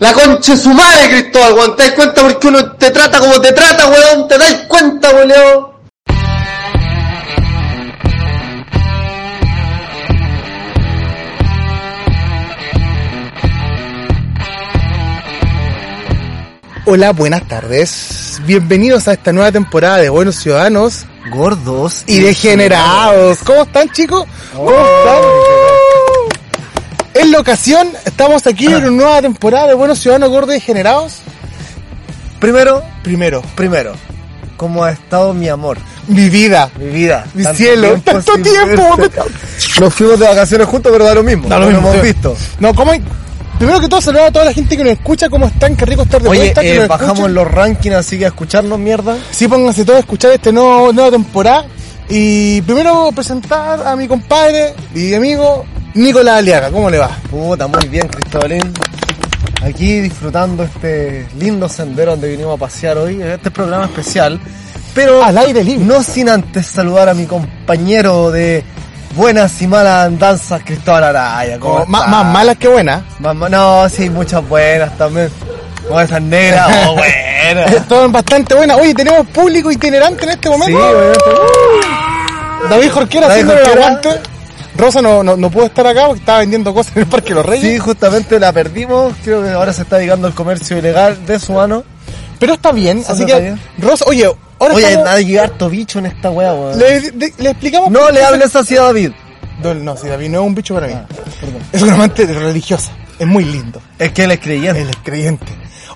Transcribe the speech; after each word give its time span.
La 0.00 0.14
concha 0.14 0.52
de 0.52 0.58
su 0.58 0.70
madre, 0.70 1.10
Cristóbal, 1.10 1.52
weón. 1.52 1.76
¿Te 1.76 1.82
das 1.82 1.92
cuenta 1.92 2.22
porque 2.22 2.48
uno 2.48 2.72
te 2.72 2.90
trata 2.90 3.20
como 3.20 3.38
te 3.38 3.52
trata, 3.52 3.86
weón? 3.86 4.26
¿Te 4.28 4.38
das 4.38 4.54
cuenta, 4.66 5.10
weón? 5.10 5.66
Hola, 16.86 17.12
buenas 17.12 17.46
tardes. 17.46 18.40
Bienvenidos 18.46 19.06
a 19.06 19.12
esta 19.12 19.34
nueva 19.34 19.52
temporada 19.52 19.98
de 19.98 20.08
Buenos 20.08 20.36
Ciudadanos 20.36 21.04
Gordos 21.30 22.04
y 22.06 22.20
Degenerados. 22.20 23.40
¿Cómo 23.44 23.64
están, 23.64 23.90
chicos? 23.90 24.24
¿Cómo 24.54 24.70
están? 24.70 25.79
En 27.14 27.32
la 27.32 27.40
ocasión, 27.40 27.88
estamos 28.04 28.46
aquí 28.46 28.66
en 28.66 28.76
una 28.76 28.90
nueva 28.90 29.22
temporada 29.22 29.68
de 29.68 29.74
Buenos 29.74 29.98
Ciudadanos 29.98 30.30
Gordos 30.30 30.50
y 30.50 30.54
Degenerados. 30.54 31.18
Primero, 32.38 32.82
Primero, 33.02 33.42
primero, 33.54 33.92
¿cómo 34.56 34.84
ha 34.84 34.92
estado 34.92 35.34
mi 35.34 35.48
amor? 35.48 35.78
mi 36.06 36.28
vida, 36.28 36.70
Mi 36.78 36.86
vida. 36.86 37.24
mi 37.34 37.42
Tanto 37.44 37.56
cielo. 37.58 38.00
Tanto 38.04 38.32
sin 38.34 38.42
tiempo. 38.42 38.96
verte. 38.96 39.20
Nos 39.80 39.94
fuimos 39.94 40.18
de 40.18 40.26
vacaciones 40.26 40.66
juntos, 40.66 40.90
pero 40.92 41.04
da 41.04 41.14
lo 41.14 41.22
mismo. 41.22 41.48
Da 41.48 41.58
lo 41.58 41.66
no 41.66 41.72
mismo, 41.72 41.88
hemos 41.92 42.00
sí. 42.06 42.12
visto. 42.12 42.36
No, 42.58 42.74
¿cómo 42.74 42.90
hay? 42.92 43.02
Primero 43.58 43.78
que 43.80 43.88
todo, 43.88 44.00
saludar 44.00 44.26
a 44.26 44.30
toda 44.32 44.44
la 44.46 44.52
gente 44.52 44.76
que 44.76 44.82
nos 44.82 44.92
escucha. 44.94 45.28
¿Cómo 45.28 45.46
están? 45.46 45.76
Qué 45.76 45.84
rico 45.84 46.02
estar 46.02 46.20
de 46.22 46.28
Oye, 46.28 46.40
vuelta. 46.40 46.60
que 46.62 46.74
eh, 46.74 46.78
nos 46.80 46.88
bajamos 46.88 47.12
escuchen. 47.18 47.34
los 47.34 47.48
rankings, 47.50 47.94
así 47.94 48.18
que 48.18 48.24
a 48.24 48.28
escucharnos, 48.28 48.78
mierda. 48.78 49.16
Sí, 49.30 49.46
pónganse 49.48 49.84
todos 49.84 49.98
a 49.98 50.00
escuchar 50.00 50.32
esta 50.32 50.50
nueva 50.50 51.10
temporada. 51.10 51.66
Y 52.08 52.62
primero 52.62 53.10
presentar 53.14 53.86
a 53.86 53.94
mi 53.94 54.08
compadre 54.08 54.74
y 54.94 55.14
amigo 55.14 55.64
Nicolás 55.94 56.38
Aliaga. 56.38 56.70
¿Cómo 56.70 56.88
le 56.90 56.98
va? 56.98 57.10
Puta, 57.30 57.66
muy 57.66 57.88
bien, 57.88 58.08
Cristobalín. 58.08 58.72
Aquí 59.62 60.00
disfrutando 60.00 60.62
este 60.62 61.26
lindo 61.38 61.68
sendero 61.68 62.12
donde 62.12 62.28
vinimos 62.28 62.54
a 62.56 62.60
pasear 62.60 62.96
hoy, 62.98 63.20
este 63.22 63.50
programa 63.50 63.84
especial. 63.86 64.40
Pero 64.94 65.22
Al 65.22 65.36
aire 65.38 65.62
libre. 65.62 65.84
no 65.84 66.02
sin 66.02 66.28
antes 66.28 66.66
saludar 66.66 67.08
a 67.08 67.14
mi 67.14 67.26
compañero 67.26 68.30
de 68.30 68.64
buenas 69.14 69.60
y 69.62 69.66
malas 69.66 70.06
andanzas, 70.06 70.62
Cristóbal 70.64 71.04
Araya. 71.04 71.58
¿Cómo 71.58 71.74
Como 71.74 71.86
más, 71.86 72.00
está? 72.02 72.10
más 72.10 72.32
malas 72.32 72.56
que 72.56 72.68
buenas. 72.68 73.02
Más 73.18 73.36
no, 73.50 73.88
sí, 73.88 74.08
muchas 74.10 74.48
buenas 74.48 74.96
también. 74.96 75.30
Como 75.86 76.00
esas 76.00 76.22
negras, 76.22 76.68
oh, 76.88 76.94
buenas. 77.54 77.88
Todas 77.88 78.10
bastante 78.12 78.54
buenas. 78.54 78.78
Oye, 78.78 78.94
tenemos 78.94 79.26
público 79.28 79.70
itinerante 79.70 80.24
en 80.24 80.30
este 80.30 80.48
Sí, 80.48 80.54
momento. 80.58 80.78
obviamente. 80.90 81.18
David 82.68 82.90
Jorquera 82.90 83.28
David 83.28 83.42
haciendo 83.50 83.70
el 83.72 83.78
aguante. 83.78 84.08
Rosa 84.80 85.02
no, 85.02 85.22
no, 85.22 85.36
no 85.36 85.50
pudo 85.50 85.66
estar 85.66 85.86
acá 85.86 86.06
porque 86.06 86.20
estaba 86.20 86.38
vendiendo 86.40 86.72
cosas 86.74 86.96
en 86.96 87.02
el 87.02 87.08
Parque 87.08 87.28
de 87.30 87.34
los 87.36 87.46
Reyes. 87.46 87.72
Sí, 87.72 87.78
justamente 87.78 88.40
la 88.40 88.52
perdimos. 88.52 89.14
Creo 89.22 89.42
que 89.42 89.50
ahora 89.50 89.72
se 89.72 89.82
está 89.82 89.96
dedicando 89.98 90.26
al 90.26 90.34
comercio 90.34 90.78
ilegal 90.78 91.24
de 91.26 91.38
su 91.38 91.52
mano. 91.52 91.84
Pero 92.38 92.54
está 92.54 92.72
bien, 92.72 93.04
así 93.06 93.26
que, 93.26 93.38
bien. 93.38 93.60
Rosa, 93.78 94.04
oye, 94.08 94.24
ahora 94.58 94.74
Oye, 94.74 94.88
estamos- 94.88 95.08
hay 95.10 95.36
harto 95.36 95.68
bicho 95.68 95.98
en 95.98 96.06
esta 96.06 96.30
wea, 96.30 96.54
weón. 96.54 96.78
le, 96.78 97.00
le 97.38 97.50
explicamos. 97.50 97.90
No 97.90 98.10
le 98.10 98.24
hables 98.24 98.56
así 98.56 98.76
a 98.76 98.82
David. 98.84 99.12
No, 99.62 99.74
no, 99.74 99.94
si 99.96 100.08
David 100.08 100.30
no 100.30 100.40
es 100.40 100.46
un 100.46 100.54
bicho 100.54 100.72
para 100.74 100.86
mí. 100.86 100.94
Ah. 100.96 101.06
Es 101.72 101.82
una 101.82 101.92
amante 101.94 102.24
religiosa. 102.24 102.92
Es 103.20 103.26
muy 103.26 103.44
lindo. 103.44 103.80
Es 103.98 104.10
que 104.12 104.24
él 104.24 104.32
es 104.32 104.40
creyente. 104.40 104.80
Él 104.82 104.88
es 104.90 104.96
creyente. 105.04 105.46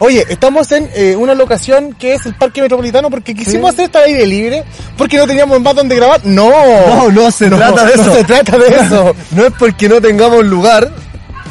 Oye, 0.01 0.25
estamos 0.29 0.71
en 0.73 0.91
eh, 0.95 1.17
una 1.17 1.35
locación 1.35 1.95
que 1.95 2.15
es 2.15 2.27
el 2.27 2.35
Parque 2.35 2.61
Metropolitano 2.61 3.11
porque 3.11 3.35
quisimos 3.35 3.71
Sí. 3.71 3.75
hacer 3.75 3.85
esta 3.87 4.01
aire 4.01 4.27
libre 4.27 4.65
porque 4.97 5.17
no 5.17 5.27
teníamos 5.27 5.61
más 5.61 5.75
donde 5.75 5.97
grabar. 5.97 6.21
No, 6.25 6.51
No, 6.51 7.11
no 7.11 7.31
se 7.31 7.49
trata 7.49 7.85
de 7.87 7.97
no 7.97 8.03
eso. 8.03 8.15
se 8.15 8.25
trata 8.25 8.59
de 8.59 8.67
eso. 8.77 9.15
No 9.33 9.47
es 9.47 9.53
porque 9.59 9.89
no 9.89 10.01
tengamos 10.01 10.45
lugar 10.45 10.91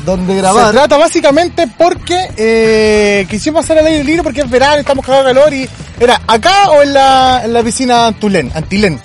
donde 0.06 0.34
Se 0.34 0.40
grabar. 0.42 0.72
trata 0.74 0.98
básicamente 0.98 1.68
porque 1.78 2.28
eh, 2.38 3.26
quisimos 3.30 3.64
hacer 3.64 3.78
el 3.78 3.88
aire 3.88 4.04
libre 4.04 4.24
porque 4.24 4.42
es 4.42 4.50
verano, 4.50 4.76
estamos 4.76 5.06
cagados 5.06 5.28
de 5.28 5.34
calor 5.34 5.54
y 5.54 5.70
era 6.00 6.22
acá 6.28 6.70
o 6.72 6.82
en 6.84 6.94
la, 6.94 7.42
en 7.46 7.54
la 7.54 7.64
piscina 7.64 8.08
Antulén, 8.08 8.52
Antilén, 8.54 9.00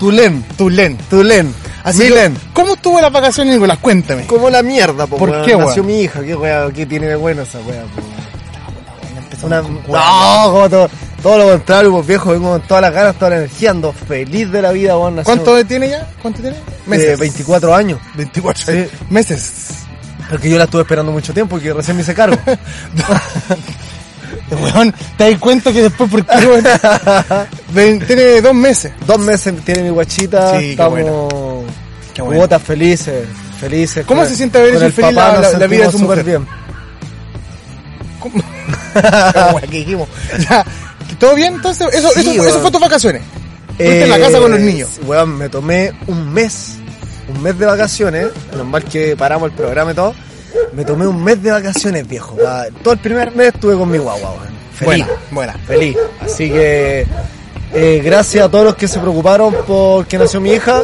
Tulén, 0.00 0.42
Tulén. 0.58 0.98
Tulén, 1.08 1.54
Así 1.84 1.98
que, 2.00 2.08
Milén. 2.10 2.36
¿Cómo 2.52 2.74
estuvo 2.74 3.00
la 3.00 3.10
vacaciones, 3.10 3.54
Nicolás? 3.54 3.78
Cuéntame. 3.80 4.26
Como 4.26 4.48
la 4.50 4.62
mierda, 4.62 5.06
po, 5.06 5.16
¿Por 5.16 5.30
qué, 5.44 5.56
Nació 5.56 5.82
weón? 5.82 5.86
mi 5.86 6.00
hija, 6.02 6.20
qué 6.22 6.34
wea, 6.34 6.68
qué 6.74 6.86
tiene 6.86 7.06
de 7.08 7.16
bueno 7.16 7.42
esa 7.42 7.58
wea, 7.60 7.82
po. 7.82 9.46
Una... 9.46 9.60
No, 9.62 10.52
como 10.52 10.70
todo, 10.70 10.88
todo 11.20 11.38
lo 11.38 11.48
contrario, 11.48 11.90
pues 11.92 12.06
viejo, 12.06 12.30
vengo 12.30 12.50
con 12.50 12.60
todas 12.62 12.80
las 12.82 12.92
ganas, 12.92 13.16
toda 13.16 13.30
la 13.32 13.36
energía, 13.38 13.70
ando 13.70 13.92
feliz 13.92 14.52
de 14.52 14.62
la 14.62 14.70
vida, 14.70 14.96
weón. 14.96 15.16
nació- 15.16 15.24
¿Cuánto 15.34 15.64
tiene 15.66 15.88
ya? 15.88 16.06
¿Cuánto 16.22 16.40
tiene? 16.42 16.56
Eh, 16.92 17.16
24 17.18 17.74
años. 17.74 17.98
24 18.14 18.64
Sí. 18.64 18.86
meses. 19.10 19.68
Porque 20.30 20.48
yo 20.48 20.56
la 20.58 20.64
estuve 20.64 20.82
esperando 20.82 21.10
mucho 21.10 21.34
tiempo 21.34 21.58
y 21.58 21.60
que 21.60 21.72
recién 21.74 21.96
me 21.96 22.02
hice 22.04 22.14
cargo. 22.14 22.36
Weón, 24.54 24.94
te 25.16 25.30
das 25.30 25.38
cuenta 25.40 25.72
que 25.72 25.82
después, 25.82 26.10
porque 26.10 26.26
weón, 27.74 27.98
tiene 28.06 28.40
dos 28.40 28.54
meses. 28.54 28.92
Dos 29.06 29.18
meses 29.18 29.54
tiene 29.64 29.82
mi 29.84 29.90
guachita, 29.90 30.52
Sí, 30.58 30.64
qué 30.64 30.70
estamos. 30.72 30.98
Qué 32.14 32.22
bueno. 32.22 32.42
putas 32.42 32.62
felices, 32.62 33.26
felices. 33.60 34.04
¿Cómo 34.06 34.20
Con 34.22 34.30
se 34.30 34.36
siente 34.36 34.60
ver 34.60 34.74
eso 34.74 34.84
el 34.86 34.92
feliz 34.92 35.14
papá 35.14 35.40
la- 35.40 35.50
la- 35.52 35.58
la 35.58 35.66
vida 35.66 35.86
de 35.86 35.92
súper 35.92 36.06
mujer? 36.08 36.24
bien. 36.24 36.46
¿Cómo? 38.20 38.42
Que 39.70 39.78
dijimos. 39.78 40.08
Ya, 40.48 40.64
¿Todo 41.18 41.34
bien? 41.34 41.54
Entonces, 41.54 41.86
eso, 41.94 42.10
Sí, 42.14 42.20
eso, 42.36 42.46
eso 42.46 42.60
fue 42.60 42.70
tus 42.70 42.80
vacaciones. 42.80 43.22
Fuiste 43.76 44.02
en 44.04 44.10
la 44.10 44.18
casa 44.18 44.38
con 44.38 44.50
los 44.50 44.60
Eh, 44.60 44.64
niños. 44.64 44.90
Weón, 45.06 45.38
me 45.38 45.48
tomé 45.48 45.92
un 46.06 46.32
mes, 46.32 46.74
un 47.34 47.42
mes 47.42 47.58
de 47.58 47.64
vacaciones, 47.66 48.26
normal 48.54 48.84
que 48.84 49.16
paramos 49.16 49.50
el 49.50 49.56
programa 49.56 49.92
y 49.92 49.94
todo. 49.94 50.14
Me 50.72 50.84
tomé 50.84 51.06
un 51.06 51.22
mes 51.22 51.42
de 51.42 51.50
vacaciones, 51.50 52.06
viejo. 52.08 52.36
Pa- 52.36 52.66
Todo 52.82 52.94
el 52.94 53.00
primer 53.00 53.34
mes 53.34 53.48
estuve 53.54 53.76
con 53.76 53.90
mi 53.90 53.98
guagua, 53.98 54.30
weón. 54.30 54.52
Feliz. 54.74 55.06
Buena, 55.06 55.20
buena. 55.30 55.52
Feliz. 55.66 55.96
Así 56.20 56.48
que, 56.50 57.06
eh, 57.74 58.00
gracias 58.04 58.44
a 58.44 58.48
todos 58.50 58.64
los 58.64 58.74
que 58.76 58.88
se 58.88 58.98
preocuparon 58.98 59.54
por 59.66 60.06
que 60.06 60.18
nació 60.18 60.40
mi 60.40 60.52
hija, 60.52 60.82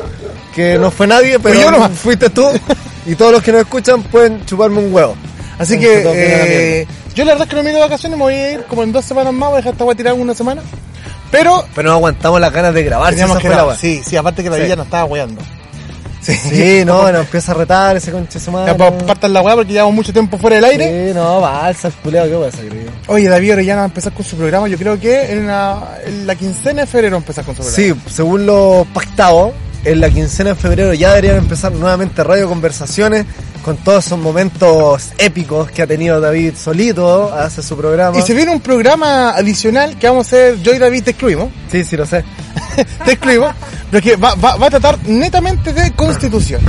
que 0.55 0.79
no 0.79 0.91
fue 0.91 1.07
nadie, 1.07 1.39
pero 1.39 1.59
yo 1.61 1.89
fuiste 1.91 2.31
tú. 2.31 2.47
Y 3.07 3.15
todos 3.15 3.33
los 3.33 3.43
que 3.43 3.53
nos 3.53 3.63
escuchan 3.63 4.03
pueden 4.03 4.45
chuparme 4.45 4.79
un 4.79 4.93
huevo. 4.93 5.15
Así 5.59 5.79
que, 5.79 6.03
eh, 6.05 6.87
yo 7.15 7.25
la 7.25 7.33
verdad 7.33 7.47
es 7.47 7.51
que 7.51 7.57
no 7.57 7.63
me 7.63 7.71
he 7.71 7.73
ido 7.73 7.81
de 7.83 7.89
vacaciones, 7.89 8.19
me 8.19 8.25
voy 8.25 8.35
a 8.35 8.53
ir 8.53 8.65
como 8.65 8.83
en 8.83 8.93
dos 8.93 9.05
semanas 9.05 9.33
más, 9.33 9.49
voy 9.49 9.55
a 9.55 9.57
dejar 9.59 9.73
esta 9.73 9.85
voy 9.85 9.95
a 9.95 9.97
tirar 9.97 10.13
una 10.15 10.35
semana. 10.35 10.63
Pero, 11.31 11.65
Pero 11.75 11.89
no 11.89 11.95
aguantamos 11.97 12.41
las 12.41 12.53
ganas 12.53 12.73
de 12.75 12.85
grabar. 12.85 13.09
si 13.09 13.17
teníamos 13.17 13.37
esa 13.39 13.43
que 13.43 13.55
grabar. 13.55 13.77
Sí, 13.77 14.03
sí, 14.07 14.17
aparte 14.17 14.43
que 14.43 14.51
la 14.51 14.57
Sí. 14.57 14.63
vida 14.63 14.77
nos 14.77 14.87
estaba 14.87 15.05
weando. 15.05 15.41
Sí, 16.29 16.49
Sí, 16.51 16.85
no, 16.87 17.11
nos 17.11 17.23
empieza 17.23 17.53
a 17.53 17.55
retar 17.55 17.97
ese 17.97 18.13
conche 18.13 18.39
su 18.39 18.51
madre. 18.51 18.77
Ya, 18.79 18.99
partan 19.07 19.33
la 19.33 19.41
weá 19.41 19.55
porque 19.55 19.73
llevamos 19.73 19.95
mucho 19.95 20.13
tiempo 20.13 20.39
fuera 20.39 20.57
del 20.57 20.65
aire. 20.67 21.09
Sí, 21.09 21.15
no, 21.15 21.41
balsa, 21.41 21.89
el 21.89 21.95
culeado, 21.95 22.41
qué 22.41 22.47
a 22.47 22.51
salir. 22.51 22.91
Oye, 23.07 23.29
David 23.29 23.53
Orellana 23.55 23.81
va 23.81 23.85
a 23.85 23.89
empezar 23.89 24.13
con 24.13 24.25
su 24.25 24.37
programa. 24.37 24.69
Yo 24.69 24.77
creo 24.77 24.99
que 25.01 25.33
en, 25.33 25.47
la 25.47 26.35
quincena 26.39 26.83
de 26.83 26.87
febrero 26.87 27.17
empezar 27.17 27.45
con 27.45 27.57
su 27.57 27.63
programa. 27.63 27.95
Sí, 27.95 28.11
según 28.11 28.47
lo 28.47 28.87
pactado, 28.93 29.53
en 29.85 30.01
la 30.01 30.11
quincena 30.11 30.51
de 30.51 30.57
febrero 30.57 30.93
ya 30.93 31.11
deberían 31.11 31.37
empezar 31.39 31.73
nuevamente 31.73 32.23
Radio 32.25 32.49
Conversaciones 32.49 33.25
con 33.69 33.77
todos 33.77 34.07
esos 34.07 34.19
momentos 34.19 35.11
épicos 35.19 35.71
que 35.71 35.83
ha 35.83 35.87
tenido 35.87 36.19
David 36.23 36.55
solito, 36.57 37.31
hace 37.35 37.63
su 37.63 37.77
programa. 37.77 38.19
Y 38.19 38.23
se 38.23 38.33
viene 38.33 38.51
un 38.51 38.61
programa 38.61 39.33
adicional 39.33 39.99
que 39.99 40.09
vamos 40.09 40.25
a 40.25 40.29
hacer, 40.29 40.63
yo 40.63 40.73
y 40.73 40.79
David 40.79 41.03
te 41.05 41.11
excluimos. 41.11 41.51
Sí, 41.71 41.85
sí, 41.85 41.95
lo 41.95 42.07
sé. 42.07 42.25
te 43.05 43.13
excluimos. 43.13 43.51
Pero 43.91 44.03
que 44.03 44.17
va, 44.17 44.35
va, 44.37 44.57
va 44.57 44.69
a 44.69 44.71
tratar 44.71 44.97
netamente 45.07 45.75
de 45.75 45.91
constitución. 45.91 46.63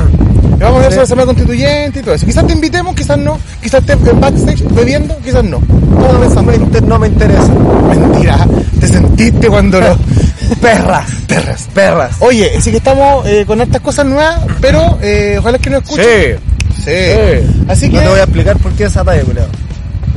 Y 0.58 0.62
vamos 0.62 0.80
a 0.80 0.82
ver 0.82 0.92
Sí. 0.92 0.96
sobre 0.96 0.98
la 0.98 1.04
asamblea 1.04 1.26
constituyente 1.28 2.00
y 2.00 2.04
todo 2.04 2.16
eso. 2.16 2.26
Quizás 2.26 2.46
te 2.46 2.52
invitemos, 2.52 2.94
quizás 2.94 3.18
no. 3.18 3.40
Quizás 3.64 3.80
estés 3.80 4.06
en 4.06 4.20
backstage 4.20 4.64
bebiendo, 4.74 5.18
quizás 5.20 5.46
no. 5.46 5.62
No, 5.62 6.20
pensando. 6.20 6.52
no 6.82 7.00
me 7.00 7.08
interesa. 7.08 7.54
Mentira, 7.88 8.46
te 8.78 8.88
sentiste 8.90 9.48
cuando 9.48 9.80
lo... 9.80 9.98
Perras, 10.62 11.10
Perras. 11.28 11.70
perras. 11.74 12.16
Oye, 12.20 12.58
así 12.58 12.72
que 12.72 12.78
estamos 12.78 13.26
eh, 13.26 13.46
con 13.48 13.62
estas 13.62 13.80
cosas 13.82 14.06
nuevas, 14.06 14.42
pero 14.60 14.98
eh, 15.02 15.38
ojalá 15.40 15.60
que 15.60 15.70
nos 15.70 15.84
escuchen. 15.84 16.06
Sí. 16.06 16.59
Sí. 16.90 17.64
Así 17.68 17.90
que... 17.90 17.96
No 17.98 18.02
te 18.04 18.10
voy 18.10 18.20
a 18.20 18.24
explicar 18.24 18.58
por 18.58 18.72
qué 18.74 18.84
esa 18.86 19.04
talla, 19.04 19.24
culeado. 19.24 19.50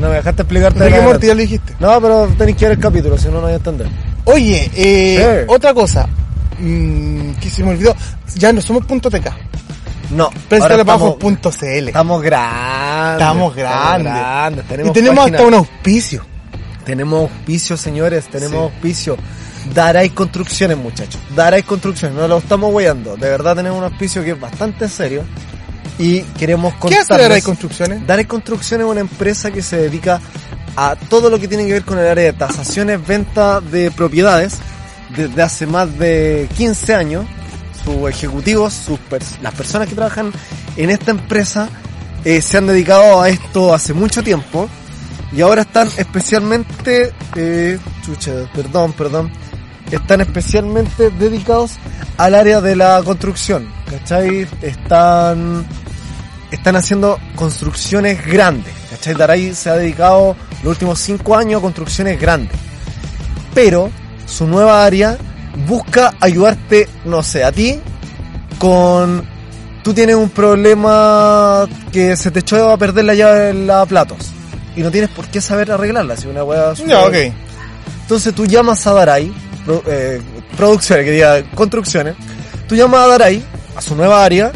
No 0.00 0.08
me 0.08 0.16
dejaste 0.16 0.42
explicarte. 0.42 0.78
Nada. 0.90 1.02
Morty, 1.02 1.26
ya 1.28 1.34
lo 1.34 1.40
dijiste. 1.40 1.74
No, 1.78 2.00
pero 2.00 2.26
tenéis 2.36 2.56
que 2.56 2.64
ver 2.64 2.72
el 2.72 2.80
capítulo, 2.82 3.16
si 3.18 3.26
no, 3.26 3.34
no 3.34 3.40
voy 3.42 3.52
a 3.52 3.56
entender. 3.56 3.86
Oye, 4.24 4.70
eh, 4.74 5.42
Sí. 5.42 5.44
otra 5.48 5.72
cosa. 5.74 6.08
Mm, 6.58 7.32
que 7.40 7.50
se 7.50 7.62
me 7.62 7.70
olvidó. 7.70 7.94
Ya 8.36 8.52
no 8.52 8.60
somos 8.60 8.84
punto 8.86 9.10
.tk. 9.10 9.30
No, 10.10 10.24
abajo 10.50 10.74
estamos, 10.80 11.10
es 11.12 11.16
punto 11.16 11.50
.cl. 11.52 11.88
estamos 11.88 12.22
grande. 12.22 13.18
grandes. 13.18 13.22
Estamos 13.22 13.54
grandes. 13.56 14.64
y 14.86 14.90
tenemos 14.92 15.18
página- 15.20 15.38
hasta 15.38 15.48
un 15.48 15.54
auspicio. 15.54 16.24
Tenemos 16.84 17.30
auspicio, 17.30 17.76
señores, 17.76 18.26
tenemos 18.26 18.58
Sí. 18.58 18.74
auspicio. 18.74 19.16
Daray 19.74 20.10
Construcciones, 20.10 20.76
muchachos. 20.76 21.20
Daray 21.36 21.62
Construcciones, 21.62 22.18
no 22.18 22.26
lo 22.28 22.38
estamos 22.38 22.72
weyando. 22.74 23.16
De 23.16 23.28
verdad 23.30 23.54
tenemos 23.56 23.78
un 23.78 23.84
auspicio 23.84 24.22
que 24.24 24.32
es 24.32 24.40
bastante 24.40 24.88
serio. 24.88 25.22
Y 25.98 26.22
queremos 26.38 26.72
¿Qué 26.74 26.80
contarles... 26.80 27.10
hace 27.10 27.22
Daray 27.22 27.42
Construcciones? 27.42 28.26
Construcciones 28.26 28.86
es 28.86 28.90
una 28.90 29.00
empresa 29.00 29.50
que 29.50 29.62
se 29.62 29.76
dedica 29.76 30.20
a 30.76 30.96
todo 30.96 31.28
lo 31.30 31.38
que 31.38 31.48
tiene 31.48 31.66
que 31.66 31.72
ver 31.74 31.84
con 31.84 31.98
el 31.98 32.06
área 32.06 32.24
de 32.24 32.32
tasaciones, 32.32 33.06
venta 33.06 33.60
de 33.60 33.90
propiedades 33.90 34.56
desde 35.16 35.42
hace 35.42 35.66
más 35.66 35.98
de 35.98 36.48
15 36.56 36.94
años. 36.94 37.26
Sus 37.84 38.08
ejecutivos, 38.08 38.72
sus 38.72 38.98
pers- 39.10 39.38
las 39.42 39.52
personas 39.54 39.88
que 39.88 39.94
trabajan 39.94 40.32
en 40.76 40.90
esta 40.90 41.10
empresa 41.10 41.68
eh, 42.24 42.40
se 42.40 42.58
han 42.58 42.66
dedicado 42.68 43.20
a 43.20 43.28
esto 43.28 43.74
hace 43.74 43.92
mucho 43.92 44.22
tiempo 44.22 44.68
y 45.32 45.40
ahora 45.40 45.62
están 45.62 45.88
especialmente, 45.96 47.12
eh, 47.36 47.78
chucha, 48.04 48.32
perdón, 48.54 48.92
perdón, 48.92 49.32
están 49.90 50.20
especialmente 50.20 51.10
dedicados 51.10 51.72
al 52.18 52.34
área 52.36 52.60
de 52.60 52.76
la 52.76 53.02
construcción, 53.04 53.66
¿cachai? 53.90 54.46
Están 54.62 55.66
están 56.52 56.76
haciendo 56.76 57.18
construcciones 57.34 58.24
grandes. 58.26 58.72
¿Cachai? 58.90 59.14
Daray 59.14 59.54
se 59.54 59.70
ha 59.70 59.74
dedicado 59.74 60.36
los 60.62 60.72
últimos 60.72 60.98
cinco 61.00 61.36
años 61.36 61.58
a 61.58 61.62
construcciones 61.62 62.20
grandes. 62.20 62.56
Pero 63.54 63.90
su 64.26 64.46
nueva 64.46 64.84
área 64.84 65.16
busca 65.66 66.14
ayudarte, 66.20 66.88
no 67.04 67.22
sé, 67.22 67.44
a 67.44 67.52
ti 67.52 67.80
con... 68.58 69.30
Tú 69.82 69.92
tienes 69.92 70.14
un 70.14 70.30
problema 70.30 71.66
que 71.92 72.16
se 72.16 72.30
te 72.30 72.38
echó 72.38 72.70
a 72.70 72.76
perder 72.76 73.04
la 73.04 73.14
llave 73.14 73.50
en 73.50 73.66
la 73.66 73.84
platos. 73.84 74.30
Y 74.76 74.82
no 74.82 74.90
tienes 74.92 75.10
por 75.10 75.26
qué 75.26 75.40
saber 75.40 75.72
arreglarla, 75.72 76.16
si 76.16 76.28
una 76.28 76.44
hueá... 76.44 76.72
Ya, 76.74 77.00
ok. 77.00 77.16
Entonces 78.02 78.32
tú 78.34 78.46
llamas 78.46 78.86
a 78.86 78.92
Daray, 78.92 79.32
pro- 79.66 79.82
eh, 79.86 80.20
producciones, 80.56 81.04
que 81.04 81.10
diga 81.10 81.42
construcciones, 81.54 82.14
tú 82.68 82.76
llamas 82.76 83.00
a 83.00 83.06
Daray, 83.08 83.44
a 83.74 83.80
su 83.80 83.96
nueva 83.96 84.24
área, 84.24 84.52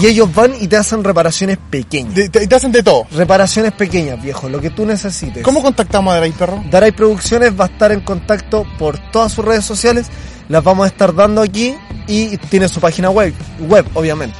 y 0.00 0.06
ellos 0.06 0.32
van 0.34 0.52
y 0.60 0.68
te 0.68 0.76
hacen 0.76 1.02
reparaciones 1.02 1.58
pequeñas. 1.70 2.14
De- 2.14 2.28
te, 2.28 2.46
te 2.46 2.54
hacen 2.54 2.70
de 2.72 2.82
todo. 2.82 3.06
Reparaciones 3.12 3.72
pequeñas, 3.72 4.22
viejo, 4.22 4.48
lo 4.48 4.60
que 4.60 4.70
tú 4.70 4.84
necesites. 4.86 5.42
¿Cómo 5.42 5.62
contactamos 5.62 6.12
a 6.12 6.14
Daray 6.16 6.32
Perro? 6.32 6.62
Daray 6.70 6.92
Producciones 6.92 7.58
va 7.58 7.64
a 7.64 7.68
estar 7.68 7.92
en 7.92 8.00
contacto 8.00 8.64
por 8.78 8.98
todas 9.10 9.32
sus 9.32 9.44
redes 9.44 9.64
sociales, 9.64 10.06
las 10.48 10.62
vamos 10.62 10.84
a 10.84 10.88
estar 10.88 11.14
dando 11.14 11.42
aquí 11.42 11.74
y 12.06 12.36
tiene 12.36 12.68
su 12.68 12.80
página 12.80 13.10
web, 13.10 13.32
web 13.68 13.86
obviamente. 13.94 14.36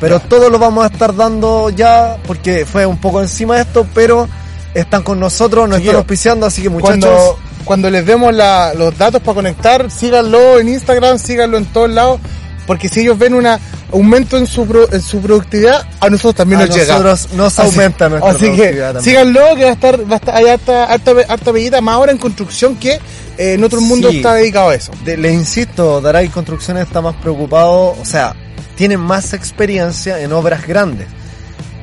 Pero 0.00 0.20
todo 0.20 0.50
lo 0.50 0.58
vamos 0.58 0.84
a 0.84 0.88
estar 0.88 1.14
dando 1.14 1.70
ya 1.70 2.16
porque 2.26 2.66
fue 2.66 2.84
un 2.84 2.98
poco 2.98 3.22
encima 3.22 3.56
de 3.56 3.62
esto, 3.62 3.86
pero 3.94 4.28
están 4.74 5.02
con 5.02 5.18
nosotros, 5.18 5.66
nos 5.68 5.78
están 5.78 5.96
auspiciando, 5.96 6.44
así 6.46 6.60
que 6.62 6.68
muchachos, 6.68 6.98
Cuando, 7.00 7.38
cuando 7.64 7.90
les 7.90 8.04
demos 8.04 8.34
la- 8.34 8.74
los 8.74 8.96
datos 8.98 9.22
para 9.22 9.34
conectar, 9.36 9.90
síganlo 9.90 10.58
en 10.58 10.68
Instagram, 10.68 11.18
síganlo 11.18 11.56
en 11.56 11.64
todos 11.66 11.88
lados, 11.90 12.20
porque 12.66 12.88
si 12.88 13.00
ellos 13.00 13.18
ven 13.18 13.34
un 13.34 13.46
aumento 13.92 14.36
en 14.36 14.46
su, 14.46 14.66
pro- 14.66 14.90
en 14.92 15.00
su 15.00 15.20
productividad, 15.20 15.86
a 16.00 16.10
nosotros 16.10 16.34
también 16.34 16.60
a 16.62 16.66
nos 16.66 16.74
llega. 16.76 16.98
nosotros 16.98 17.28
nos 17.34 17.58
Así- 17.58 17.68
aumenta 17.78 18.08
nuestra 18.08 18.30
Así 18.30 18.50
que 18.56 18.72
también. 18.72 19.02
síganlo, 19.04 19.40
que 19.56 19.64
va 19.64 19.70
a 19.70 19.72
estar, 19.72 20.00
va 20.10 20.14
a 20.14 20.16
estar 20.16 20.34
hay 20.36 20.46
harta, 20.48 20.84
harta, 20.84 21.12
harta 21.28 21.52
bellita, 21.52 21.80
más 21.80 21.94
ahora 21.94 22.12
en 22.12 22.18
construcción 22.18 22.76
que 22.76 22.92
eh, 23.38 23.54
en 23.54 23.62
otro 23.64 23.80
mundo 23.80 24.08
está 24.08 24.34
dedicado 24.34 24.70
a 24.70 24.74
eso. 24.74 24.92
De- 25.04 25.16
le 25.16 25.32
insisto, 25.32 26.00
Daray 26.00 26.28
Construcciones 26.28 26.86
está 26.86 27.00
más 27.00 27.14
preocupado, 27.16 27.94
o 28.00 28.04
sea, 28.04 28.34
tiene 28.74 28.96
más 28.96 29.32
experiencia 29.32 30.20
en 30.20 30.32
obras 30.32 30.66
grandes. 30.66 31.06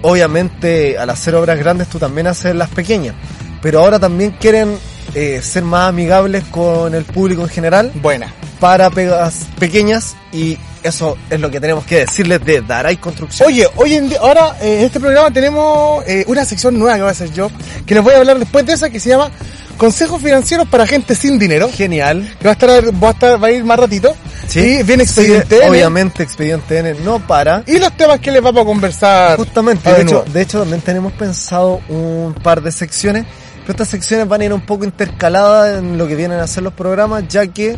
Obviamente, 0.01 0.97
al 0.97 1.09
hacer 1.09 1.33
obras 1.36 1.57
grandes, 1.57 1.88
tú 1.88 1.97
también 1.97 2.27
haces 2.27 2.53
las 2.56 2.69
pequeñas. 2.69 3.15
Pero 3.62 3.79
ahora 3.79 3.97
también 4.00 4.31
quieren 4.31 4.77
eh, 5.15 5.39
ser 5.41 5.63
más 5.63 5.88
amigables 5.89 6.44
con 6.51 6.94
el 6.94 7.06
público 7.06 7.44
en 7.44 7.47
general 7.50 7.91
Buena. 7.95 8.33
para 8.59 8.89
pegas 8.89 9.45
pequeñas 9.59 10.15
y 10.33 10.57
eso 10.83 11.18
es 11.30 11.39
lo 11.39 11.50
que 11.50 11.59
tenemos 11.59 11.85
que 11.85 12.00
decirles 12.00 12.44
de 12.45 12.62
Daray 12.62 12.97
Construcciones. 12.97 13.53
Oye, 13.53 13.68
hoy 13.75 13.94
en 13.95 14.09
día, 14.09 14.19
ahora 14.19 14.57
eh, 14.62 14.80
en 14.80 14.85
este 14.85 15.00
programa 15.00 15.31
tenemos 15.31 16.03
eh, 16.07 16.24
una 16.27 16.45
sección 16.45 16.77
nueva 16.77 16.95
que 16.95 17.01
voy 17.01 17.09
a 17.09 17.12
hacer 17.12 17.31
yo, 17.31 17.50
que 17.85 17.95
les 17.95 18.03
voy 18.03 18.13
a 18.13 18.18
hablar 18.18 18.39
después 18.39 18.65
de 18.65 18.74
esa, 18.74 18.89
que 18.89 19.00
se 19.00 19.09
llama 19.09 19.31
Consejos 19.77 20.21
Financieros 20.21 20.68
para 20.68 20.85
Gente 20.85 21.15
Sin 21.15 21.39
Dinero. 21.39 21.69
Genial. 21.74 22.30
que 22.39 22.45
va 22.45 22.51
a 22.51 22.53
estar, 22.53 23.03
va 23.03 23.07
a 23.09 23.12
estar, 23.12 23.44
va 23.44 23.47
a 23.47 23.51
ir 23.51 23.63
más 23.63 23.80
ratito. 23.80 24.15
Y 24.56 24.83
viene 24.83 25.03
Expediente 25.03 25.56
Sí, 25.57 25.62
N. 25.63 25.69
obviamente 25.71 26.21
Expediente 26.21 26.77
N 26.80 26.95
no 27.03 27.25
para. 27.25 27.63
Y 27.65 27.79
los 27.79 27.95
temas 27.97 28.19
que 28.19 28.31
les 28.31 28.41
vamos 28.41 28.62
a 28.62 28.65
conversar. 28.65 29.38
Justamente, 29.38 29.89
a 29.89 29.94
de 29.94 30.01
hecho, 30.03 30.25
de 30.31 30.41
hecho 30.41 30.59
también 30.59 30.81
tenemos 30.81 31.12
pensado 31.13 31.81
un 31.89 32.36
par 32.44 32.62
de 32.62 32.71
secciones, 32.71 33.25
pero 33.62 33.71
estas 33.71 33.88
secciones 33.88 34.27
van 34.27 34.41
a 34.41 34.45
ir 34.45 34.53
un 34.53 34.62
poco 34.62 34.83
intercaladas 34.86 35.79
en 35.79 35.97
lo 35.97 36.07
que 36.07 36.15
vienen 36.15 36.39
a 36.39 36.45
ser 36.47 36.63
los 36.63 36.74
programas, 36.74 37.27
ya 37.27 37.47
que 37.47 37.77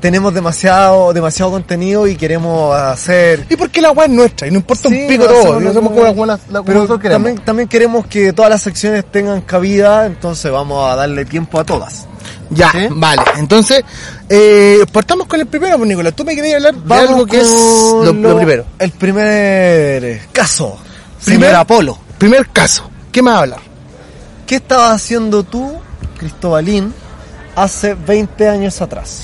tenemos 0.00 0.32
demasiado, 0.34 1.12
demasiado 1.12 1.50
contenido 1.52 2.06
y 2.06 2.16
queremos 2.16 2.74
hacer 2.76 3.46
Y 3.48 3.56
porque 3.56 3.80
la 3.80 3.90
weá 3.92 4.06
es 4.06 4.12
nuestra, 4.12 4.46
y 4.46 4.50
no 4.50 4.58
importa 4.58 4.88
Sí, 4.88 4.94
un 5.02 5.08
pico 5.08 5.24
no, 5.24 5.30
todo, 5.30 5.56
hacemos 5.58 5.72
que- 5.72 5.80
como 5.82 6.02
las 6.04 6.14
buenas, 6.16 6.40
la, 6.48 6.58
como 6.58 6.64
pero 6.64 6.78
nosotros 6.80 7.00
queremos. 7.00 7.22
también, 7.24 7.44
también 7.44 7.68
queremos 7.68 8.06
que 8.06 8.32
todas 8.32 8.50
las 8.50 8.62
secciones 8.62 9.04
tengan 9.10 9.40
cabida, 9.42 10.06
entonces 10.06 10.50
vamos 10.52 10.90
a 10.90 10.96
darle 10.96 11.24
tiempo 11.24 11.58
a 11.60 11.64
todas. 11.64 12.06
Ya, 12.50 12.70
¿Sí? 12.70 12.86
vale. 12.90 13.22
Entonces, 13.38 13.82
eh, 14.28 14.84
partamos 14.92 15.26
con 15.26 15.40
el 15.40 15.46
primero, 15.46 15.76
pues, 15.78 15.88
Nicolás. 15.88 16.14
Tú 16.14 16.24
me 16.24 16.36
querías 16.36 16.56
hablar 16.56 16.74
de 16.76 16.94
algo 16.94 17.26
que 17.26 17.40
es 17.40 17.48
lo, 17.48 18.12
lo 18.12 18.36
primero. 18.36 18.64
El 18.78 18.90
primer 18.92 20.20
caso. 20.30 20.78
Primer- 21.24 21.54
Apolo. 21.56 21.98
Primer 22.18 22.48
caso. 22.50 22.88
¿Qué 23.10 23.20
me 23.22 23.30
va 23.32 23.38
a 23.38 23.40
hablar? 23.40 23.60
¿Qué 24.46 24.56
estabas 24.56 24.92
haciendo 24.94 25.42
tú, 25.42 25.72
Cristobalín, 26.18 26.94
hace 27.56 27.94
20 27.94 28.48
años 28.48 28.80
atrás? 28.80 29.22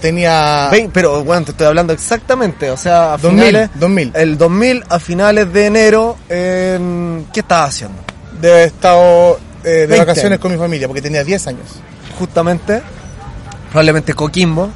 Tenía... 0.00 0.68
Vein- 0.70 0.90
pero 0.92 1.24
bueno, 1.24 1.44
te 1.44 1.50
estoy 1.52 1.66
hablando 1.66 1.92
exactamente, 1.92 2.70
o 2.70 2.76
sea, 2.76 3.14
a 3.14 3.16
2000, 3.18 3.44
finales, 3.46 3.70
2000. 3.74 4.12
el 4.14 4.38
2000 4.38 4.84
a 4.88 4.98
finales 5.00 5.52
de 5.52 5.66
enero, 5.66 6.16
en- 6.28 7.26
¿qué 7.32 7.40
estabas 7.40 7.70
haciendo? 7.74 7.98
de 8.40 8.64
estado 8.64 9.40
eh, 9.64 9.68
de 9.68 9.86
20 9.88 9.98
vacaciones 9.98 10.38
con 10.38 10.52
mi 10.52 10.58
familia, 10.58 10.86
porque 10.86 11.02
tenía 11.02 11.24
10 11.24 11.46
años. 11.48 11.66
Justamente, 12.18 12.80
probablemente 13.70 14.14
Coquimbo. 14.14 14.70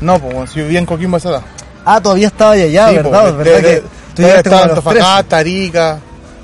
No, 0.00 0.18
pues 0.18 0.50
si 0.50 0.60
vivía 0.60 0.80
en 0.80 0.86
Coquimbo 0.86 1.16
a 1.16 1.18
esa 1.18 1.28
edad. 1.30 1.42
Ah, 1.84 2.00
todavía 2.00 2.26
estaba 2.26 2.52
allá, 2.52 2.88
Sí, 2.88 2.96
¿verdad? 2.96 3.22
pues, 3.22 3.36
¿verdad 3.36 3.54
de- 3.56 3.62
que 3.62 3.68
de- 3.68 3.80
todavía 3.80 3.92
llegaste 4.16 4.38
estaba 4.48 4.62
en 4.62 4.70
a 4.70 4.74
los 4.74 4.84
13? 4.84 4.90
Antofagasta, 4.98 5.36
Arica, 5.38 5.98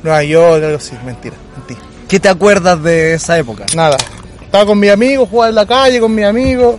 Nueva 0.05 0.23
York, 0.23 0.65
algo 0.65 0.77
así. 0.77 0.93
Mentira, 1.05 1.35
mentira. 1.57 1.81
¿Qué 2.09 2.21
te 2.21 2.29
acuerdas 2.29 2.81
de 2.83 3.15
esa 3.15 3.37
época? 3.39 3.65
Nada. 3.75 3.97
Estaba 4.41 4.67
con 4.67 4.79
mis 4.79 4.91
amigos, 4.91 5.29
jugaba 5.29 5.49
en 5.49 5.55
la 5.57 5.67
calle 5.67 5.99
con 6.01 6.15
mis 6.15 6.25
amigos. 6.25 6.77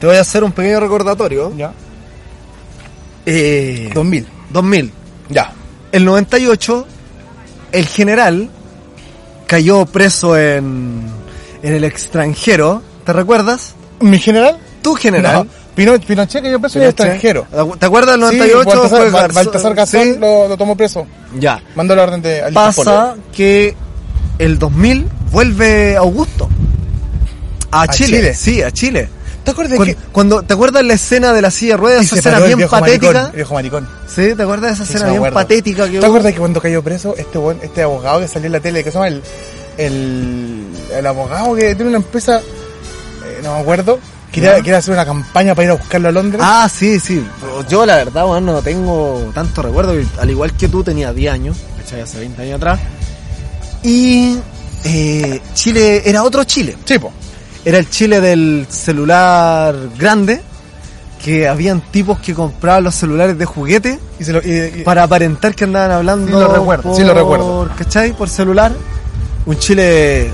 Te 0.00 0.06
voy 0.06 0.16
a 0.16 0.20
hacer 0.20 0.42
un 0.44 0.52
pequeño 0.52 0.80
recordatorio. 0.80 1.52
Ya. 1.56 1.72
Eh, 3.26 3.90
2000. 3.94 4.26
2000. 4.50 4.92
Ya. 5.28 5.52
El 5.92 6.04
98, 6.04 6.86
el 7.72 7.86
general 7.86 8.48
cayó 9.46 9.84
preso 9.86 10.36
en, 10.38 11.02
en 11.62 11.74
el 11.74 11.84
extranjero. 11.84 12.82
¿Te 13.04 13.12
recuerdas? 13.12 13.74
¿Mi 14.00 14.18
general? 14.18 14.58
Tu 14.82 14.94
general. 14.94 15.44
No. 15.46 15.60
Pino- 15.76 15.98
Pinochet 16.00 16.42
que 16.42 16.50
yo 16.50 16.60
preso 16.60 16.78
en 16.78 16.86
el 16.86 16.94
Pinochet. 16.94 17.14
extranjero. 17.14 17.76
¿Te 17.78 17.86
acuerdas 17.86 18.18
del 18.18 18.30
Sí, 18.30 18.36
98? 18.38 18.68
Baltasar, 18.68 18.88
Fue 18.88 18.98
Bal- 19.10 19.12
Garzón, 19.12 19.34
Baltasar 19.44 19.74
Garzón 19.74 20.02
sí. 20.02 20.16
lo, 20.18 20.48
lo 20.48 20.56
tomó 20.56 20.76
preso. 20.76 21.06
Ya. 21.38 21.62
Mandó 21.74 21.94
la 21.94 22.02
orden 22.04 22.22
de 22.22 22.42
al 22.42 22.52
Pasa 22.52 23.14
que 23.34 23.74
el 24.38 24.58
2000 24.58 25.06
vuelve 25.30 25.96
Augusto. 25.96 26.48
A, 27.70 27.86
Chile. 27.86 28.18
Chile? 28.18 28.34
Sí, 28.34 28.62
a 28.62 28.70
Chile. 28.72 29.08
¿Te 29.44 29.50
acuerdas 29.52 29.70
de 29.72 29.76
Cuando, 29.76 29.94
que 29.94 30.00
cuando- 30.12 30.42
¿Te 30.42 30.52
acuerdas 30.54 30.84
la 30.84 30.94
escena 30.94 31.32
de 31.32 31.42
la 31.42 31.50
silla 31.50 31.72
de 31.74 31.76
ruedas? 31.78 32.02
Esa 32.04 32.16
escena 32.16 32.38
bien 32.40 32.68
patética. 32.68 33.12
maricón? 33.12 33.32
viejo 33.34 33.54
maricón. 33.54 33.88
Sí, 34.06 34.34
¿te 34.34 34.42
acuerdas 34.42 34.70
de 34.70 34.74
esa 34.74 34.86
Sí, 34.86 34.94
escena 34.94 35.10
bien 35.18 35.32
patética 35.32 35.88
que 35.90 35.98
¿Te 35.98 36.06
acuerdas 36.06 36.32
que 36.32 36.38
cuando 36.38 36.60
cayó 36.60 36.82
preso, 36.82 37.14
este 37.16 37.38
buen, 37.38 37.58
este 37.62 37.82
abogado 37.82 38.20
que 38.20 38.28
salió 38.28 38.46
en 38.46 38.52
la 38.52 38.60
tele, 38.60 38.84
que 38.84 38.90
se 38.90 38.94
llama 38.94 39.08
el, 39.08 39.22
el, 39.78 40.66
el 40.92 41.06
abogado 41.06 41.54
que 41.54 41.74
tiene 41.74 41.88
una 41.88 41.96
empresa, 41.98 42.38
eh, 42.40 43.40
no 43.42 43.54
me 43.54 43.60
acuerdo, 43.60 43.98
quería, 44.30 44.56
quería 44.56 44.78
hacer 44.78 44.92
una 44.92 45.06
campaña 45.06 45.54
para 45.54 45.64
ir 45.66 45.70
a 45.70 45.74
buscarlo 45.74 46.08
a 46.08 46.12
Londres? 46.12 46.42
Ah, 46.44 46.68
sí, 46.72 47.00
sí. 47.00 47.24
Yo 47.68 47.86
la 47.86 47.96
verdad, 47.96 48.26
bueno, 48.26 48.52
no 48.52 48.62
tengo 48.62 49.30
tanto 49.34 49.62
recuerdo. 49.62 49.94
Al 50.20 50.30
igual 50.30 50.52
que 50.54 50.68
tú, 50.68 50.84
tenía 50.84 51.12
10 51.14 51.32
años, 51.32 51.56
¿cachai? 51.78 52.02
Hace 52.02 52.18
20 52.18 52.42
años 52.42 52.56
atrás. 52.56 52.78
Y 53.82 54.36
eh, 54.84 55.40
Chile 55.54 56.02
era 56.04 56.22
otro 56.24 56.44
Chile. 56.44 56.76
Sí, 56.84 56.98
po. 56.98 57.12
Era 57.64 57.78
el 57.78 57.88
Chile 57.90 58.20
del 58.20 58.66
celular 58.70 59.74
grande, 59.98 60.40
que 61.22 61.46
habían 61.46 61.80
tipos 61.82 62.18
que 62.20 62.32
compraban 62.34 62.84
los 62.84 62.94
celulares 62.94 63.36
de 63.36 63.44
juguete 63.44 63.98
Y 64.18 64.24
se 64.24 64.32
lo, 64.32 64.40
y- 64.42 64.80
y- 64.80 64.82
para 64.82 65.02
aparentar 65.02 65.54
que 65.54 65.64
andaban 65.64 65.90
hablando. 65.90 66.26
Sí, 66.26 66.32
lo 66.32 66.48
recuerdo, 66.52 66.94
sí, 66.94 67.04
lo 67.04 67.12
recuerdo. 67.14 67.68
¿Cachai? 67.76 68.12
Por 68.16 68.28
celular. 68.28 68.72
Un 69.46 69.58
Chile, 69.58 70.30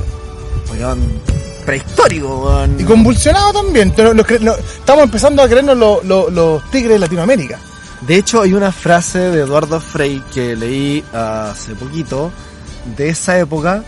prehistórico, 1.64 2.45
weón. 2.45 2.76
y 2.80 2.85
convulsionado 2.85 3.52
también. 3.52 3.92
Lo- 3.97 4.56
estamos 4.56 5.04
empezando 5.04 5.42
a 5.42 5.49
creernos 5.49 5.76
lo- 5.76 6.00
lo- 6.04 6.30
los 6.30 6.71
tigres 6.71 6.92
de 6.95 6.99
Latinoamérica. 7.00 7.59
De 8.02 8.16
hecho, 8.16 8.42
hay 8.42 8.52
una 8.52 8.71
frase 8.71 9.18
de 9.18 9.40
Eduardo 9.40 9.80
Frei 9.80 10.23
que 10.33 10.54
leí 10.54 11.02
hace 11.12 11.75
poquito 11.75 12.30
de 12.97 13.09
esa 13.09 13.38
época 13.38 13.83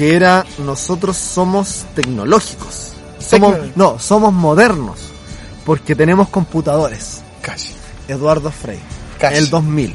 que 0.00 0.14
era 0.16 0.46
nosotros 0.64 1.14
somos 1.18 1.84
tecnológicos. 1.94 2.92
Somos, 3.18 3.54
Tecno- 3.54 3.72
no, 3.76 3.98
somos 3.98 4.32
modernos 4.32 4.98
porque 5.66 5.94
tenemos 5.94 6.30
computadores. 6.30 7.20
Casi. 7.42 7.74
Eduardo 8.08 8.50
Frei, 8.50 8.78
Casi. 9.18 9.36
el 9.36 9.50
2000. 9.50 9.94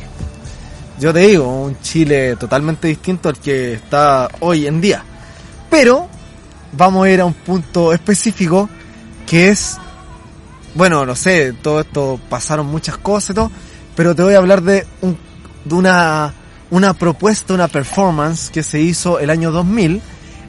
Yo 0.99 1.11
te 1.11 1.19
digo, 1.21 1.47
un 1.63 1.81
Chile 1.81 2.35
totalmente 2.35 2.87
distinto 2.87 3.29
al 3.29 3.39
que 3.39 3.73
está 3.73 4.29
hoy 4.41 4.67
en 4.67 4.79
día. 4.79 5.03
Pero 5.71 6.07
vamos 6.73 7.07
a 7.07 7.09
ir 7.09 7.21
a 7.21 7.25
un 7.25 7.33
punto 7.33 7.91
específico 7.91 8.69
que 9.25 9.49
es, 9.49 9.75
bueno, 10.75 11.03
no 11.03 11.15
sé, 11.15 11.53
todo 11.63 11.79
esto 11.81 12.19
pasaron 12.29 12.67
muchas 12.67 12.97
cosas 12.99 13.31
y 13.31 13.33
todo, 13.33 13.51
pero 13.95 14.13
te 14.13 14.21
voy 14.21 14.35
a 14.35 14.37
hablar 14.37 14.61
de, 14.61 14.85
un, 15.01 15.17
de 15.65 15.73
una, 15.73 16.31
una 16.71 16.93
propuesta, 16.93 17.53
una 17.53 17.67
performance 17.67 18.49
que 18.49 18.63
se 18.63 18.79
hizo 18.79 19.19
el 19.19 19.29
año 19.29 19.51
2000, 19.51 20.01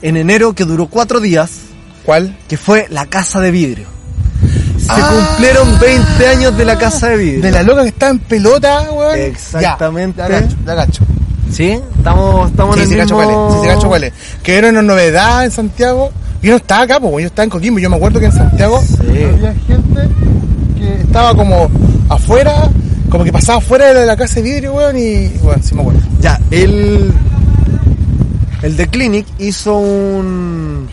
en 0.03 0.17
enero, 0.17 0.55
que 0.55 0.65
duró 0.65 0.87
cuatro 0.89 1.21
días, 1.21 1.51
¿Cuál? 2.05 2.37
que 2.49 2.57
fue 2.57 2.87
la 2.91 3.07
Casa 3.07 3.41
de 3.41 3.51
Vidrio. 3.51 3.87
Se 4.79 4.93
Ah. 4.93 5.11
cumplieron 5.11 5.79
20 5.81 6.29
años 6.29 6.57
de 6.57 6.65
la 6.65 6.79
Casa 6.79 7.09
de 7.09 7.17
Vidrio. 7.17 7.43
De 7.43 7.51
la 7.51 7.63
loca 7.63 7.83
que 7.83 7.89
está 7.89 8.09
en 8.11 8.19
pelota, 8.21 8.83
weón. 8.93 9.19
Exactamente. 9.19 10.19
Ya, 10.23 10.29
la 10.29 10.41
cacho, 10.43 10.57
la 10.65 10.77
cacho. 10.77 11.05
¿Sí? 11.51 11.81
Estamos, 11.97 12.51
estamos 12.51 12.77
Sí, 12.77 12.83
en 12.83 12.93
el 12.93 13.03
mismo... 13.05 13.61
Sí, 13.63 13.69
cacho 13.69 13.89
cuál 13.89 14.05
es. 14.05 14.13
Que 14.43 14.57
era 14.57 14.69
una 14.69 14.83
novedad 14.83 15.45
en 15.45 15.51
Santiago. 15.51 16.13
Yo 16.43 16.51
no 16.53 16.57
estaba 16.59 16.83
acá, 16.83 17.01
pues, 17.01 17.13
yo 17.23 17.27
estaba 17.27 17.45
en 17.45 17.51
Coquimbo. 17.51 17.79
Yo 17.81 17.89
me 17.91 17.97
acuerdo 17.97 18.21
que 18.21 18.27
en 18.27 18.33
Santiago 18.33 18.81
Sí. 18.83 18.97
había 19.25 19.55
gente 19.67 20.09
estaba 21.01 21.35
como 21.35 21.69
afuera, 22.09 22.71
como 23.11 23.25
que 23.25 23.33
pasaba 23.33 23.59
afuera 23.59 23.93
de 23.93 24.07
la 24.07 24.17
casa 24.17 24.37
de 24.37 24.43
vidrio, 24.43 24.75
weón, 24.75 24.97
y, 24.97 25.29
weón, 25.43 25.63
sí 25.63 25.75
me 25.75 25.81
acuerdo. 25.83 26.01
Ya, 26.21 26.41
el... 26.51 27.13
El 28.63 28.77
The 28.77 28.89
Clinic 28.89 29.27
hizo 29.39 29.77
un... 29.77 30.89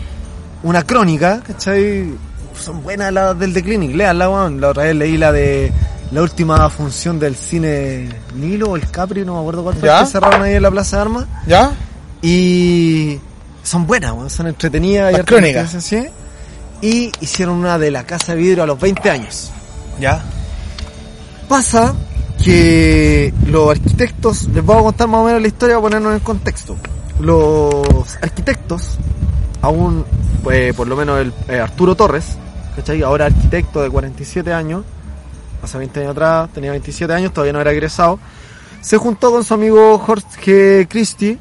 Una 0.62 0.82
crónica, 0.82 1.40
¿cachai? 1.46 2.14
Son 2.58 2.82
buenas 2.82 3.12
las 3.12 3.38
del 3.38 3.52
The 3.52 3.62
Clinic, 3.62 3.94
leanla, 3.94 4.30
weón. 4.30 4.60
La 4.60 4.68
otra 4.70 4.84
vez 4.84 4.94
leí 4.96 5.16
la 5.16 5.32
de... 5.32 5.72
La 6.12 6.22
última 6.22 6.68
función 6.70 7.18
del 7.18 7.34
cine 7.34 8.08
Nilo 8.36 8.70
o 8.70 8.76
el 8.76 8.88
Capri, 8.88 9.24
no 9.24 9.34
me 9.34 9.40
acuerdo 9.40 9.64
cuál 9.64 9.74
fue, 9.74 9.88
¿Ya? 9.88 10.00
que 10.00 10.06
cerraron 10.06 10.42
ahí 10.42 10.54
en 10.54 10.62
la 10.62 10.70
Plaza 10.70 10.96
de 10.96 11.02
Armas. 11.02 11.26
¿Ya? 11.46 11.72
Y 12.22 13.18
son 13.64 13.86
buenas, 13.86 14.12
weón, 14.12 14.30
son 14.30 14.46
entretenidas. 14.46 15.10
y 15.10 15.12
Las 15.12 15.20
harta 15.20 15.32
crónicas. 15.32 15.76
¿sí? 15.82 16.06
Y 16.80 17.10
hicieron 17.20 17.56
una 17.56 17.78
de 17.78 17.90
la 17.90 18.04
Casa 18.04 18.34
de 18.34 18.42
Vidrio 18.42 18.62
a 18.62 18.66
los 18.66 18.78
20 18.78 19.10
años. 19.10 19.50
¿Ya? 20.00 20.22
Pasa 21.48 21.94
que 22.42 23.32
los 23.46 23.70
arquitectos, 23.70 24.44
les 24.48 24.64
voy 24.64 24.78
a 24.78 24.82
contar 24.82 25.08
más 25.08 25.20
o 25.20 25.24
menos 25.24 25.40
la 25.40 25.48
historia 25.48 25.76
para 25.76 25.82
ponernos 25.82 26.14
en 26.14 26.20
contexto. 26.20 26.76
Los 27.20 28.16
arquitectos, 28.20 28.98
aún, 29.62 30.04
pues, 30.42 30.74
por 30.74 30.88
lo 30.88 30.96
menos 30.96 31.20
el 31.20 31.32
eh, 31.48 31.60
Arturo 31.60 31.94
Torres, 31.94 32.36
¿cachai? 32.76 33.02
Ahora 33.02 33.26
arquitecto 33.26 33.82
de 33.82 33.90
47 33.90 34.52
años, 34.52 34.84
hace 35.62 35.78
20 35.78 36.00
años 36.00 36.12
atrás, 36.12 36.50
tenía 36.52 36.70
27 36.72 37.12
años, 37.12 37.32
todavía 37.32 37.52
no 37.52 37.60
era 37.60 37.72
egresado, 37.72 38.18
se 38.80 38.98
juntó 38.98 39.30
con 39.30 39.44
su 39.44 39.54
amigo 39.54 39.98
Jorge 39.98 40.86
Christie 40.90 41.38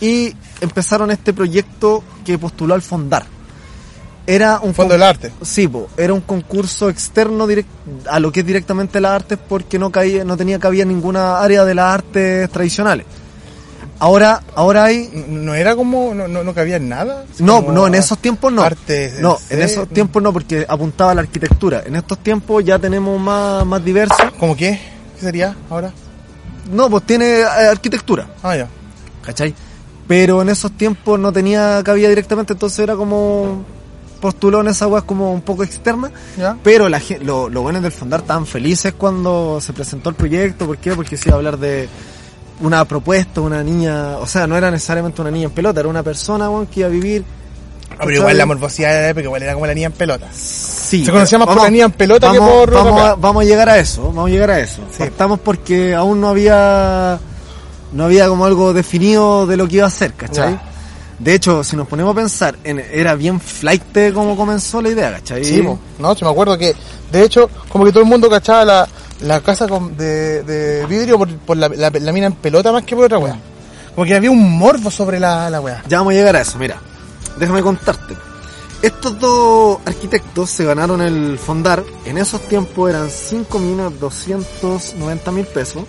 y 0.00 0.34
empezaron 0.60 1.10
este 1.10 1.32
proyecto 1.32 2.02
que 2.24 2.38
postuló 2.38 2.74
al 2.74 2.82
Fondar. 2.82 3.33
Era 4.26 4.58
un 4.62 4.72
Fondo 4.74 4.94
del 4.94 5.02
arte. 5.02 5.32
Sí, 5.42 5.68
po, 5.68 5.88
era 5.98 6.14
un 6.14 6.22
concurso 6.22 6.88
externo 6.88 7.46
direct- 7.46 7.66
a 8.08 8.18
lo 8.20 8.32
que 8.32 8.40
es 8.40 8.46
directamente 8.46 8.98
las 9.00 9.12
artes 9.12 9.38
porque 9.48 9.78
no 9.78 9.90
caía, 9.90 10.24
no 10.24 10.36
tenía 10.36 10.58
cabida 10.58 10.82
en 10.82 10.88
ninguna 10.88 11.40
área 11.40 11.64
de 11.64 11.74
las 11.74 11.92
artes 11.94 12.48
tradicionales. 12.50 13.04
Ahora, 14.00 14.42
ahora 14.54 14.84
hay, 14.84 15.08
No 15.28 15.54
era 15.54 15.76
como, 15.76 16.14
no, 16.14 16.26
no, 16.26 16.42
no 16.42 16.52
cabía 16.54 16.76
en 16.76 16.88
nada. 16.88 17.24
No, 17.38 17.60
no, 17.62 17.86
en 17.86 17.94
esos 17.94 18.18
tiempos 18.18 18.52
no. 18.52 18.62
Arte, 18.62 19.14
no, 19.20 19.38
en 19.50 19.62
esos 19.62 19.88
tiempos 19.88 20.22
no 20.22 20.32
porque 20.32 20.64
apuntaba 20.68 21.12
a 21.12 21.14
la 21.14 21.20
arquitectura. 21.20 21.82
En 21.86 21.94
estos 21.96 22.18
tiempos 22.18 22.64
ya 22.64 22.78
tenemos 22.78 23.20
más, 23.20 23.64
más 23.64 23.84
diversos. 23.84 24.18
¿Cómo 24.38 24.56
qué? 24.56 24.80
¿Qué 25.16 25.20
sería 25.20 25.54
ahora? 25.70 25.92
No, 26.72 26.88
pues 26.90 27.04
tiene 27.04 27.40
eh, 27.40 27.44
arquitectura, 27.70 28.26
Ah, 28.42 28.56
ya. 28.56 28.68
¿cachai? 29.22 29.54
Pero 30.08 30.42
en 30.42 30.48
esos 30.48 30.72
tiempos 30.72 31.18
no 31.20 31.32
tenía 31.32 31.80
cabida 31.84 32.08
directamente, 32.08 32.54
entonces 32.54 32.78
era 32.80 32.96
como 32.96 33.64
postuló 34.20 34.60
en 34.60 34.68
esa 34.68 34.86
web 34.86 35.04
como 35.04 35.32
un 35.32 35.42
poco 35.42 35.64
externa. 35.64 36.10
¿Ya? 36.38 36.56
Pero 36.62 36.88
la, 36.88 37.00
lo, 37.22 37.48
lo 37.48 37.62
bueno 37.62 37.80
del 37.80 37.92
Fondar 37.92 38.20
estaban 38.20 38.46
felices 38.46 38.94
cuando 38.96 39.60
se 39.60 39.72
presentó 39.72 40.10
el 40.10 40.16
proyecto. 40.16 40.66
¿Por 40.66 40.78
qué? 40.78 40.92
Porque 40.94 41.16
se 41.16 41.28
iba 41.28 41.34
a 41.34 41.38
hablar 41.38 41.58
de 41.58 41.88
una 42.60 42.84
propuesta, 42.84 43.40
una 43.40 43.62
niña. 43.62 44.18
O 44.18 44.26
sea, 44.26 44.46
no 44.46 44.56
era 44.56 44.70
necesariamente 44.70 45.20
una 45.20 45.30
niña 45.30 45.46
en 45.46 45.50
pelota, 45.50 45.80
era 45.80 45.88
una 45.88 46.02
persona 46.02 46.48
que 46.72 46.80
iba 46.80 46.88
a 46.88 46.92
vivir. 46.92 47.24
Ah, 47.90 48.02
pero 48.04 48.12
igual 48.16 48.36
la 48.36 48.46
morbosidad 48.46 48.88
de 48.88 49.02
la 49.02 49.08
época 49.10 49.24
igual 49.24 49.42
era 49.42 49.54
como 49.54 49.66
la 49.66 49.74
niña 49.74 49.86
en 49.86 49.92
pelota. 49.92 50.28
Sí, 50.32 51.04
Se 51.04 51.12
conocía 51.12 51.38
más 51.38 51.48
por 51.48 51.62
la 51.62 51.70
niña 51.70 51.84
en 51.84 51.92
pelota 51.92 52.32
que 52.32 52.38
por 52.38 52.70
vamos, 52.72 53.00
a, 53.00 53.14
vamos 53.14 53.42
a 53.42 53.44
llegar 53.44 53.68
a 53.68 53.78
eso, 53.78 54.02
vamos 54.08 54.28
a 54.28 54.30
llegar 54.30 54.50
a 54.50 54.60
eso. 54.60 54.82
Sí. 54.96 55.02
Estamos 55.04 55.38
porque 55.40 55.94
aún 55.94 56.20
no 56.20 56.28
había. 56.28 57.18
No 57.92 58.06
había 58.06 58.26
como 58.26 58.44
algo 58.44 58.72
definido 58.72 59.46
de 59.46 59.56
lo 59.56 59.68
que 59.68 59.76
iba 59.76 59.84
a 59.84 59.88
hacer, 59.88 60.14
¿cachai? 60.14 60.54
Ya. 60.54 60.73
De 61.18 61.34
hecho, 61.34 61.62
si 61.62 61.76
nos 61.76 61.86
ponemos 61.88 62.12
a 62.12 62.16
pensar, 62.16 62.56
en- 62.64 62.80
era 62.92 63.14
bien 63.14 63.40
flight 63.40 63.82
de 63.92 64.12
cómo 64.12 64.36
comenzó 64.36 64.82
la 64.82 64.88
idea, 64.90 65.12
¿cachai? 65.12 65.44
Sí, 65.44 65.62
no, 65.98 66.14
yo 66.14 66.26
me 66.26 66.32
acuerdo 66.32 66.58
que, 66.58 66.74
de 67.12 67.22
hecho, 67.24 67.48
como 67.68 67.84
que 67.84 67.92
todo 67.92 68.02
el 68.02 68.08
mundo 68.08 68.28
cachaba 68.28 68.64
la, 68.64 68.88
la 69.20 69.40
casa 69.40 69.68
con- 69.68 69.96
de, 69.96 70.42
de 70.42 70.84
vidrio 70.86 71.16
por, 71.18 71.32
por 71.38 71.56
la, 71.56 71.68
la, 71.68 71.90
la 71.90 72.12
mina 72.12 72.26
en 72.26 72.32
pelota 72.34 72.72
más 72.72 72.82
que 72.84 72.96
por 72.96 73.04
otra 73.04 73.18
weá. 73.18 73.38
Como 73.94 74.04
que 74.06 74.14
había 74.14 74.30
un 74.30 74.58
morbo 74.58 74.90
sobre 74.90 75.20
la, 75.20 75.48
la 75.50 75.60
weá. 75.60 75.84
Ya 75.88 75.98
vamos 75.98 76.12
a 76.12 76.16
llegar 76.16 76.34
a 76.34 76.40
eso, 76.40 76.58
mira. 76.58 76.80
Déjame 77.38 77.62
contarte. 77.62 78.16
Estos 78.82 79.18
dos 79.20 79.78
arquitectos 79.86 80.50
se 80.50 80.64
ganaron 80.64 81.00
el 81.00 81.38
fondar. 81.38 81.84
En 82.04 82.18
esos 82.18 82.40
tiempos 82.48 82.90
eran 82.90 83.08
5.290.000 83.08 85.46
pesos. 85.46 85.84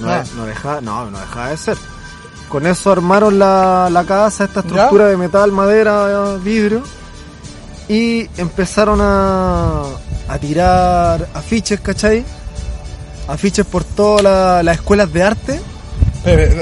No, 0.00 0.08
Ah. 0.08 0.22
no, 0.36 0.46
dejaba, 0.46 0.80
no, 0.80 1.10
no 1.10 1.18
dejaba 1.18 1.48
de 1.50 1.56
ser. 1.56 1.76
Con 2.50 2.66
eso 2.66 2.90
armaron 2.92 3.38
la, 3.38 3.88
la 3.90 4.04
casa, 4.04 4.44
esta 4.44 4.62
¿Ya? 4.62 4.68
estructura 4.68 5.06
de 5.06 5.16
metal, 5.16 5.52
madera, 5.52 6.36
vidrio. 6.42 6.82
Y 7.88 8.28
empezaron 8.36 9.00
a, 9.00 9.82
a 10.28 10.38
tirar 10.38 11.28
afiches, 11.34 11.80
¿cachai? 11.80 12.24
Afiches 13.28 13.64
por 13.66 13.84
todas 13.84 14.22
la- 14.22 14.62
las 14.62 14.76
escuelas 14.76 15.12
de 15.12 15.22
arte. 15.22 15.60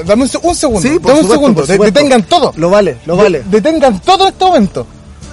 Dame 0.07 0.23
un, 0.23 0.29
se- 0.29 0.39
un 0.43 0.55
segundo, 0.55 0.81
Sí, 0.83 0.89
dame 0.89 0.97
un 0.99 1.03
supuesto, 1.23 1.33
segundo, 1.33 1.67
de- 1.67 1.79
detengan 1.79 2.23
todo. 2.23 2.53
Lo 2.57 2.71
vale, 2.71 2.99
lo 3.07 3.17
De- 3.17 3.23
vale. 3.23 3.43
detengan 3.47 4.01
todo 4.01 4.25
en 4.27 4.33
este 4.33 4.45
momento. 4.45 4.87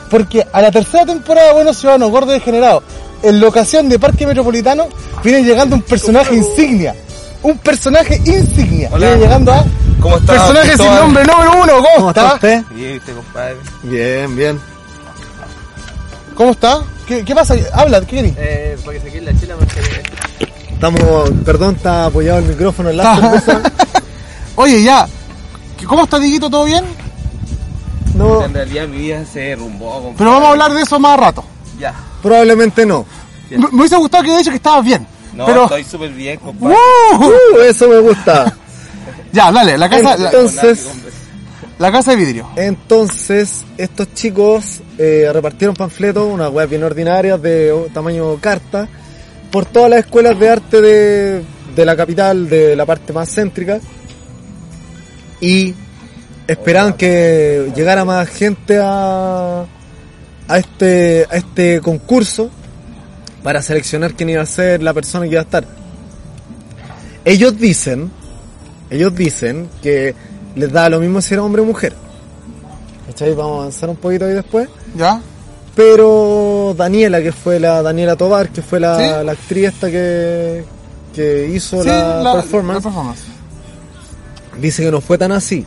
Porque 0.09 0.45
a 0.51 0.61
la 0.61 0.71
tercera 0.71 1.05
temporada 1.05 1.47
de 1.49 1.53
Buenos 1.53 1.77
Ciudadanos, 1.77 2.11
Gordo 2.11 2.31
Degenerado, 2.31 2.81
en 3.23 3.39
locación 3.39 3.89
de 3.89 3.99
Parque 3.99 4.25
Metropolitano, 4.25 4.87
viene 5.23 5.43
llegando 5.43 5.75
un 5.75 5.81
personaje 5.81 6.35
insignia. 6.35 6.95
Un 7.43 7.57
personaje 7.59 8.21
insignia. 8.25 8.89
Hola. 8.91 9.07
Viene 9.07 9.21
llegando 9.23 9.51
a 9.53 9.63
¿Cómo 10.05 10.17
está? 10.17 10.33
personaje 10.33 10.67
sin 10.67 10.75
Cristóbal? 10.77 10.99
nombre 11.01 11.23
número 11.25 11.51
uno. 11.63 11.73
¿Cómo, 11.77 11.95
¿Cómo 11.95 12.09
está 12.09 12.21
está? 12.21 12.35
usted? 12.35 12.63
Bien, 12.75 12.97
usted, 12.97 13.15
compadre. 13.15 13.55
Bien, 13.81 14.35
bien. 14.35 14.61
¿Cómo 16.35 16.51
está? 16.51 16.83
¿Qué, 17.07 17.25
qué 17.25 17.33
pasa? 17.33 17.55
Habla, 17.73 18.01
¿qué 18.01 18.17
querés? 18.17 18.33
Eh, 18.37 18.77
para 18.85 18.99
que 18.99 19.03
saqué 19.03 19.21
la 19.21 19.39
chela 19.39 19.55
porque... 19.55 19.81
Estamos, 20.73 21.31
perdón, 21.43 21.75
está 21.77 22.05
apoyado 22.05 22.37
el 22.37 22.45
micrófono 22.45 22.91
en 22.91 22.97
la 22.97 23.15
cerveza. 23.15 23.61
Oye, 24.55 24.83
ya. 24.83 25.07
¿Cómo 25.87 26.03
está, 26.03 26.19
Diguito? 26.19 26.51
¿Todo 26.51 26.65
bien? 26.65 26.85
No, 28.13 28.43
En 28.45 28.53
realidad 28.53 28.87
mi 28.87 28.97
vida 28.99 29.25
se 29.25 29.39
derrumbó, 29.39 29.91
compadre. 29.93 30.15
Pero 30.19 30.29
vamos 30.29 30.45
a 30.45 30.51
hablar 30.51 30.73
de 30.75 30.81
eso 30.83 30.99
más 30.99 31.13
a 31.13 31.17
rato. 31.17 31.43
Ya. 31.79 31.95
probablemente 32.21 32.85
no. 32.85 33.07
Me, 33.49 33.57
me 33.57 33.79
hubiese 33.79 33.95
gustado 33.95 34.23
que 34.23 34.29
haya 34.29 34.37
dicho 34.37 34.51
que 34.51 34.57
estabas 34.57 34.85
bien. 34.85 35.07
No, 35.33 35.47
pero... 35.47 35.63
estoy 35.63 35.83
súper 35.83 36.11
bien, 36.11 36.37
compadre. 36.37 36.75
¡Uh! 36.75 37.25
Uh, 37.25 37.61
eso 37.67 37.87
me 37.89 37.99
gusta. 38.01 38.55
Ya, 39.35 39.51
dale, 39.51 39.77
la 39.77 39.89
casa, 39.89 40.15
la, 40.15 40.29
Entonces- 40.29 40.87
la 41.77 41.91
casa 41.91 42.11
de 42.11 42.17
vidrio. 42.17 42.47
Entonces, 42.55 43.65
estos 43.77 44.13
chicos 44.13 44.81
eh, 44.97 45.29
repartieron 45.33 45.75
panfletos, 45.75 46.25
unas 46.25 46.49
webs 46.49 46.69
bien 46.69 46.83
ordinarias 46.83 47.41
de 47.41 47.69
oh, 47.73 47.87
tamaño 47.93 48.37
carta, 48.39 48.87
por 49.51 49.65
todas 49.65 49.89
las 49.89 49.99
escuelas 49.99 50.39
de 50.39 50.49
arte 50.49 50.81
de, 50.81 51.43
de 51.75 51.85
la 51.85 51.97
capital, 51.97 52.47
de 52.47 52.77
la 52.77 52.85
parte 52.85 53.11
más 53.11 53.29
céntrica. 53.29 53.81
Y 55.41 55.75
esperaban 56.47 56.93
que 56.93 57.73
llegara 57.75 58.05
más 58.05 58.29
gente 58.29 58.79
a, 58.81 59.65
a, 60.47 60.57
este, 60.57 61.27
a 61.29 61.35
este 61.35 61.81
concurso 61.81 62.49
para 63.43 63.61
seleccionar 63.61 64.13
quién 64.13 64.29
iba 64.29 64.41
a 64.41 64.45
ser 64.45 64.81
la 64.81 64.93
persona 64.93 65.25
que 65.25 65.31
iba 65.31 65.41
a 65.41 65.43
estar. 65.43 65.65
Ellos 67.25 67.59
dicen, 67.59 68.09
ellos 68.89 69.15
dicen 69.15 69.69
que 69.81 70.13
les 70.55 70.71
da 70.71 70.89
lo 70.89 70.99
mismo 70.99 71.21
si 71.21 71.33
era 71.33 71.43
hombre 71.43 71.61
o 71.61 71.65
mujer. 71.65 71.93
¿Cachai? 73.07 73.33
Vamos 73.33 73.53
a 73.53 73.59
avanzar 73.61 73.89
un 73.89 73.95
poquito 73.97 74.25
ahí 74.25 74.33
después. 74.33 74.67
¿Ya? 74.95 75.21
Pero 75.75 76.73
Daniela, 76.77 77.21
que 77.21 77.31
fue 77.31 77.59
la 77.59 77.81
Daniela 77.81 78.15
Tobar, 78.15 78.49
que 78.49 78.61
fue 78.61 78.79
la, 78.79 78.97
¿Sí? 78.97 79.25
la 79.25 79.31
actriz 79.33 79.65
esta 79.67 79.91
que, 79.91 80.63
que 81.13 81.49
hizo 81.53 81.81
Sí, 81.83 81.87
la, 81.89 82.31
performance, 82.35 82.83
la 82.85 82.89
performance. 82.91 83.21
dice 84.61 84.83
que 84.83 84.91
no 84.91 85.01
fue 85.01 85.17
tan 85.17 85.31
así. 85.33 85.65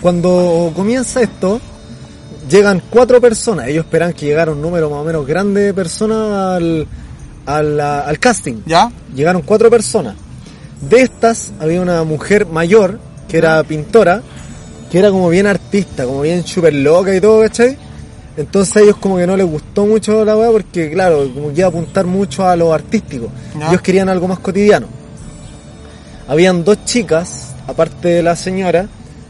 cuando 0.00 0.72
comienza 0.76 1.22
esto, 1.22 1.58
llegan 2.50 2.82
cuatro 2.90 3.18
personas. 3.20 3.68
Ellos 3.68 3.86
esperan 3.86 4.12
que 4.12 4.26
llegara 4.26 4.52
un 4.52 4.60
número 4.60 4.90
más 4.90 5.00
o 5.00 5.04
menos 5.04 5.26
grande 5.26 5.62
de 5.62 5.74
personas 5.74 6.56
al, 6.56 6.86
al, 7.46 7.80
al 7.80 8.18
casting. 8.18 8.56
¿Ya? 8.66 8.90
Llegaron 9.14 9.40
cuatro 9.42 9.70
personas. 9.70 10.14
De 10.80 11.00
estas 11.00 11.52
había 11.58 11.80
una 11.80 12.04
mujer 12.04 12.46
mayor, 12.46 12.98
que 13.28 13.38
era 13.38 13.62
pintora, 13.64 14.22
que 14.90 14.98
era 14.98 15.10
como 15.10 15.28
bien 15.28 15.46
artista, 15.46 16.04
como 16.04 16.20
bien 16.22 16.44
super 16.46 16.72
loca 16.72 17.14
y 17.14 17.20
todo, 17.20 17.40
¿cachai? 17.42 17.76
Entonces 18.36 18.76
a 18.76 18.80
ellos 18.80 18.96
como 18.98 19.16
que 19.16 19.26
no 19.26 19.36
les 19.36 19.46
gustó 19.46 19.86
mucho 19.86 20.24
la 20.24 20.36
weá 20.36 20.50
porque, 20.50 20.90
claro, 20.90 21.26
como 21.34 21.48
que 21.48 21.60
iba 21.60 21.66
a 21.66 21.70
apuntar 21.70 22.04
mucho 22.04 22.46
a 22.46 22.54
lo 22.54 22.72
artístico. 22.74 23.28
Ellos 23.68 23.80
querían 23.80 24.08
algo 24.10 24.28
más 24.28 24.38
cotidiano. 24.38 24.86
Habían 26.28 26.62
dos 26.64 26.84
chicas, 26.84 27.54
aparte 27.66 28.08
de 28.08 28.22
la 28.22 28.36
señora, 28.36 28.88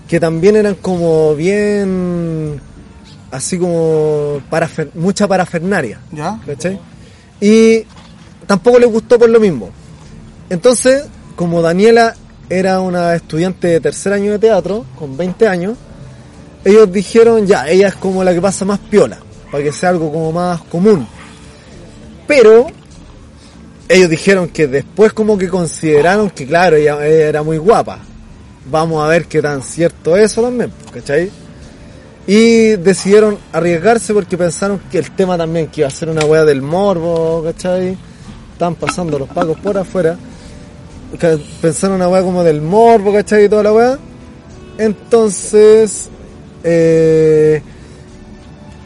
que 0.08 0.18
también 0.18 0.56
eran 0.56 0.74
como 0.74 1.34
bien, 1.36 2.60
así 3.30 3.58
como 3.58 4.40
parafer- 4.50 4.90
mucha 4.94 5.28
parafernaria. 5.28 6.00
¿Ya? 6.10 6.40
¿cachai? 6.44 6.78
Y 7.40 7.84
tampoco 8.46 8.78
les 8.78 8.90
gustó 8.90 9.18
por 9.18 9.28
lo 9.28 9.38
mismo. 9.38 9.70
Entonces, 10.50 11.04
como 11.36 11.62
Daniela 11.62 12.14
era 12.48 12.80
una 12.80 13.14
estudiante 13.14 13.68
de 13.68 13.80
tercer 13.80 14.12
año 14.12 14.32
de 14.32 14.38
teatro, 14.38 14.84
con 14.98 15.16
20 15.16 15.46
años, 15.46 15.76
ellos 16.64 16.90
dijeron, 16.90 17.46
ya, 17.46 17.68
ella 17.68 17.88
es 17.88 17.94
como 17.94 18.24
la 18.24 18.34
que 18.34 18.40
pasa 18.40 18.64
más 18.64 18.78
piola, 18.78 19.18
para 19.52 19.62
que 19.62 19.72
sea 19.72 19.90
algo 19.90 20.10
como 20.10 20.32
más 20.32 20.62
común. 20.62 21.06
Pero, 22.26 22.66
ellos 23.88 24.10
dijeron 24.10 24.48
que 24.48 24.66
después 24.66 25.12
como 25.12 25.38
que 25.38 25.48
consideraron 25.48 26.30
que, 26.30 26.46
claro, 26.46 26.76
ella, 26.76 27.06
era 27.06 27.42
muy 27.42 27.58
guapa. 27.58 28.00
Vamos 28.68 29.04
a 29.04 29.08
ver 29.08 29.26
qué 29.26 29.40
tan 29.40 29.62
cierto 29.62 30.16
es 30.16 30.32
eso 30.32 30.42
también, 30.42 30.72
¿cachai? 30.92 31.30
Y 32.26 32.70
decidieron 32.76 33.38
arriesgarse 33.52 34.12
porque 34.12 34.36
pensaron 34.36 34.80
que 34.90 34.98
el 34.98 35.12
tema 35.12 35.38
también, 35.38 35.70
iba 35.76 35.86
a 35.86 35.90
ser 35.90 36.08
una 36.08 36.24
wea 36.24 36.44
del 36.44 36.62
morbo, 36.62 37.44
¿cachai? 37.44 37.96
Están 38.52 38.74
pasando 38.74 39.18
los 39.18 39.28
pagos 39.28 39.58
por 39.60 39.78
afuera. 39.78 40.16
Que 41.18 41.38
Pensaron 41.60 41.96
una 41.96 42.08
wea 42.08 42.22
como 42.22 42.42
del 42.44 42.60
morbo, 42.60 43.12
¿cachai? 43.12 43.44
Y 43.44 43.48
toda 43.48 43.62
la 43.62 43.72
wea. 43.72 43.98
Entonces, 44.78 46.08
eh, 46.62 47.62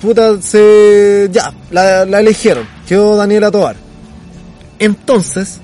puta, 0.00 0.40
se, 0.40 1.28
ya, 1.32 1.52
la, 1.70 2.04
la 2.04 2.20
eligieron. 2.20 2.66
Quedó 2.86 3.16
Daniela 3.16 3.50
Tobar. 3.50 3.76
Entonces, 4.78 5.60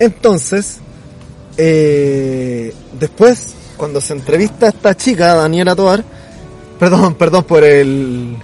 entonces, 0.00 0.78
eh, 1.58 2.74
después, 2.98 3.54
cuando 3.76 4.00
se 4.00 4.14
entrevista 4.14 4.66
a 4.66 4.68
esta 4.70 4.96
chica, 4.96 5.34
Daniela 5.34 5.76
Tobar, 5.76 6.02
perdón, 6.78 7.14
perdón 7.16 7.44
por 7.44 7.62
el, 7.62 8.36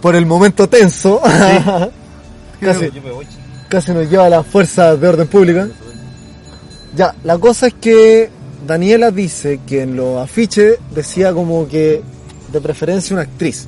por 0.00 0.16
el 0.16 0.26
momento 0.26 0.68
tenso, 0.68 1.20
casi, 2.60 2.90
casi 3.72 3.90
nos 3.92 4.10
lleva 4.10 4.26
a 4.26 4.28
las 4.28 4.46
fuerzas 4.46 5.00
de 5.00 5.08
orden 5.08 5.26
pública. 5.26 5.66
Ya, 6.94 7.14
la 7.24 7.38
cosa 7.38 7.68
es 7.68 7.74
que 7.80 8.28
Daniela 8.66 9.10
dice 9.10 9.60
que 9.66 9.80
en 9.80 9.96
los 9.96 10.22
afiches 10.22 10.76
decía 10.94 11.32
como 11.32 11.66
que 11.66 12.02
de 12.52 12.60
preferencia 12.60 13.14
una 13.14 13.22
actriz, 13.22 13.66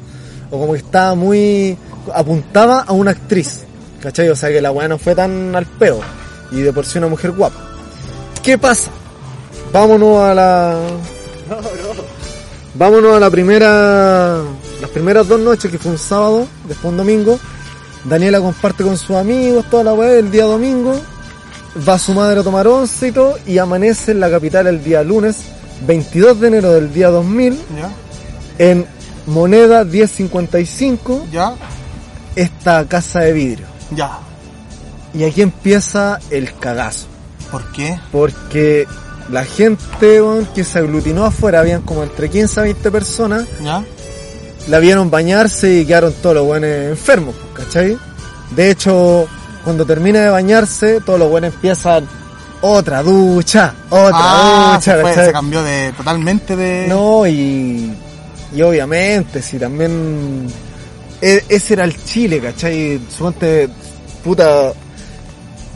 o 0.51 0.61
como 0.61 0.73
que 0.75 0.81
estaba 0.81 1.15
muy, 1.15 1.79
apuntaba 2.15 2.83
a 2.83 2.93
una 2.93 3.13
actriz, 3.13 3.61
¿cachai? 4.03 4.29
O 4.29 4.37
sea 4.37 4.51
que 4.51 4.61
la 4.61 4.73
weá 4.73 4.89
no 4.89 4.99
fue 4.99 5.15
tan 5.15 5.57
al 5.57 5.65
peo, 5.65 6.01
y 6.53 6.61
de 6.61 6.71
por 6.71 6.85
sí 6.85 6.99
una 6.99 7.09
mujer 7.09 7.31
guapa. 7.31 7.57
¿Qué 8.43 8.59
pasa? 8.59 8.91
Vámonos 9.73 10.19
a 10.19 10.35
la. 10.35 10.81
Vámonos 12.75 13.17
a 13.17 13.21
la 13.21 13.31
primera. 13.31 14.43
Las 14.83 14.91
primeras 14.91 15.27
dos 15.27 15.41
noches 15.41 15.71
que 15.71 15.79
fue 15.79 15.93
un 15.93 15.99
sábado, 15.99 16.47
después 16.69 16.91
un 16.93 16.99
domingo. 16.99 17.39
Daniela 18.05 18.41
comparte 18.41 18.85
con 18.85 18.97
sus 18.99 19.17
amigos 19.17 19.65
toda 19.71 19.85
la 19.85 19.95
weá 19.95 20.19
el 20.19 20.31
día 20.31 20.45
domingo. 20.45 21.01
Va 21.89 21.99
su 21.99 22.13
madre 22.13 22.41
a 22.41 22.43
tomar 22.43 22.67
once 22.69 23.09
y 23.09 23.13
todo. 23.13 23.37
Y 23.47 23.59
amanece 23.59 24.13
en 24.13 24.21
la 24.21 24.31
capital 24.31 24.67
el 24.67 24.85
día 24.85 25.03
lunes, 25.03 25.39
22 25.87 26.41
de 26.41 26.49
enero 26.49 26.73
del 26.73 26.93
día 26.93 27.09
2000. 27.11 27.55
¿Ya? 27.55 27.91
En 28.59 28.87
moneda 29.27 29.85
1055, 29.85 31.27
¿Ya? 31.33 31.55
esta 32.37 32.87
casa 32.87 33.21
de 33.21 33.33
vidrio. 33.33 33.67
¿Ya? 33.91 34.19
Y 35.15 35.25
aquí 35.25 35.43
empieza 35.43 36.21
el 36.31 36.55
cagazo. 36.55 37.07
¿Por 37.51 37.71
qué? 37.73 37.99
porque 38.11 38.87
la 39.31 39.45
gente 39.45 40.21
que 40.55 40.65
se 40.65 40.79
aglutinó 40.79 41.25
afuera, 41.25 41.61
habían 41.61 41.83
como 41.83 42.03
entre 42.03 42.29
15 42.29 42.61
a 42.61 42.63
20 42.65 42.91
personas, 42.91 43.45
¿Ya? 43.63 43.83
La 44.69 44.79
vieron 44.79 45.11
bañarse 45.11 45.81
y 45.81 45.87
quedaron 45.87 46.13
todos 46.23 46.37
los 46.37 46.45
buenos 46.47 46.71
enfermos, 46.71 47.35
¿cachai? 47.55 47.99
De 48.55 48.71
hecho, 48.71 49.27
cuando 49.63 49.85
termina 49.85 50.21
de 50.21 50.29
bañarse, 50.31 51.01
todos 51.01 51.19
los 51.19 51.29
buenos 51.31 51.53
empiezan 51.55 52.07
otra 52.61 53.03
ducha, 53.03 53.75
otra 53.91 54.11
Ah, 54.15 54.73
ducha, 54.77 54.95
se, 54.97 55.01
fue, 55.03 55.11
¿cachai? 55.11 55.27
se 55.27 55.33
cambió 55.33 55.63
de 55.63 55.93
totalmente 55.97 56.57
de... 56.57 56.87
No, 56.89 57.27
y, 57.27 57.93
y 58.55 58.63
obviamente, 58.63 59.43
si 59.43 59.59
también 59.59 60.47
e- 61.21 61.45
ese 61.49 61.75
era 61.75 61.85
el 61.85 62.03
Chile, 62.05 62.41
¿cachai? 62.41 63.01
Suponte, 63.15 63.69
puta, 64.23 64.73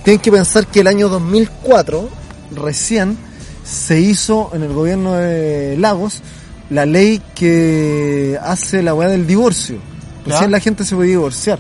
tienen 0.03 0.21
que 0.21 0.33
pensar 0.33 0.67
que 0.67 0.81
el 0.81 0.87
año 0.87 1.09
2004, 1.11 2.09
recién, 2.57 3.19
se 3.65 4.01
hizo 4.01 4.51
en 4.55 4.63
el 4.63 4.73
gobierno 4.73 5.15
de 5.17 5.77
Lagos 5.79 6.23
la 6.71 6.87
ley 6.87 7.23
que 7.35 8.39
hace 8.43 8.83
la 8.83 8.95
weá 8.95 9.09
del 9.09 9.27
divorcio. 9.27 9.79
Recién 10.25 10.51
¿Ya? 10.51 10.57
la 10.57 10.61
gente 10.61 10.85
se 10.85 10.95
podía 10.95 11.11
divorciar. 11.11 11.59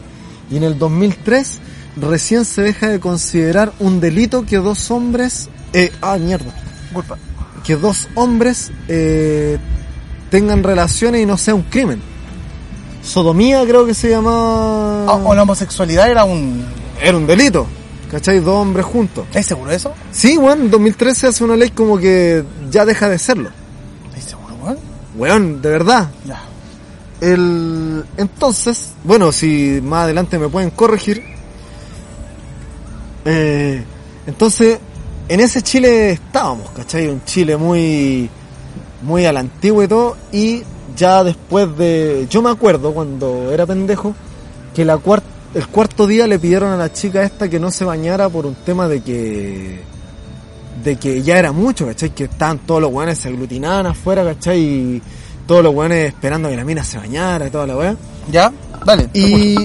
Y 0.50 0.56
en 0.56 0.64
el 0.64 0.78
2003, 0.78 1.58
recién 1.96 2.44
se 2.44 2.62
deja 2.62 2.88
de 2.88 3.00
considerar 3.00 3.72
un 3.78 4.00
delito 4.00 4.44
que 4.44 4.56
dos 4.56 4.90
hombres... 4.90 5.48
Eh, 5.72 5.92
ah, 6.00 6.16
mierda 6.16 6.54
Culpa. 6.92 7.18
que 7.64 7.76
dos 7.76 8.08
hombres 8.14 8.72
eh, 8.88 9.58
tengan 10.30 10.62
relaciones 10.62 11.22
y 11.22 11.26
no 11.26 11.36
sea 11.36 11.54
un 11.54 11.62
crimen. 11.62 12.00
Sodomía 13.02 13.64
creo 13.64 13.86
que 13.86 13.94
se 13.94 14.10
llamaba... 14.10 15.06
Ah, 15.06 15.20
o 15.24 15.34
la 15.34 15.42
homosexualidad 15.42 16.10
era 16.10 16.24
un... 16.24 16.64
Era 17.00 17.16
un 17.16 17.26
delito. 17.26 17.66
¿Cachai? 18.10 18.40
Dos 18.40 18.54
hombres 18.54 18.86
juntos. 18.86 19.26
¿Estás 19.28 19.46
seguro 19.46 19.70
eso? 19.70 19.92
Sí, 20.10 20.38
weón, 20.38 20.62
en 20.62 20.70
2013 20.70 21.26
hace 21.28 21.44
una 21.44 21.56
ley 21.56 21.70
como 21.70 21.98
que 21.98 22.42
ya 22.70 22.84
deja 22.84 23.08
de 23.08 23.18
serlo. 23.18 23.50
¿Estás 25.18 25.36
seguro, 25.36 25.44
weón? 25.48 25.62
De 25.62 25.70
verdad. 25.70 26.08
Ya. 26.26 26.42
El... 27.20 28.04
Entonces, 28.16 28.92
bueno, 29.04 29.32
si 29.32 29.80
más 29.82 30.04
adelante 30.04 30.38
me 30.38 30.48
pueden 30.48 30.70
corregir. 30.70 31.22
Eh, 33.24 33.82
entonces, 34.26 34.78
en 35.28 35.40
ese 35.40 35.62
Chile 35.62 36.12
estábamos, 36.12 36.70
¿cachai? 36.70 37.08
Un 37.08 37.24
Chile 37.24 37.56
muy, 37.56 38.30
muy 39.02 39.26
a 39.26 39.32
la 39.32 39.40
antigua 39.40 39.84
y 39.84 39.88
todo. 39.88 40.16
Y 40.32 40.62
ya 40.96 41.24
después 41.24 41.76
de... 41.76 42.26
Yo 42.30 42.40
me 42.42 42.50
acuerdo 42.50 42.92
cuando 42.92 43.52
era 43.52 43.66
pendejo 43.66 44.14
que 44.74 44.84
la 44.84 44.96
cuar- 44.98 45.22
el 45.54 45.66
cuarto 45.68 46.06
día 46.06 46.26
le 46.26 46.38
pidieron 46.38 46.70
a 46.72 46.76
la 46.76 46.92
chica 46.92 47.22
esta 47.22 47.48
que 47.48 47.58
no 47.58 47.70
se 47.70 47.84
bañara 47.84 48.28
por 48.28 48.46
un 48.46 48.54
tema 48.54 48.86
de 48.88 49.00
que 49.00 49.82
de 50.84 50.96
que 50.96 51.22
ya 51.22 51.38
era 51.38 51.52
mucho, 51.52 51.86
¿cachai? 51.86 52.10
Que 52.10 52.24
estaban 52.24 52.58
todos 52.60 52.80
los 52.80 52.92
weones 52.92 53.18
se 53.18 53.28
aglutinaban 53.28 53.86
afuera, 53.86 54.24
¿cachai? 54.24 54.60
Y 54.60 55.02
todos 55.46 55.62
los 55.62 55.74
weones 55.74 56.08
esperando 56.08 56.48
a 56.48 56.50
que 56.50 56.56
la 56.56 56.64
mina 56.64 56.84
se 56.84 56.98
bañara 56.98 57.46
y 57.46 57.50
toda 57.50 57.66
la 57.66 57.76
weá. 57.76 57.96
¿Ya? 58.30 58.52
Dale. 58.84 59.08
Y 59.14 59.56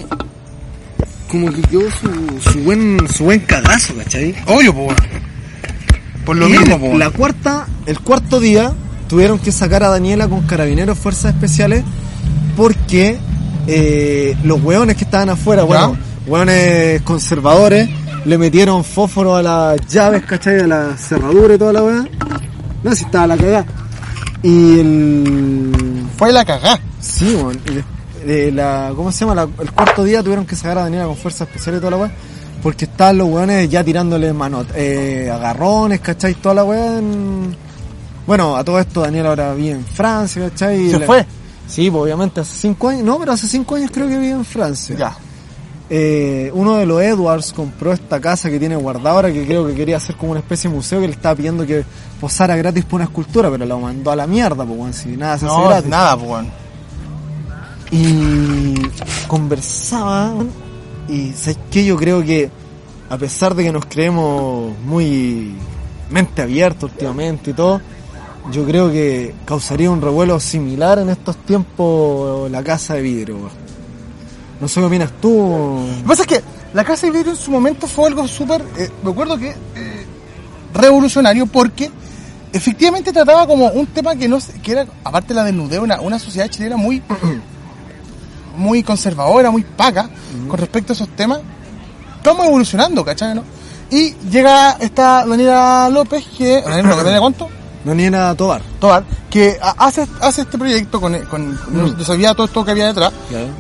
como 1.30 1.52
que 1.52 1.62
quedó 1.62 1.82
su, 1.92 2.50
su 2.52 2.60
buen 2.60 3.08
su 3.14 3.26
buen 3.26 3.40
cagazo, 3.42 3.94
¿cachai? 3.96 4.36
Obvio, 4.48 4.74
po. 4.74 4.88
Por 6.26 6.36
lo 6.38 6.48
Y 6.48 6.52
mismo, 6.52 6.80
po. 6.80 6.98
la 6.98 7.10
cuarta, 7.10 7.68
el 7.86 8.00
cuarto 8.00 8.40
día 8.40 8.72
tuvieron 9.10 9.40
que 9.40 9.52
sacar 9.52 9.84
a 9.84 9.90
Daniela 9.90 10.28
con 10.28 10.42
carabineros 10.44 10.98
fuerzas 10.98 11.34
especiales 11.34 11.84
porque 12.56 13.18
eh, 13.68 14.36
los 14.44 14.62
hueones 14.64 14.96
que 14.96 15.04
estaban 15.04 15.30
afuera, 15.30 15.64
bueno, 15.64 15.98
hueones 16.28 17.02
conservadores, 17.02 17.90
le 18.26 18.38
metieron 18.38 18.84
fósforo 18.84 19.36
a 19.36 19.42
las 19.44 19.88
llaves, 19.88 20.24
¿cachai? 20.26 20.62
A 20.62 20.68
la 20.68 20.98
cerradura 20.98 21.56
y 21.56 21.58
toda 21.58 21.74
la 21.74 21.84
weá. 21.84 22.06
No, 22.84 22.96
si 22.96 23.04
estaba 23.06 23.28
la 23.28 23.38
cagada. 23.38 23.66
Y 24.42 24.80
el... 24.80 26.06
Fue 26.18 26.32
la 26.32 26.44
cagá. 26.46 26.80
Sí, 27.00 27.36
weón. 27.36 27.60
La, 28.56 28.92
¿Cómo 28.96 29.12
se 29.12 29.22
llama? 29.26 29.36
La- 29.36 29.50
el 29.64 29.72
cuarto 29.72 30.04
día 30.04 30.22
tuvieron 30.24 30.46
que 30.46 30.56
sacar 30.56 30.78
a 30.78 30.84
Daniela 30.84 31.06
con 31.06 31.18
fuerza 31.18 31.44
especial 31.44 31.76
y 31.76 31.80
toda 31.80 31.92
la 31.92 31.98
weá. 31.98 32.12
Porque 32.62 32.86
estaban 32.86 33.18
los 33.18 33.28
weones 33.30 33.70
ya 33.70 33.84
tirándole 33.84 34.32
mano, 34.32 34.66
eh, 34.74 35.30
agarrones, 35.34 36.00
¿cachai? 36.00 36.36
Toda 36.36 36.56
la 36.56 36.64
weá. 36.64 36.98
en- 37.00 37.56
Bueno, 38.26 38.56
a 38.56 38.64
todo 38.64 38.80
esto 38.80 39.02
Daniela 39.02 39.30
ahora 39.30 39.54
vive 39.54 39.72
en 39.72 39.86
Francia, 39.86 40.50
¿cachai? 40.50 40.90
¿Se 40.90 41.00
Le- 41.00 41.06
fue? 41.06 41.26
Sí, 41.68 41.90
pues, 41.92 42.04
obviamente 42.04 42.40
hace 42.42 42.56
cinco 42.56 42.88
años. 42.90 43.04
No, 43.04 43.18
pero 43.20 43.34
hace 43.34 43.48
cinco 43.48 43.76
años 43.76 43.92
creo 43.94 44.08
que 44.08 44.18
vive 44.18 44.32
en 44.32 44.46
Francia. 44.46 44.96
Ya. 44.98 45.18
Eh, 45.90 46.50
uno 46.54 46.76
de 46.78 46.86
los 46.86 47.02
Edwards 47.02 47.54
compró 47.54 47.92
esta 47.92 48.20
casa 48.20 48.50
que 48.50 48.58
tiene 48.60 48.76
guardada 48.76 49.12
ahora, 49.16 49.32
que 49.34 49.46
creo 49.46 49.68
que 49.68 49.74
quería 49.76 49.98
hacer 49.98 50.16
como 50.16 50.32
una 50.32 50.40
especie 50.40 50.70
de 50.70 50.76
museo, 50.76 51.00
que 51.02 51.08
le 51.08 51.14
estaba 51.14 51.36
pidiendo 51.36 51.66
que 51.66 51.84
posara 52.20 52.56
gratis 52.56 52.86
por 52.86 52.96
una 52.98 53.06
escultura, 53.06 53.50
pero 53.52 53.66
la 53.66 53.76
mandó 53.78 54.12
a 54.12 54.16
la 54.16 54.26
mierda, 54.26 54.66
pues, 54.66 54.80
weón, 54.80 54.94
si 54.94 55.10
nada 55.10 55.38
se 55.38 55.46
hace 55.46 55.56
No, 55.56 55.68
gratis. 55.68 55.90
nada, 55.90 56.18
pues. 56.18 56.46
Y 57.92 58.74
conversaba, 59.28 60.34
y 61.08 61.32
¿sabes 61.34 61.60
qué? 61.70 61.86
Yo 61.86 61.96
creo 61.98 62.24
que, 62.24 62.50
a 63.10 63.18
pesar 63.18 63.54
de 63.54 63.64
que 63.64 63.72
nos 63.72 63.86
creemos 63.86 64.74
muy 64.86 65.54
mente 66.10 66.42
abierta 66.42 66.86
últimamente 66.88 67.52
y 67.52 67.54
todo, 67.54 67.82
yo 68.52 68.66
creo 68.66 68.92
que 68.92 69.36
causaría 69.46 69.92
un 69.92 70.02
revuelo 70.02 70.40
similar 70.40 71.00
en 71.00 71.10
estos 71.10 71.38
tiempos 71.38 72.50
la 72.50 72.64
casa 72.64 72.96
de 72.96 73.02
vidrio. 73.02 73.36
weón. 73.38 73.73
No 74.64 74.70
sé 74.70 74.80
qué 74.80 74.86
opinas 74.86 75.12
tú. 75.20 75.30
Lo 75.30 76.04
que 76.04 76.08
pasa 76.08 76.22
es 76.22 76.28
que 76.30 76.42
la 76.74 76.86
casa 76.86 77.06
de 77.06 77.12
vidrio 77.12 77.34
en 77.34 77.38
su 77.38 77.52
momento 77.52 77.86
fue 77.86 78.08
algo 78.08 78.26
súper, 78.30 78.64
eh, 78.78 78.90
me 79.04 79.12
acuerdo 79.12 79.38
que, 79.38 79.50
eh, 79.50 80.06
revolucionario 80.74 81.48
porque 81.48 81.92
efectivamente 82.54 83.12
trataba 83.12 83.46
como 83.46 83.68
un 83.68 83.88
tema 83.88 84.16
que 84.16 84.30
no 84.30 84.38
que 84.64 84.72
era, 84.72 84.86
aparte 85.04 85.30
de 85.30 85.34
la 85.34 85.44
desnudez, 85.44 85.80
una, 85.80 86.00
una 86.00 86.18
sociedad 86.18 86.48
chilena 86.48 86.78
muy, 86.78 87.04
muy 88.58 88.84
conservadora, 88.84 89.52
muy 89.52 89.64
paga 89.64 90.10
con 90.48 90.58
respecto 90.58 90.94
a 90.94 90.96
esos 90.96 91.10
temas. 91.10 91.42
Estamos 92.16 92.46
evolucionando, 92.46 93.04
¿cachai? 93.04 93.36
No? 93.36 93.44
Y 93.92 94.14
llega 94.32 94.78
esta 94.80 95.26
Daniela 95.26 95.90
López, 95.92 96.26
que, 96.38 96.62
Daniela, 96.62 96.96
¿Daniela 96.96 97.20
cuánto? 97.84 97.90
Daniela 97.90 98.36
Tobar. 98.36 98.62
Tobar, 98.80 99.04
que 99.30 99.58
ha- 99.62 99.76
hace, 99.78 100.08
hace 100.22 100.42
este 100.42 100.58
proyecto 100.58 101.00
con, 101.02 101.18
con 101.26 101.60
no, 101.70 101.98
yo 101.98 102.06
sabía 102.06 102.34
todo 102.34 102.46
esto 102.46 102.64
que 102.64 102.72
había 102.72 102.88
detrás 102.88 103.12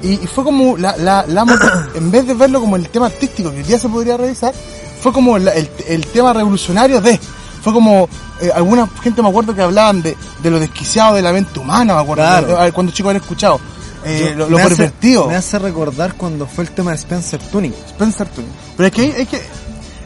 y, 0.01 0.13
y 0.13 0.27
fue 0.27 0.43
como 0.43 0.77
la, 0.77 0.95
la, 0.97 1.25
la 1.27 1.45
en 1.95 2.11
vez 2.11 2.27
de 2.27 2.33
verlo 2.33 2.59
como 2.61 2.75
el 2.75 2.87
tema 2.89 3.07
artístico 3.07 3.51
que 3.51 3.57
hoy 3.57 3.63
día 3.63 3.79
se 3.79 3.89
podría 3.89 4.17
revisar 4.17 4.53
fue 5.01 5.11
como 5.11 5.37
la- 5.37 5.51
el, 5.53 5.69
el 5.87 6.05
tema 6.07 6.31
revolucionario 6.33 7.01
de 7.01 7.19
fue 7.61 7.73
como 7.73 8.07
eh, 8.41 8.49
alguna 8.53 8.87
gente 9.01 9.21
me 9.21 9.29
acuerdo 9.29 9.55
que 9.55 9.61
hablaban 9.61 10.01
de, 10.01 10.15
de 10.41 10.51
lo 10.51 10.59
desquiciado 10.59 11.15
de 11.15 11.21
la 11.21 11.31
mente 11.33 11.59
humana 11.59 11.95
me 11.95 12.01
acuerdo 12.01 12.23
Claro. 12.23 12.47
de- 12.59 12.65
de- 12.65 12.71
cuando 12.71 12.91
chicos 12.91 13.09
han 13.11 13.17
escuchado 13.17 13.59
eh, 14.05 14.27
Yo- 14.31 14.35
lo, 14.35 14.49
lo 14.49 14.57
me 14.57 14.63
hace- 14.63 14.75
pervertido 14.75 15.27
Me 15.27 15.35
hace 15.35 15.57
recordar 15.59 16.13
cuando 16.15 16.45
fue 16.45 16.65
el 16.65 16.71
tema 16.71 16.91
de 16.91 16.97
Spencer 16.97 17.39
Tuning. 17.51 17.73
Spencer 17.87 18.27
Tuning. 18.27 18.51
pero 18.77 18.87
es 18.87 18.93
que 18.93 19.21
es 19.21 19.27
que 19.29 19.41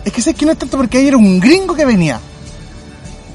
es 0.06 0.14
que 0.14 0.22
sé 0.22 0.34
que 0.34 0.46
no 0.46 0.52
es 0.54 0.58
tanto 0.58 0.78
porque 0.78 1.00
ahí 1.00 1.08
era 1.08 1.18
un 1.18 1.40
gringo 1.40 1.74
que 1.76 1.84
venía 1.86 2.20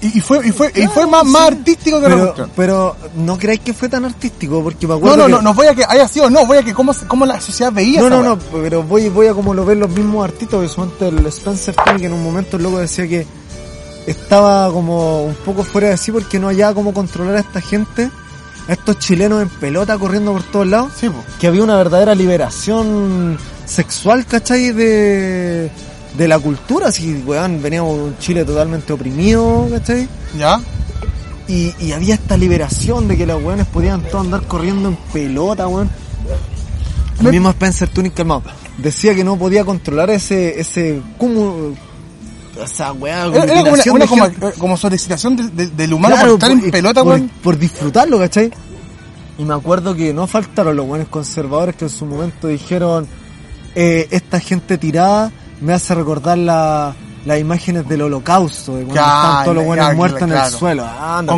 y, 0.02 0.18
y 0.18 0.20
fue 0.20 0.46
y 0.46 0.50
fue 0.52 0.70
y 0.74 0.86
fue 0.88 1.06
más, 1.06 1.24
más 1.24 1.48
artístico 1.48 1.96
que 2.00 2.08
la 2.08 2.14
Pero, 2.14 2.24
cuestión. 2.26 2.50
pero 2.56 2.96
no 3.16 3.38
creáis 3.38 3.60
que 3.60 3.72
fue 3.72 3.88
tan 3.88 4.04
artístico, 4.04 4.62
porque 4.62 4.86
me 4.86 4.92
No, 4.94 4.98
acuerdo 4.98 5.16
no, 5.16 5.24
que- 5.26 5.30
no, 5.32 5.42
no 5.42 5.54
voy 5.54 5.66
a 5.68 5.74
que 5.74 5.84
haya 5.88 6.06
sido, 6.08 6.28
no, 6.28 6.44
voy 6.46 6.58
a 6.58 6.62
que 6.62 6.74
cómo, 6.74 6.92
cómo 7.08 7.24
la 7.24 7.40
sociedad 7.40 7.72
veía 7.72 8.00
No, 8.00 8.10
no, 8.10 8.22
no, 8.22 8.38
pero 8.38 8.82
voy, 8.82 9.08
voy 9.08 9.28
a 9.28 9.34
como 9.34 9.54
lo 9.54 9.64
ven 9.64 9.80
los 9.80 9.88
mismos 9.90 10.24
artistas, 10.24 10.60
que 10.60 10.68
suponte 10.68 11.08
el 11.08 11.24
Spencer 11.26 11.74
Tuning, 11.74 12.00
que 12.00 12.06
en 12.06 12.12
un 12.12 12.22
momento 12.22 12.56
el 12.58 12.64
loco 12.64 12.78
decía 12.78 13.06
que 13.08 13.26
estaba 14.06 14.70
como 14.72 15.24
un 15.24 15.34
poco 15.36 15.62
fuera 15.62 15.88
de 15.90 15.96
sí 15.96 16.10
porque 16.10 16.38
no 16.40 16.48
hallaba 16.48 16.74
cómo 16.74 16.92
controlar 16.92 17.36
a 17.36 17.40
esta 17.40 17.60
gente, 17.60 18.10
a 18.68 18.72
estos 18.72 18.98
chilenos 18.98 19.40
en 19.42 19.48
pelota 19.48 19.96
corriendo 19.98 20.32
por 20.32 20.42
todos 20.42 20.66
lados, 20.66 20.92
Sí, 20.98 21.08
po. 21.08 21.22
que 21.40 21.46
había 21.46 21.62
una 21.62 21.76
verdadera 21.76 22.14
liberación 22.14 23.38
sexual, 23.64 24.26
¿cachai? 24.26 24.72
De, 24.72 25.70
de 26.16 26.28
la 26.28 26.38
cultura, 26.38 26.88
así, 26.88 27.22
weón, 27.26 27.62
veníamos 27.62 27.96
de 27.96 28.02
un 28.04 28.18
Chile 28.18 28.44
totalmente 28.44 28.92
oprimido, 28.92 29.66
¿cachai? 29.70 30.08
¿Ya? 30.38 30.60
Y, 31.48 31.74
y 31.80 31.92
había 31.92 32.14
esta 32.14 32.36
liberación 32.36 33.08
de 33.08 33.16
que 33.16 33.26
los 33.26 33.42
weones 33.42 33.66
podían 33.66 34.02
todos 34.02 34.24
andar 34.26 34.42
corriendo 34.42 34.88
en 34.90 34.96
pelota, 35.12 35.66
weón. 35.68 35.90
El 37.20 37.30
mismo 37.30 37.50
Spencer 37.50 37.88
Tunic 37.88 38.14
calmado. 38.14 38.42
Decía 38.78 39.14
que 39.14 39.22
no 39.24 39.36
podía 39.36 39.64
controlar 39.64 40.10
ese, 40.10 40.58
ese 40.60 41.00
cúmulo, 41.18 41.74
esa 42.62 42.92
weá, 42.92 43.26
Era, 43.26 43.44
era 43.44 43.54
como 43.62 43.72
una, 43.72 43.82
una 43.92 44.04
de 44.04 44.08
como, 44.08 44.50
como 44.58 44.76
sobreexcitación 44.76 45.36
de- 45.36 45.48
de- 45.48 45.66
del 45.68 45.92
humano 45.92 46.14
Claro, 46.16 46.38
por 46.38 46.50
estar 46.50 46.50
en 46.64 46.70
pelota, 46.70 47.02
por, 47.04 47.14
weón. 47.14 47.30
por 47.42 47.58
disfrutarlo, 47.58 48.18
¿cachai? 48.18 48.50
Y 49.38 49.44
me 49.44 49.54
acuerdo 49.54 49.94
que 49.94 50.12
no 50.12 50.26
faltaron 50.26 50.76
los 50.76 50.86
buenos 50.86 51.08
conservadores 51.08 51.76
que 51.76 51.84
en 51.86 51.90
su 51.90 52.04
momento 52.06 52.48
dijeron, 52.48 53.06
eh, 53.74 54.08
esta 54.10 54.40
gente 54.40 54.76
tirada 54.78 55.30
me 55.62 55.72
hace 55.72 55.94
recordar 55.94 56.36
la, 56.38 56.94
las 57.24 57.38
imágenes 57.38 57.88
del 57.88 58.02
holocausto, 58.02 58.76
de 58.76 58.84
cuando 58.84 58.94
Ya, 58.94 59.02
están 59.06 59.44
todos 59.44 59.54
los 59.56 59.64
buenos 59.64 59.86
muertos 59.96 60.22
en 60.22 60.28
el 60.30 60.34
suelo. 60.58 60.84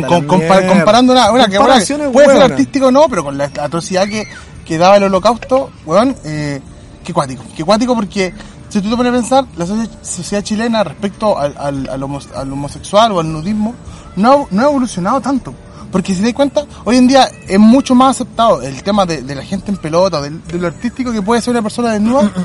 Con, 0.07 0.27
comparando 0.67 1.13
una, 1.13 1.31
una 1.31 1.47
que 1.47 1.57
Comparaciones 1.57 2.07
puede 2.13 2.27
ser 2.27 2.35
artístico 2.51 2.87
o 2.87 2.91
no, 2.91 3.07
pero 3.09 3.23
con 3.23 3.37
la 3.37 3.45
atrocidad 3.45 4.07
que, 4.07 4.23
que 4.65 4.77
daba 4.77 4.97
el 4.97 5.03
holocausto, 5.03 5.69
weón, 5.85 6.15
eh, 6.23 6.59
qué 7.03 7.13
cuático. 7.13 7.43
Qué 7.55 7.63
cuático 7.63 7.95
porque 7.95 8.33
si 8.69 8.81
tú 8.81 8.89
te 8.89 8.97
pones 8.97 9.11
a 9.13 9.15
pensar, 9.15 9.45
la 9.57 9.65
socie- 9.65 9.89
sociedad 10.01 10.43
chilena 10.43 10.83
respecto 10.83 11.37
al, 11.37 11.55
al, 11.57 11.87
al 11.89 12.03
homo- 12.03 12.19
al 12.35 12.51
homosexual 12.51 13.11
o 13.11 13.19
al 13.19 13.31
nudismo 13.31 13.73
no, 14.15 14.47
no 14.51 14.61
ha 14.61 14.65
evolucionado 14.65 15.21
tanto. 15.21 15.53
Porque 15.91 16.13
si 16.13 16.19
te 16.19 16.25
das 16.25 16.33
cuenta, 16.33 16.65
hoy 16.83 16.97
en 16.97 17.07
día 17.07 17.29
es 17.47 17.59
mucho 17.59 17.93
más 17.95 18.15
aceptado 18.15 18.61
el 18.63 18.81
tema 18.83 19.05
de, 19.05 19.21
de 19.21 19.35
la 19.35 19.43
gente 19.43 19.71
en 19.71 19.77
pelota, 19.77 20.19
del- 20.19 20.41
de, 20.47 20.57
lo 20.57 20.67
artístico 20.67 21.11
que 21.11 21.21
puede 21.21 21.41
ser 21.41 21.51
una 21.51 21.61
persona 21.61 21.91
desnuda. 21.91 22.29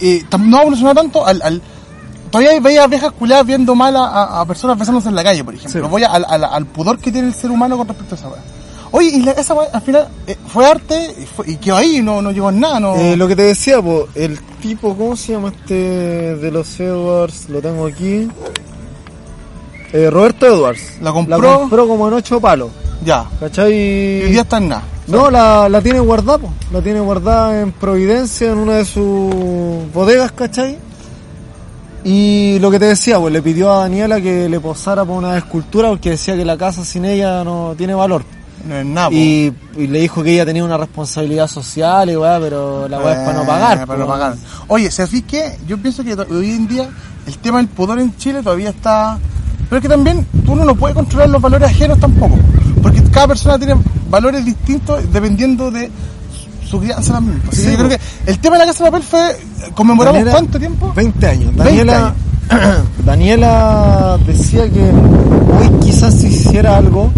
eh, 0.00 0.24
no 0.38 0.58
ha 0.58 0.62
evolucionado 0.62 0.94
tanto 0.96 1.26
al, 1.26 1.40
al 1.42 1.62
todavía 2.30 2.60
veía 2.60 2.86
viejas 2.86 3.12
culiadas 3.12 3.46
viendo 3.46 3.74
mal 3.74 3.96
a, 3.96 4.04
a- 4.04 4.40
a 4.40 4.44
personas 4.44 4.78
besándose 4.78 5.08
en 5.08 5.14
la 5.14 5.24
calle, 5.24 5.42
por 5.44 5.54
ejemplo. 5.54 5.82
Sí. 5.84 5.88
Voy 5.90 6.02
al, 6.04 6.66
pudor 6.66 6.98
que 6.98 7.10
tiene 7.12 7.28
el 7.28 7.34
ser 7.34 7.50
humano 7.50 7.76
con 7.76 7.88
respecto 7.88 8.14
a 8.14 8.18
esa 8.18 8.28
weá. 8.28 8.40
Oye, 8.92 9.08
y 9.08 9.22
la- 9.22 9.32
esa 9.32 9.54
weá 9.54 9.68
al 9.72 9.82
final 9.82 10.08
eh, 10.26 10.36
fue 10.48 10.66
arte 10.66 11.14
y, 11.20 11.26
fue- 11.26 11.50
y 11.50 11.56
quedó 11.56 11.76
ahí, 11.76 12.02
no, 12.02 12.20
no 12.22 12.30
llegó 12.32 12.48
en 12.50 12.60
nada, 12.60 12.80
no. 12.80 12.94
Eh, 12.96 13.16
lo 13.16 13.26
que 13.28 13.36
te 13.36 13.42
decía, 13.42 13.80
po, 13.82 14.08
el 14.14 14.38
tipo, 14.60 14.96
¿cómo 14.96 15.16
se 15.16 15.32
llama 15.32 15.48
este 15.48 15.74
de 16.36 16.50
los 16.50 16.78
Edwards? 16.80 17.48
Lo 17.48 17.60
tengo 17.60 17.86
aquí. 17.86 18.28
Eh, 19.92 20.08
Roberto 20.10 20.46
Edwards. 20.46 20.98
La 21.00 21.12
compró. 21.12 21.38
La 21.40 21.54
compró 21.58 21.88
como 21.88 22.06
en 22.08 22.14
ocho 22.14 22.40
palos. 22.40 22.70
Ya. 23.04 23.26
¿Cachai? 23.40 23.72
Y 23.72 24.22
hoy 24.24 24.30
día 24.32 24.42
está 24.42 24.58
en 24.58 24.68
nada. 24.68 24.82
No, 25.10 25.30
la, 25.30 25.68
la 25.68 25.80
tiene 25.80 26.00
guardada, 26.00 26.38
po. 26.38 26.52
la 26.72 26.80
tiene 26.82 27.00
guardada 27.00 27.60
en 27.60 27.72
Providencia, 27.72 28.50
en 28.52 28.58
una 28.58 28.74
de 28.74 28.84
sus 28.84 29.92
bodegas, 29.92 30.32
¿cachai? 30.32 30.78
Y 32.04 32.58
lo 32.60 32.70
que 32.70 32.78
te 32.78 32.86
decía, 32.86 33.18
pues 33.18 33.32
le 33.32 33.42
pidió 33.42 33.72
a 33.72 33.80
Daniela 33.80 34.20
que 34.20 34.48
le 34.48 34.60
posara 34.60 35.04
por 35.04 35.16
una 35.16 35.36
escultura 35.36 35.88
porque 35.90 36.10
decía 36.10 36.36
que 36.36 36.44
la 36.44 36.56
casa 36.56 36.84
sin 36.84 37.04
ella 37.04 37.44
no 37.44 37.74
tiene 37.76 37.94
valor. 37.94 38.22
No 38.66 38.76
es 38.76 38.86
nada. 38.86 39.10
Y, 39.10 39.52
y 39.76 39.86
le 39.86 40.00
dijo 40.00 40.22
que 40.22 40.32
ella 40.32 40.46
tenía 40.46 40.64
una 40.64 40.76
responsabilidad 40.76 41.46
social 41.46 42.08
y 42.10 42.16
weá, 42.16 42.38
pero 42.40 42.88
la 42.88 42.98
weá 43.00 43.12
es 43.12 43.18
para 43.20 43.38
no 43.38 43.46
pagar. 43.46 43.78
Eh, 43.78 43.86
Para 43.86 43.98
no 43.98 44.06
pagar. 44.06 44.34
Oye, 44.68 44.90
¿sabes 44.90 45.22
qué? 45.26 45.58
Yo 45.66 45.76
pienso 45.78 46.04
que 46.04 46.14
hoy 46.14 46.50
en 46.52 46.68
día 46.68 46.88
el 47.26 47.38
tema 47.38 47.58
del 47.58 47.68
pudor 47.68 47.98
en 47.98 48.16
Chile 48.16 48.42
todavía 48.42 48.70
está... 48.70 49.18
Pero 49.70 49.76
es 49.78 49.82
que 49.82 49.88
también 49.88 50.26
uno 50.46 50.64
no 50.64 50.74
puede 50.74 50.92
controlar 50.94 51.30
los 51.30 51.40
valores 51.40 51.70
ajenos 51.70 51.98
tampoco. 51.98 52.36
Porque 52.82 53.02
cada 53.04 53.28
persona 53.28 53.56
tiene 53.58 53.76
valores 54.10 54.44
distintos 54.44 55.00
dependiendo 55.12 55.70
de 55.70 55.90
su- 56.68 56.80
crianza 56.80 57.14
también. 57.14 57.40
Así 57.48 57.62
que 57.62 57.62
Sí, 57.62 57.70
yo 57.70 57.76
creo 57.78 57.88
po. 57.90 57.96
que 58.24 58.30
el 58.30 58.38
tema 58.40 58.56
de 58.58 58.66
la 58.66 58.72
Casa 58.72 58.84
de 58.84 58.90
Papel 58.90 59.06
fue... 59.06 59.36
¿Conmemoramos 59.74 60.18
Daniela- 60.20 60.30
cuánto 60.32 60.58
tiempo? 60.58 60.92
20 60.94 61.26
años. 61.26 61.54
20 61.56 61.62
Daniela, 61.64 62.14
Daniela 63.04 64.18
decía 64.26 64.68
que 64.68 64.80
hoy 64.82 65.80
quizás 65.80 66.14
si 66.14 66.26
hiciera 66.28 66.76
algo 66.76 67.12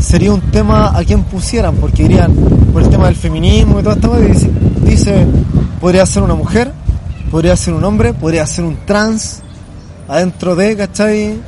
sería 0.00 0.32
un 0.32 0.40
tema 0.52 0.96
a 0.96 1.02
quien 1.04 1.22
pusieran, 1.24 1.74
porque 1.76 2.04
irían 2.04 2.32
por 2.72 2.82
el 2.82 2.88
tema 2.90 3.06
del 3.06 3.16
feminismo 3.16 3.80
y 3.80 3.82
todo 3.82 3.94
esto. 3.94 4.18
y 4.22 4.26
dice, 4.32 4.50
dice, 4.84 5.26
podría 5.80 6.04
ser 6.06 6.22
una 6.22 6.34
mujer, 6.34 6.72
podría 7.30 7.56
ser 7.56 7.74
un 7.74 7.82
hombre, 7.84 8.12
podría 8.12 8.46
ser 8.46 8.64
un 8.64 8.76
trans, 8.86 9.40
adentro 10.08 10.54
de, 10.54 10.76
¿cachai? 10.76 11.40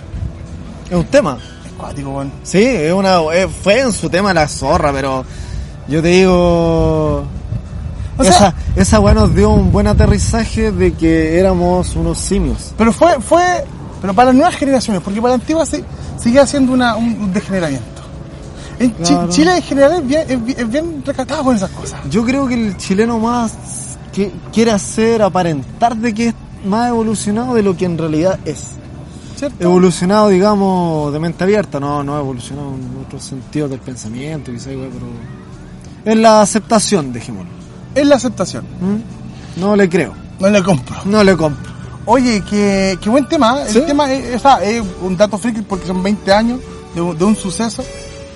Es 0.90 0.96
un 0.96 1.04
tema. 1.04 1.38
Es 1.66 1.72
cuático, 1.72 2.10
weón. 2.10 2.32
Sí, 2.42 2.62
es 2.64 2.92
una, 2.92 3.18
eh, 3.34 3.48
fue 3.48 3.80
en 3.80 3.92
su 3.92 4.08
tema 4.08 4.32
la 4.34 4.48
zorra, 4.48 4.92
pero 4.92 5.24
yo 5.88 6.02
te 6.02 6.08
digo, 6.08 7.24
O 8.16 8.22
sea- 8.24 8.30
esa, 8.30 8.54
esa 8.76 9.00
weá 9.00 9.14
nos 9.14 9.34
dio 9.34 9.50
un 9.50 9.70
buen 9.70 9.86
aterrizaje 9.86 10.72
de 10.72 10.92
que 10.94 11.38
éramos 11.38 11.94
unos 11.96 12.18
simios. 12.18 12.72
Pero 12.76 12.92
fue, 12.92 13.20
fue, 13.20 13.42
pero 14.00 14.14
para 14.14 14.26
las 14.26 14.34
nuevas 14.34 14.56
generaciones, 14.56 15.02
porque 15.02 15.20
para 15.20 15.36
la 15.36 15.40
antigua 15.42 15.64
sí, 15.66 15.84
sigue 16.18 16.40
haciendo 16.40 16.72
una, 16.72 16.96
un, 16.96 17.32
degeneramiento. 17.32 17.86
En. 18.78 18.94
Chile 19.28 19.56
en 19.56 19.62
general 19.62 19.92
es 19.94 20.06
bien, 20.06 20.20
es, 20.28 20.44
bien- 20.44 20.58
es 20.60 20.70
bien 20.70 21.02
recatado 21.04 21.42
con 21.44 21.56
esas 21.56 21.70
cosas. 21.70 22.00
Yo 22.10 22.24
creo 22.24 22.46
que 22.46 22.54
el 22.54 22.76
chileno 22.76 23.18
más 23.18 23.52
que 24.12 24.32
quiere 24.52 24.70
hacer 24.70 25.20
aparentar 25.22 25.96
de 25.96 26.14
que 26.14 26.28
es 26.28 26.34
más 26.64 26.88
evolucionado 26.88 27.54
de 27.54 27.62
lo 27.62 27.76
que 27.76 27.84
en 27.84 27.98
realidad 27.98 28.38
es. 28.44 28.64
¿Cierto? 29.38 29.62
Evolucionado, 29.62 30.28
digamos, 30.28 31.12
de 31.12 31.20
mente 31.20 31.44
abierta, 31.44 31.78
no, 31.78 32.02
no 32.02 32.18
evolucionado 32.18 32.70
en 32.70 33.04
otros 33.06 33.22
sentidos 33.22 33.70
del 33.70 33.78
pensamiento, 33.78 34.50
quizá, 34.50 34.70
weá, 34.70 34.88
pero 34.92 35.06
es 36.04 36.16
la 36.16 36.40
aceptación, 36.42 37.12
dejémoslo. 37.12 37.50
Es 37.94 38.06
la 38.06 38.16
aceptación. 38.16 38.64
¿Mm? 38.80 39.60
No 39.60 39.76
le 39.76 39.88
creo, 39.88 40.12
No 40.40 40.48
le 40.48 40.62
compro. 40.62 40.96
no 41.04 41.22
le 41.22 41.36
compro. 41.36 41.70
Oye, 42.06 42.42
qué, 42.48 42.98
qué 43.00 43.10
buen 43.10 43.28
tema. 43.28 43.62
¿eh? 43.62 43.66
¿Sí? 43.68 43.78
El 43.78 43.86
tema 43.86 44.10
es, 44.12 44.40
sea, 44.42 44.62
es 44.64 44.82
un 45.02 45.16
dato 45.16 45.36
friki 45.38 45.60
porque 45.62 45.86
son 45.86 46.02
20 46.02 46.32
años 46.32 46.60
de 46.94 47.00
un, 47.00 47.18
de 47.18 47.24
un 47.24 47.36
suceso 47.36 47.84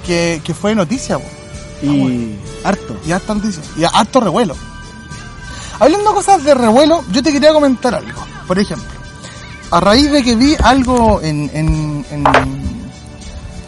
que, 0.07 0.41
que 0.45 0.55
fue 0.55 0.75
noticia. 0.75 1.19
Y 1.83 2.35
harto. 2.63 2.97
Y 3.07 3.13
harta 3.13 3.35
noticia. 3.35 3.63
Y 3.77 3.85
harto 3.85 4.21
revuelo. 4.21 4.55
hablando 5.81 6.11
de 6.11 6.15
cosas 6.15 6.45
de 6.45 6.55
revuelo, 6.55 7.03
yo 7.11 7.23
te 7.23 7.33
quería 7.33 7.53
comentar 7.53 7.95
algo. 7.95 8.23
Por 8.47 8.59
ejemplo, 8.59 8.87
a 9.73 9.81
raíz 9.81 10.11
de 10.13 10.23
que 10.23 10.37
vi 10.37 10.55
algo 10.63 11.21
en... 11.23 11.51
en, 11.53 12.07
en 12.11 12.25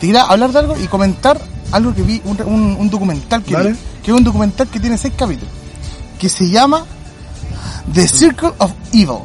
te 0.01 0.17
hablar 0.19 0.53
de 0.53 0.59
algo 0.59 0.77
y 0.79 0.87
comentar 0.87 1.41
algo 1.73 1.95
que 1.95 2.03
vi, 2.03 2.21
un, 2.25 2.39
un- 2.45 2.77
un 2.79 2.91
documental 2.91 3.43
que 3.43 3.57
vi, 3.57 3.75
que 4.03 4.11
es 4.11 4.17
un 4.17 4.23
documental 4.23 4.69
que 4.69 4.79
tiene 4.79 4.99
seis 4.99 5.15
capítulos, 5.17 5.53
que 6.19 6.29
se 6.29 6.49
llama 6.51 6.85
The 7.93 8.07
Circle 8.07 8.53
of 8.59 8.71
Evil. 8.93 9.19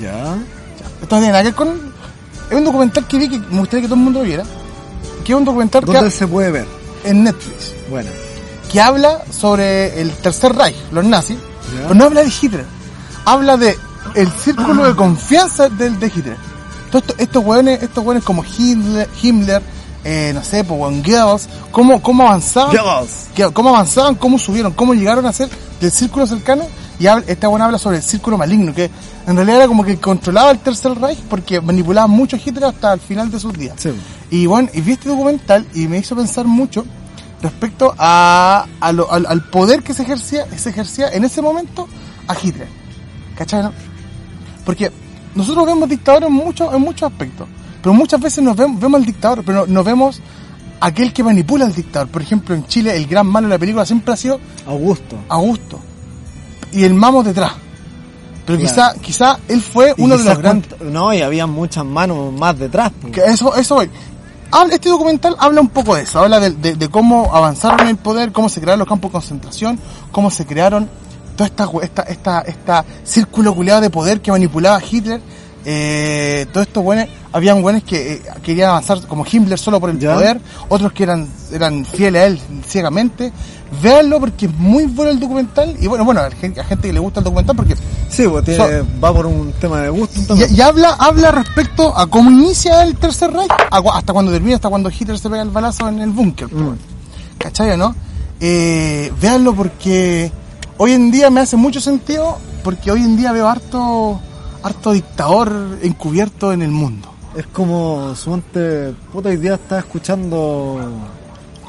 Ya. 0.00 0.36
Esto 1.00 1.16
no 1.16 1.20
tiene 1.22 1.28
nada 1.28 1.42
que 1.44 1.48
ver 1.50 1.54
con... 1.54 1.94
Es 2.50 2.56
un 2.58 2.64
documental 2.64 3.06
que 3.06 3.18
vi 3.18 3.28
que 3.28 3.38
me 3.38 3.60
gustaría 3.60 3.82
que 3.82 3.86
todo 3.88 3.94
el 3.94 4.00
mundo 4.04 4.18
lo 4.20 4.24
viera. 4.26 4.44
Que 5.24 5.32
es 5.32 5.38
un 5.38 5.44
documental 5.44 5.84
que 5.84 5.92
¿Dónde 5.92 6.08
ha- 6.08 6.10
se 6.10 6.26
puede 6.26 6.50
ver? 6.50 6.66
en 7.04 7.22
Netflix. 7.24 7.72
Bueno. 7.88 8.10
Que 8.72 8.80
habla 8.80 9.22
sobre 9.30 10.00
el 10.00 10.10
Tercer 10.12 10.54
Reich, 10.56 10.76
los 10.90 11.04
nazis. 11.04 11.36
Ya. 11.72 11.82
Pero 11.82 11.94
no 11.94 12.04
habla 12.06 12.22
de 12.24 12.32
Hitler. 12.42 12.66
Habla 13.24 13.56
de 13.56 13.78
el 14.14 14.30
círculo 14.30 14.84
de 14.84 14.94
confianza 14.94 15.68
del, 15.68 15.98
de 15.98 16.06
Hitler. 16.06 16.36
Todo 16.90 16.98
esto- 16.98 17.14
estos 17.18 17.44
hueones, 17.44 17.82
estos 17.82 18.04
hueones 18.04 18.24
como 18.24 18.44
Hitler, 18.44 19.08
Himmler, 19.22 19.62
eh, 20.04 20.32
no 20.34 20.44
sé, 20.44 20.62
pues, 20.64 20.78
Juan 20.78 21.02
Goebbels, 21.02 21.48
cómo, 21.70 22.00
cómo 22.02 22.22
avanzaban. 22.26 22.72
Que- 23.34 23.50
cómo 23.52 23.70
avanzaban, 23.70 24.14
cómo 24.16 24.38
subieron, 24.38 24.72
cómo 24.72 24.94
llegaron 24.94 25.26
a 25.26 25.32
ser 25.32 25.48
del 25.80 25.90
círculo 25.90 26.26
cercano. 26.26 26.64
Y 27.00 27.08
habla, 27.08 27.24
esta 27.26 27.48
buena 27.48 27.64
habla 27.64 27.78
sobre 27.78 27.96
el 27.96 28.02
círculo 28.04 28.38
maligno, 28.38 28.72
que 28.72 28.88
en 29.26 29.34
realidad 29.34 29.56
era 29.56 29.66
como 29.66 29.82
que 29.82 29.98
controlaba 29.98 30.52
el 30.52 30.60
Tercer 30.60 30.96
Reich 31.00 31.18
porque 31.28 31.60
manipulaba 31.60 32.06
mucho 32.06 32.36
a 32.36 32.38
Hitler 32.38 32.66
hasta 32.66 32.92
el 32.92 33.00
final 33.00 33.30
de 33.32 33.40
sus 33.40 33.52
días. 33.52 33.74
Sí. 33.78 33.90
Y 34.30 34.46
bueno, 34.46 34.68
y 34.72 34.80
vi 34.80 34.92
este 34.92 35.08
documental 35.08 35.66
y 35.74 35.88
me 35.88 35.98
hizo 35.98 36.14
pensar 36.14 36.44
mucho 36.46 36.84
respecto 37.42 37.92
a, 37.98 38.66
a 38.80 38.92
lo- 38.92 39.10
al, 39.10 39.26
al 39.26 39.42
poder 39.50 39.82
que 39.82 39.92
se 39.92 40.02
ejercía, 40.04 40.46
se 40.56 40.70
ejercía 40.70 41.08
en 41.08 41.24
ese 41.24 41.42
momento 41.42 41.88
a 42.28 42.36
Hitler. 42.40 42.68
¿Cachai? 43.36 43.68
Porque 44.64 44.90
nosotros 45.34 45.66
vemos 45.66 45.88
dictadores 45.88 46.28
en 46.28 46.34
muchos, 46.34 46.72
en 46.74 46.80
muchos 46.80 47.10
aspectos, 47.10 47.46
pero 47.82 47.92
muchas 47.94 48.20
veces 48.20 48.42
nos 48.42 48.56
vemos, 48.56 48.80
vemos 48.80 48.98
al 49.00 49.06
dictador, 49.06 49.42
pero 49.44 49.66
no, 49.66 49.72
no 49.72 49.84
vemos 49.84 50.20
aquel 50.80 51.12
que 51.12 51.22
manipula 51.22 51.64
al 51.66 51.74
dictador. 51.74 52.08
Por 52.08 52.22
ejemplo, 52.22 52.54
en 52.54 52.66
Chile 52.66 52.96
el 52.96 53.06
gran 53.06 53.26
malo 53.26 53.46
de 53.48 53.54
la 53.54 53.58
película 53.58 53.84
siempre 53.84 54.12
ha 54.14 54.16
sido 54.16 54.40
Augusto. 54.66 55.16
Augusto. 55.28 55.78
Y 56.72 56.84
el 56.84 56.94
mamo 56.94 57.22
detrás. 57.22 57.52
Pero 58.46 58.58
Claro. 58.58 58.74
quizá, 58.74 58.94
quizá 59.00 59.38
él 59.48 59.62
fue 59.62 59.94
Y 59.96 60.02
uno 60.02 60.18
de 60.18 60.24
los 60.24 60.38
grandes... 60.38 60.70
No, 60.82 61.14
y 61.14 61.22
había 61.22 61.46
muchas 61.46 61.84
manos 61.84 62.30
más 62.32 62.58
detrás. 62.58 62.92
Que 63.10 63.22
eso, 63.24 63.54
eso 63.56 63.76
voy. 63.76 63.90
Este 64.70 64.88
documental 64.90 65.34
habla 65.40 65.60
un 65.62 65.68
poco 65.68 65.96
de 65.96 66.02
eso, 66.02 66.20
habla 66.20 66.38
de, 66.38 66.50
de- 66.50 66.74
de 66.76 66.88
cómo 66.88 67.34
avanzaron 67.34 67.80
en 67.80 67.88
el 67.88 67.96
poder, 67.96 68.30
cómo 68.32 68.48
se 68.48 68.60
crearon 68.60 68.78
los 68.80 68.88
campos 68.88 69.10
de 69.10 69.12
concentración, 69.14 69.80
cómo 70.12 70.30
se 70.30 70.46
crearon 70.46 70.88
toda 71.36 71.46
esta, 71.46 71.68
esta, 71.82 72.02
esta, 72.02 72.40
esta 72.42 72.84
círculo 73.04 73.54
culeado 73.54 73.80
de 73.80 73.90
poder 73.90 74.20
que 74.20 74.30
manipulaba 74.30 74.80
Hitler. 74.88 75.20
Eh, 75.66 76.46
todos 76.52 76.66
estos 76.66 76.84
buenos, 76.84 77.06
habían 77.32 77.62
buenos 77.62 77.82
que 77.84 78.14
eh, 78.14 78.22
querían 78.42 78.68
avanzar 78.70 79.00
como 79.06 79.24
Himmler 79.30 79.58
solo 79.58 79.80
por 79.80 79.88
el 79.88 79.98
Ya. 79.98 80.12
poder, 80.14 80.38
otros 80.68 80.92
que 80.92 81.04
eran, 81.04 81.26
eran 81.52 81.86
fieles 81.86 82.22
a 82.22 82.26
él 82.26 82.40
ciegamente. 82.68 83.32
Véanlo 83.82 84.20
porque 84.20 84.44
es 84.46 84.52
muy 84.54 84.84
bueno 84.84 85.10
el 85.10 85.18
documental 85.18 85.74
y 85.80 85.86
bueno, 85.86 86.04
bueno, 86.04 86.20
a 86.20 86.30
gente, 86.30 86.60
a 86.60 86.64
gente 86.64 86.86
que 86.88 86.92
le 86.92 87.00
gusta 87.00 87.20
el 87.20 87.24
documental 87.24 87.56
porque 87.56 87.74
Sí, 88.10 88.24
pues 88.28 88.44
tiene, 88.44 88.62
So- 88.80 88.86
va 89.02 89.12
por 89.12 89.26
un 89.26 89.52
tema 89.54 89.80
de 89.80 89.88
gusto 89.88 90.36
y, 90.36 90.54
y 90.54 90.60
habla, 90.60 90.90
habla 90.98 91.32
respecto 91.32 91.96
a 91.96 92.06
cómo 92.06 92.30
inicia 92.30 92.82
el 92.84 92.94
Tercer 92.96 93.32
Reich, 93.32 93.50
hasta 93.70 94.12
cuando 94.12 94.30
termina, 94.30 94.56
hasta 94.56 94.68
cuando 94.68 94.90
Hitler 94.90 95.18
se 95.18 95.28
pega 95.30 95.42
el 95.42 95.50
balazo 95.50 95.88
en 95.88 96.00
el 96.02 96.10
búnker. 96.10 96.52
Mm. 96.54 96.76
¿Cachai 97.38 97.70
o 97.70 97.76
no? 97.78 97.96
Eh, 98.38 99.10
véanlo 99.20 99.54
porque 99.54 100.30
hoy 100.78 100.92
en 100.92 101.10
día 101.10 101.30
me 101.30 101.40
hace 101.40 101.56
mucho 101.56 101.80
sentido, 101.80 102.38
porque 102.62 102.90
hoy 102.90 103.00
en 103.00 103.16
día 103.16 103.32
veo 103.32 103.48
harto, 103.48 104.20
harto 104.62 104.92
dictador 104.92 105.78
encubierto 105.82 106.52
en 106.52 106.62
el 106.62 106.70
mundo. 106.70 107.12
Es 107.36 107.46
como, 107.48 108.14
suponte, 108.14 108.94
puta, 109.12 109.28
hoy 109.28 109.36
día 109.36 109.54
estaba 109.54 109.80
escuchando, 109.80 110.78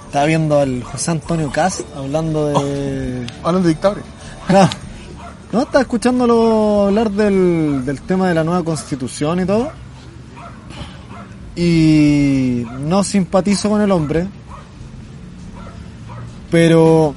estaba 0.06 0.26
viendo 0.26 0.60
al 0.60 0.84
José 0.84 1.12
Antonio 1.12 1.52
Cast 1.52 1.82
hablando 1.96 2.48
de... 2.48 3.26
Hablando 3.44 3.68
de 3.68 3.74
dictadores. 3.74 4.04
Claro. 4.48 4.70
No, 5.52 5.62
estaba 5.62 5.82
escuchándolo 5.82 6.88
hablar 6.88 7.10
del, 7.12 7.84
del 7.86 8.02
tema 8.02 8.28
de 8.28 8.36
la 8.36 8.44
nueva 8.44 8.64
constitución 8.64 9.40
y 9.40 9.46
todo. 9.46 9.72
Y 11.56 12.66
no 12.82 13.04
simpatizo 13.04 13.70
con 13.70 13.82
el 13.82 13.92
hombre. 13.92 14.28
Pero 16.52 17.16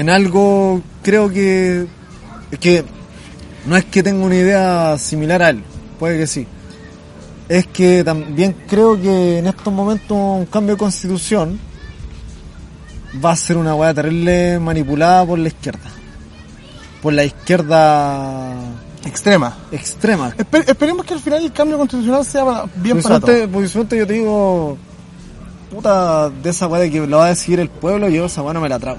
en 0.00 0.10
algo 0.10 0.80
creo 1.02 1.28
que... 1.30 1.86
Es 2.50 2.58
que 2.58 2.84
no 3.66 3.76
es 3.76 3.84
que 3.84 4.02
tenga 4.02 4.24
una 4.24 4.36
idea 4.36 4.96
similar 4.98 5.42
a 5.42 5.50
él, 5.50 5.62
puede 5.98 6.16
que 6.18 6.26
sí. 6.26 6.46
Es 7.48 7.66
que 7.66 8.02
también 8.04 8.54
creo 8.68 9.00
que 9.00 9.38
en 9.38 9.46
estos 9.46 9.72
momentos 9.72 10.10
un 10.16 10.46
cambio 10.46 10.74
de 10.74 10.78
constitución 10.78 11.58
va 13.24 13.32
a 13.32 13.36
ser 13.36 13.56
una 13.56 13.74
weá 13.74 13.92
terrible 13.92 14.58
manipulada 14.58 15.26
por 15.26 15.38
la 15.38 15.48
izquierda. 15.48 15.90
Por 17.02 17.12
la 17.12 17.24
izquierda 17.24 18.54
Extrema. 19.04 19.56
extrema. 19.72 20.34
Espe- 20.36 20.64
esperemos 20.70 21.04
que 21.06 21.14
al 21.14 21.20
final 21.20 21.42
el 21.44 21.52
cambio 21.52 21.76
constitucional 21.78 22.24
sea 22.24 22.44
para- 22.44 22.64
bien 22.76 23.02
para 23.02 23.20
todos. 23.20 23.72
yo 23.72 23.84
te 23.86 24.04
digo, 24.06 24.76
puta, 25.70 26.30
de 26.30 26.50
esa 26.50 26.66
weá 26.66 26.80
de 26.82 26.90
que 26.90 27.06
lo 27.06 27.18
va 27.18 27.26
a 27.26 27.28
decidir 27.30 27.60
el 27.60 27.68
pueblo, 27.68 28.08
yo 28.08 28.26
esa 28.26 28.42
weá 28.42 28.54
no 28.54 28.60
me 28.60 28.68
la 28.68 28.78
trago. 28.78 28.98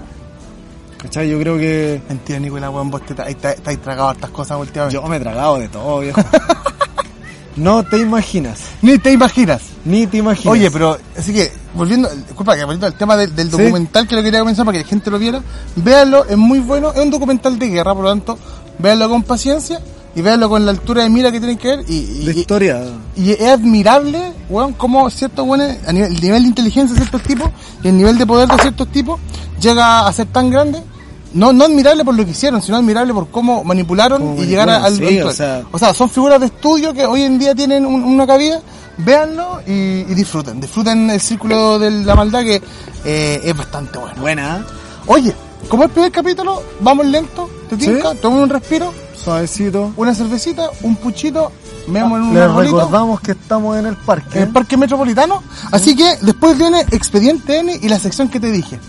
¿Cachai? 1.01 1.29
Yo 1.29 1.39
creo 1.39 1.57
que 1.57 2.01
Mentira, 2.09 2.39
Nicolás, 2.39 2.69
weón, 2.71 2.91
vos 2.91 3.01
te 3.05 3.13
estáis 3.13 3.81
tragado 3.81 4.09
hartas 4.09 4.29
cosas 4.31 4.59
últimamente. 4.59 4.93
yo 4.95 5.03
me 5.07 5.17
he 5.17 5.19
tragado 5.19 5.57
de 5.59 5.67
todo, 5.69 5.99
viejo. 6.01 6.21
no 7.55 7.83
te 7.83 7.97
imaginas, 7.99 8.59
Ni 8.81 8.97
te 8.97 9.11
imaginas. 9.11 9.61
ni 9.85 10.07
te 10.07 10.17
imaginas. 10.17 10.51
Oye, 10.51 10.69
pero, 10.71 10.97
así 11.17 11.33
que, 11.33 11.51
volviendo, 11.73 12.09
disculpa, 12.09 12.55
que 12.55 12.63
volviendo 12.63 12.85
al 12.85 12.93
tema 12.93 13.15
del, 13.17 13.35
del 13.35 13.49
Sí. 13.51 13.57
documental 13.57 14.07
que 14.07 14.15
lo 14.15 14.23
quería 14.23 14.39
comenzar 14.39 14.65
para 14.65 14.77
que 14.77 14.83
la 14.83 14.89
gente 14.89 15.09
lo 15.11 15.19
viera, 15.19 15.41
véanlo, 15.75 16.25
es 16.25 16.37
muy 16.37 16.59
bueno, 16.59 16.91
es 16.93 16.99
un 17.01 17.09
documental 17.11 17.57
de 17.59 17.67
guerra, 17.69 17.93
por 17.95 18.03
lo 18.03 18.09
tanto, 18.09 18.37
véanlo 18.77 19.09
con 19.09 19.23
paciencia 19.23 19.81
y 20.15 20.21
véanlo 20.21 20.49
con 20.49 20.65
la 20.65 20.71
altura 20.71 21.03
de 21.03 21.09
mira 21.09 21.31
que 21.31 21.39
tienen 21.39 21.57
que 21.57 21.67
ver 21.67 21.85
y, 21.87 21.95
y- 21.95 22.25
de 22.25 22.39
historia. 22.39 22.81
y 23.15 23.31
es 23.31 23.41
admirable, 23.41 24.33
weón, 24.49 24.73
cómo 24.73 25.09
ciertos 25.09 25.45
weones, 25.47 25.77
a 25.87 25.91
nivel, 25.93 26.13
el 26.15 26.21
nivel 26.21 26.41
de 26.43 26.49
inteligencia 26.49 26.93
de 26.95 27.01
ciertos 27.01 27.21
tipos 27.23 27.49
y 27.83 27.87
el 27.89 27.97
nivel 27.97 28.17
de 28.17 28.25
poder 28.25 28.47
de 28.49 28.57
ciertos 28.57 28.87
tipos 28.89 29.19
llega 29.61 30.07
a 30.07 30.13
ser 30.13 30.27
tan 30.27 30.49
grande. 30.49 30.81
No, 31.33 31.53
no 31.53 31.65
admirable 31.65 32.03
por 32.03 32.15
lo 32.15 32.25
que 32.25 32.31
hicieron, 32.31 32.61
sino 32.61 32.77
admirable 32.77 33.13
por 33.13 33.27
cómo 33.29 33.63
manipularon 33.63 34.35
y 34.39 34.45
llegar 34.45 34.69
al, 34.69 34.95
sí, 34.97 35.21
o 35.21 35.31
sea- 35.31 35.63
o 35.71 35.77
sea, 35.77 35.93
son 35.93 36.09
figuras 36.09 36.39
de 36.39 36.47
estudio 36.47 36.93
que 36.93 37.05
hoy 37.05 37.21
en 37.23 37.37
día 37.37 37.53
tienen 37.53 37.85
un- 37.85 38.03
una 38.03 38.25
cabida. 38.25 38.61
Véanlo 38.97 39.61
y, 39.65 39.71
y 39.71 40.13
disfruten. 40.13 40.59
Disfruten 40.59 41.09
el 41.09 41.21
círculo 41.21 41.79
de 41.79 41.89
la 41.89 42.15
maldad 42.15 42.41
que 42.41 42.61
eh, 43.05 43.39
es 43.43 43.55
bastante 43.55 43.97
bueno. 43.97 44.19
Buena, 44.19 44.65
Oye, 45.05 45.33
como 45.69 45.83
es 45.83 45.89
el 45.89 45.93
primer 45.93 46.11
capítulo, 46.11 46.61
vamos 46.81 47.05
lento, 47.05 47.49
te 47.69 47.77
Sí. 47.79 47.85
tinca, 47.87 48.13
tomen 48.15 48.39
un 48.41 48.49
respiro, 48.49 48.93
suavecito. 49.15 49.93
una 49.95 50.13
cervecita, 50.13 50.69
un 50.81 50.95
puchito, 50.97 51.51
veamos 51.87 52.19
en 52.19 52.25
un 52.25 52.33
Les 52.33 52.51
recordamos 52.53 53.21
que 53.21 53.31
estamos 53.31 53.77
en 53.77 53.85
el 53.85 53.95
parque. 53.95 54.37
en 54.39 54.43
el 54.47 54.49
Parque 54.49 54.75
Metropolitano. 54.75 55.41
Así 55.71 55.95
que 55.95 56.17
después 56.21 56.57
viene 56.57 56.81
Expediente 56.91 57.59
N 57.59 57.79
y 57.81 57.87
la 57.87 57.99
sección 57.99 58.27
que 58.27 58.39
te 58.41 58.51
dije. 58.51 58.79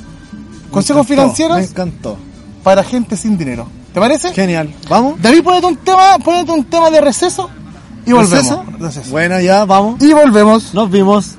Consejos 0.72 1.02
encantó, 1.02 1.10
Me 1.10 1.22
financieros 1.22 1.70
encantó. 1.70 2.16
Para 2.62 2.82
gente 2.84 3.16
sin 3.16 3.36
dinero. 3.36 3.66
¿Te 3.92 4.00
parece? 4.00 4.32
Genial. 4.32 4.72
¿Vamos? 4.88 5.20
David, 5.20 5.42
ponete 5.42 5.66
un 5.66 5.76
tema, 5.76 6.18
ponete 6.24 6.52
un 6.52 6.64
tema 6.64 6.90
de 6.90 7.00
receso 7.00 7.50
y 8.06 8.12
volvemos. 8.12 8.30
¿Receso? 8.30 8.64
Receso. 8.78 9.10
Buena, 9.10 9.40
ya, 9.42 9.64
vamos. 9.64 10.00
Y 10.00 10.12
volvemos. 10.12 10.74
Nos 10.74 10.90
vimos. 10.90 11.34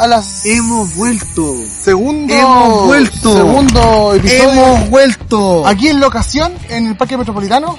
A 0.00 0.06
las 0.06 0.46
Hemos 0.46 0.94
vuelto. 0.96 1.54
segundo 1.82 2.32
Hemos 2.34 2.86
vuelto. 2.86 3.36
segundo 3.36 4.14
episodio 4.14 4.52
Hemos 4.52 4.90
vuelto. 4.90 5.66
aquí 5.66 5.88
en 5.88 6.00
locación 6.00 6.52
en 6.70 6.86
el 6.88 6.96
Parque 6.96 7.16
Metropolitano. 7.18 7.76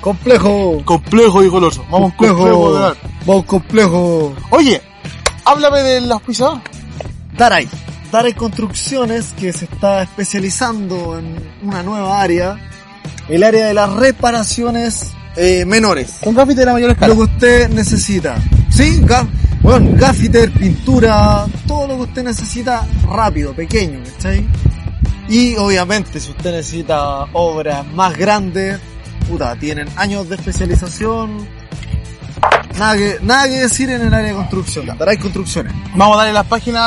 Complejo. 0.00 0.82
Complejo 0.84 1.42
y 1.42 1.48
goloso. 1.48 1.84
Vamos 1.90 2.12
complejo. 2.14 2.78
de. 2.78 2.94
Vamos 3.24 3.44
complejo. 3.46 4.34
Oye, 4.50 4.80
háblame 5.44 5.82
del 5.82 6.12
auspiciador. 6.12 6.60
Daray. 7.36 7.68
Daray 8.12 8.34
Construcciones 8.34 9.34
que 9.38 9.52
se 9.52 9.64
está 9.64 10.02
especializando 10.02 11.18
en 11.18 11.36
una 11.62 11.82
nueva 11.82 12.20
área. 12.20 12.56
El 13.28 13.42
área 13.42 13.66
de 13.66 13.74
las 13.74 13.92
reparaciones 13.92 15.06
eh, 15.34 15.64
menores. 15.64 16.18
Con 16.22 16.34
gafite 16.34 16.60
de 16.60 16.66
la 16.66 16.72
mayor 16.74 16.90
escala. 16.90 17.14
Lo 17.14 17.26
que 17.26 17.32
usted 17.32 17.68
necesita. 17.70 18.36
Sí, 18.70 19.00
bueno, 19.66 19.90
gaffiter, 19.94 20.52
pintura, 20.52 21.44
todo 21.66 21.88
lo 21.88 21.96
que 21.96 22.02
usted 22.02 22.22
necesita 22.22 22.86
rápido, 23.10 23.52
pequeño, 23.52 23.98
¿cachai? 24.14 24.46
Y 25.28 25.56
obviamente 25.56 26.20
si 26.20 26.30
usted 26.30 26.52
necesita 26.52 27.24
obras 27.32 27.84
más 27.92 28.16
grandes, 28.16 28.78
puta, 29.28 29.56
tienen 29.56 29.88
años 29.96 30.28
de 30.28 30.36
especialización. 30.36 31.48
Nada 32.78 32.96
que, 32.96 33.18
nada 33.22 33.48
que 33.48 33.56
decir 33.56 33.90
en 33.90 34.02
el 34.02 34.14
área 34.14 34.28
de 34.28 34.34
construcción. 34.34 34.86
Daray 34.86 35.16
Construcciones. 35.16 35.72
Vamos 35.96 36.14
a 36.14 36.18
darle 36.18 36.32
las 36.34 36.46
páginas, 36.46 36.82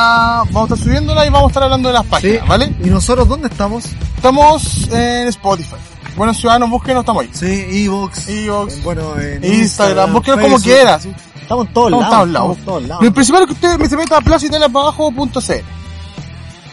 vamos 0.51 0.71
a 0.71 0.75
estar 0.75 0.77
subiéndolas 0.77 1.27
y 1.27 1.29
vamos 1.31 1.47
a 1.47 1.49
estar 1.49 1.63
hablando 1.63 1.89
de 1.89 1.93
las 1.95 2.05
páginas, 2.05 2.43
Sí. 2.43 2.47
¿vale? 2.47 2.73
¿Y 2.81 2.89
nosotros 2.89 3.27
dónde 3.27 3.49
estamos? 3.49 3.83
Estamos 4.15 4.87
en 4.89 5.27
Spotify. 5.27 5.75
Bueno, 6.19 6.33
ciudadanos, 6.33 6.69
búsquenos, 6.69 6.99
estamos 7.03 7.23
ahí. 7.23 7.29
Sí, 7.31 7.85
Evox. 7.85 8.27
Evox, 8.27 8.83
Bueno, 8.83 9.17
en 9.17 9.41
Instagram, 9.41 10.11
búsquenos 10.11 10.41
como 10.41 10.59
quieras. 10.59 11.03
¿sí? 11.03 11.13
Estamos 11.41 11.67
en 11.67 11.73
todos 11.73 11.87
Estamos 11.93 12.11
lados. 12.11 12.27
lados. 12.27 12.27
estamos 12.27 12.57
en 12.59 12.65
todos 12.65 12.83
lados. 12.89 13.03
Lo 13.05 13.13
principal 13.13 13.41
es 13.43 13.47
que 13.47 13.53
usted 13.53 13.85
se 13.89 13.95
meta 13.95 14.17
a 14.17 14.21
plazitelabajo.cl. 14.21 15.53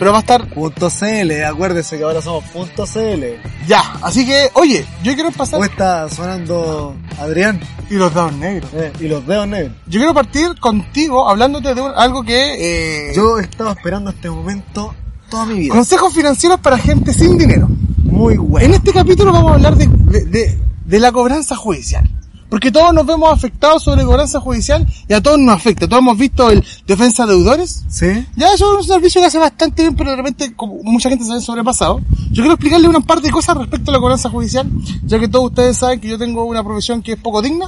Pero 0.00 0.10
va 0.10 0.18
a 0.18 0.20
estar 0.20 0.46
Punto 0.48 0.90
CL, 0.90 1.44
acuérdese 1.44 1.96
que 1.96 2.02
ahora 2.02 2.20
somos 2.20 2.42
punto 2.50 2.84
CL. 2.86 3.38
ya. 3.68 3.80
Así 4.02 4.26
que, 4.26 4.50
oye, 4.54 4.84
yo 5.04 5.14
quiero 5.14 5.30
pasar... 5.30 5.52
¿Cómo 5.60 5.64
está 5.64 6.10
sonando 6.10 6.96
Adrián? 7.20 7.60
Y 7.88 7.94
los 7.94 8.12
dados 8.12 8.32
negros. 8.32 8.68
Eh, 8.74 8.92
y 8.98 9.06
los 9.06 9.24
dedos 9.26 9.46
negros. 9.46 9.76
Yo 9.86 10.00
quiero 10.00 10.12
partir 10.12 10.58
contigo 10.58 11.26
hablándote 11.30 11.72
de 11.72 11.80
un- 11.80 11.92
algo 11.96 12.24
que... 12.24 13.10
Eh, 13.10 13.12
Yo 13.14 13.38
he 13.38 13.42
estado 13.42 13.70
esperando 13.70 14.10
este 14.10 14.28
momento 14.28 14.92
toda 15.30 15.46
mi 15.46 15.60
vida. 15.60 15.72
Consejos 15.74 16.12
financieros 16.12 16.58
para 16.60 16.76
gente 16.76 17.14
sin 17.14 17.38
dinero. 17.38 17.68
Muy 18.16 18.34
En 18.34 18.48
bueno. 18.50 18.74
este 18.74 18.92
capítulo 18.92 19.32
vamos 19.32 19.52
a 19.52 19.54
hablar 19.56 19.76
de, 19.76 19.86
de, 19.86 20.24
de- 20.24 20.58
de 20.86 21.00
la 21.00 21.12
cobranza 21.12 21.54
judicial. 21.56 22.08
Porque 22.48 22.70
todos 22.70 22.94
nos 22.94 23.04
vemos 23.04 23.30
afectados 23.32 23.82
sobre 23.82 24.04
cobranza 24.04 24.40
judicial 24.40 24.86
y 25.08 25.12
a 25.14 25.20
todos 25.20 25.36
nos 25.38 25.54
afecta. 25.56 25.88
Todos 25.88 26.00
hemos 26.00 26.16
visto 26.16 26.48
el 26.48 26.64
defensa 26.86 27.26
de 27.26 27.32
deudores. 27.34 27.82
¿Sí? 27.88 28.06
Ya 28.36 28.52
eso 28.54 28.72
es 28.72 28.86
un 28.86 28.94
servicio 28.94 29.20
que 29.20 29.26
hace 29.26 29.38
bastante 29.38 29.82
bien, 29.82 29.96
pero 29.96 30.10
de 30.10 30.16
repente 30.16 30.54
como 30.54 30.80
mucha 30.84 31.08
gente 31.08 31.24
se 31.24 31.32
ve 31.34 31.40
sobrepasado. 31.40 32.00
Yo 32.30 32.42
quiero 32.42 32.52
explicarle 32.52 32.88
una 32.88 33.00
par 33.00 33.20
de 33.20 33.30
cosas 33.30 33.56
respecto 33.56 33.90
a 33.90 33.94
la 33.94 34.00
cobranza 34.00 34.30
judicial, 34.30 34.70
ya 35.04 35.18
que 35.18 35.26
todos 35.28 35.46
ustedes 35.46 35.76
saben 35.76 36.00
que 36.00 36.08
yo 36.08 36.18
tengo 36.18 36.44
una 36.44 36.62
profesión 36.62 37.02
que 37.02 37.12
es 37.12 37.18
poco 37.18 37.42
digna. 37.42 37.66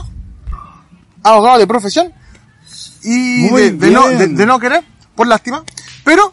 Abogado 1.24 1.58
de 1.58 1.66
profesión. 1.66 2.12
Y 3.02 3.48
de, 3.50 3.72
de 3.72 3.90
no, 3.90 4.08
de 4.08 4.46
no 4.46 4.58
querer, 4.60 4.84
por 5.16 5.26
lástima. 5.26 5.64
Pero 6.04 6.32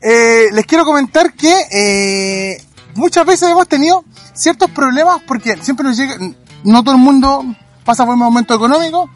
eh, 0.00 0.46
les 0.52 0.66
quiero 0.66 0.84
comentar 0.84 1.32
que 1.34 1.54
eh, 1.72 2.62
muchas 2.98 3.24
veces 3.24 3.48
hemos 3.48 3.68
tenido 3.68 4.04
ciertos 4.34 4.70
problemas 4.70 5.22
porque 5.26 5.56
siempre 5.62 5.84
nos 5.84 5.96
llega, 5.96 6.16
no 6.64 6.82
todo 6.82 6.94
el 6.96 7.00
mundo 7.00 7.44
pasa 7.84 8.04
por 8.04 8.14
un 8.14 8.20
momento 8.20 8.54
económico 8.54 9.08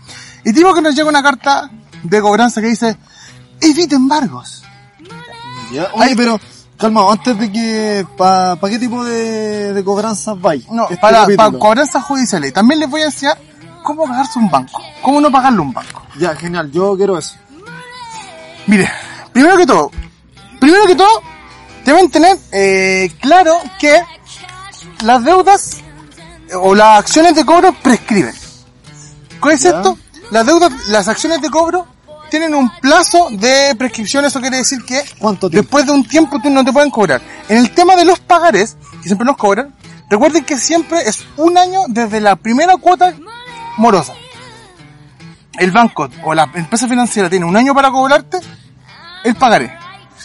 y 0.45 0.53
digo 0.53 0.73
que 0.73 0.81
nos 0.81 0.95
llega 0.95 1.09
una 1.09 1.23
carta 1.23 1.71
de 2.03 2.21
cobranza 2.21 2.61
que 2.61 2.69
dice 2.69 2.97
evite 3.61 3.97
embargos. 3.97 4.63
Ya. 5.73 5.89
Oye, 5.95 6.15
pero, 6.17 6.39
calma, 6.77 7.11
antes 7.11 7.39
de 7.39 7.51
que, 7.51 8.07
¿para 8.17 8.59
qué 8.69 8.79
tipo 8.79 9.05
de, 9.05 9.73
de 9.73 9.85
cobranzas 9.85 10.41
vais? 10.41 10.69
No, 10.71 10.85
Este 10.85 10.99
para, 10.99 11.27
para 11.37 11.59
cobranzas 11.59 12.03
judiciales. 12.05 12.51
Y 12.51 12.53
también 12.53 12.81
les 12.81 12.91
voy 12.91 13.03
a 13.03 13.07
enseñar 13.07 13.39
cómo 13.83 14.07
pagarse 14.07 14.39
un 14.39 14.51
banco, 14.51 14.83
cómo 15.01 15.21
no 15.21 15.31
pagarle 15.31 15.61
un 15.61 15.73
banco. 15.73 16.03
Ya, 16.19 16.35
genial, 16.35 16.71
yo 16.71 16.97
quiero 16.97 17.17
eso. 17.17 17.37
Mire, 18.67 18.89
primero 19.33 19.57
que 19.57 19.67
todo, 19.67 19.91
primero 20.61 20.87
que 20.87 20.95
todo, 20.95 21.23
deben 21.85 22.11
tener 22.11 22.37
eh, 22.53 23.11
claro 23.21 23.61
que 23.79 24.03
las 25.03 25.25
deudas 25.25 25.79
eh, 26.49 26.55
o 26.55 26.75
las 26.75 27.01
acciones 27.01 27.35
de 27.35 27.45
cobro 27.45 27.73
prescriben. 27.73 28.35
¿Qué 29.43 29.53
es 29.53 29.65
esto? 29.65 29.99
Las 30.31 30.47
deudas, 30.47 30.73
las 30.89 31.09
acciones 31.09 31.43
de 31.43 31.51
cobro 31.51 31.87
tienen 32.31 32.55
un 32.55 32.71
plazo 32.81 33.29
de 33.31 33.75
prescripción, 33.77 34.25
eso 34.25 34.41
quiere 34.41 34.57
decir 34.57 34.83
que 34.85 35.05
después 35.51 35.85
de 35.85 35.93
un 35.93 36.03
tiempo 36.03 36.41
tú 36.43 36.49
no 36.49 36.65
te 36.65 36.73
pueden 36.73 36.91
cobrar. 36.91 37.21
En 37.49 37.59
el 37.59 37.73
tema 37.73 37.95
de 37.95 38.07
los 38.07 38.21
pagares, 38.21 38.77
que 39.03 39.09
siempre 39.09 39.27
nos 39.27 39.37
cobran, 39.37 39.75
recuerden 40.09 40.43
que 40.45 40.57
siempre 40.57 41.07
es 41.07 41.27
un 41.37 41.59
año 41.59 41.81
desde 41.89 42.21
la 42.21 42.37
primera 42.37 42.77
cuota 42.79 43.13
morosa. 43.77 44.15
El 45.59 45.73
banco 45.73 46.09
o 46.25 46.33
la 46.33 46.51
empresa 46.55 46.89
financiera 46.89 47.29
tiene 47.29 47.45
un 47.45 47.55
año 47.55 47.75
para 47.75 47.91
cobrarte 47.91 48.39
el 49.25 49.35
pagaré. 49.35 49.82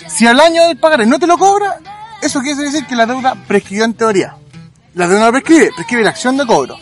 Si 0.08 0.28
al 0.28 0.40
año 0.40 0.64
del 0.68 0.78
pagaré 0.78 1.06
no 1.06 1.20
te 1.20 1.28
lo 1.28 1.38
cobra, 1.38 1.78
eso 2.22 2.40
quiere 2.42 2.64
decir 2.64 2.86
que 2.86 2.96
la 2.96 3.06
deuda 3.06 3.36
prescribió 3.48 3.86
en 3.86 3.94
teoría. 3.94 4.36
La 4.96 5.08
deuda 5.08 5.26
no 5.26 5.32
prescribe, 5.32 5.70
prescribe 5.76 6.04
la 6.04 6.10
acción 6.12 6.38
de 6.38 6.46
cobro. 6.46 6.78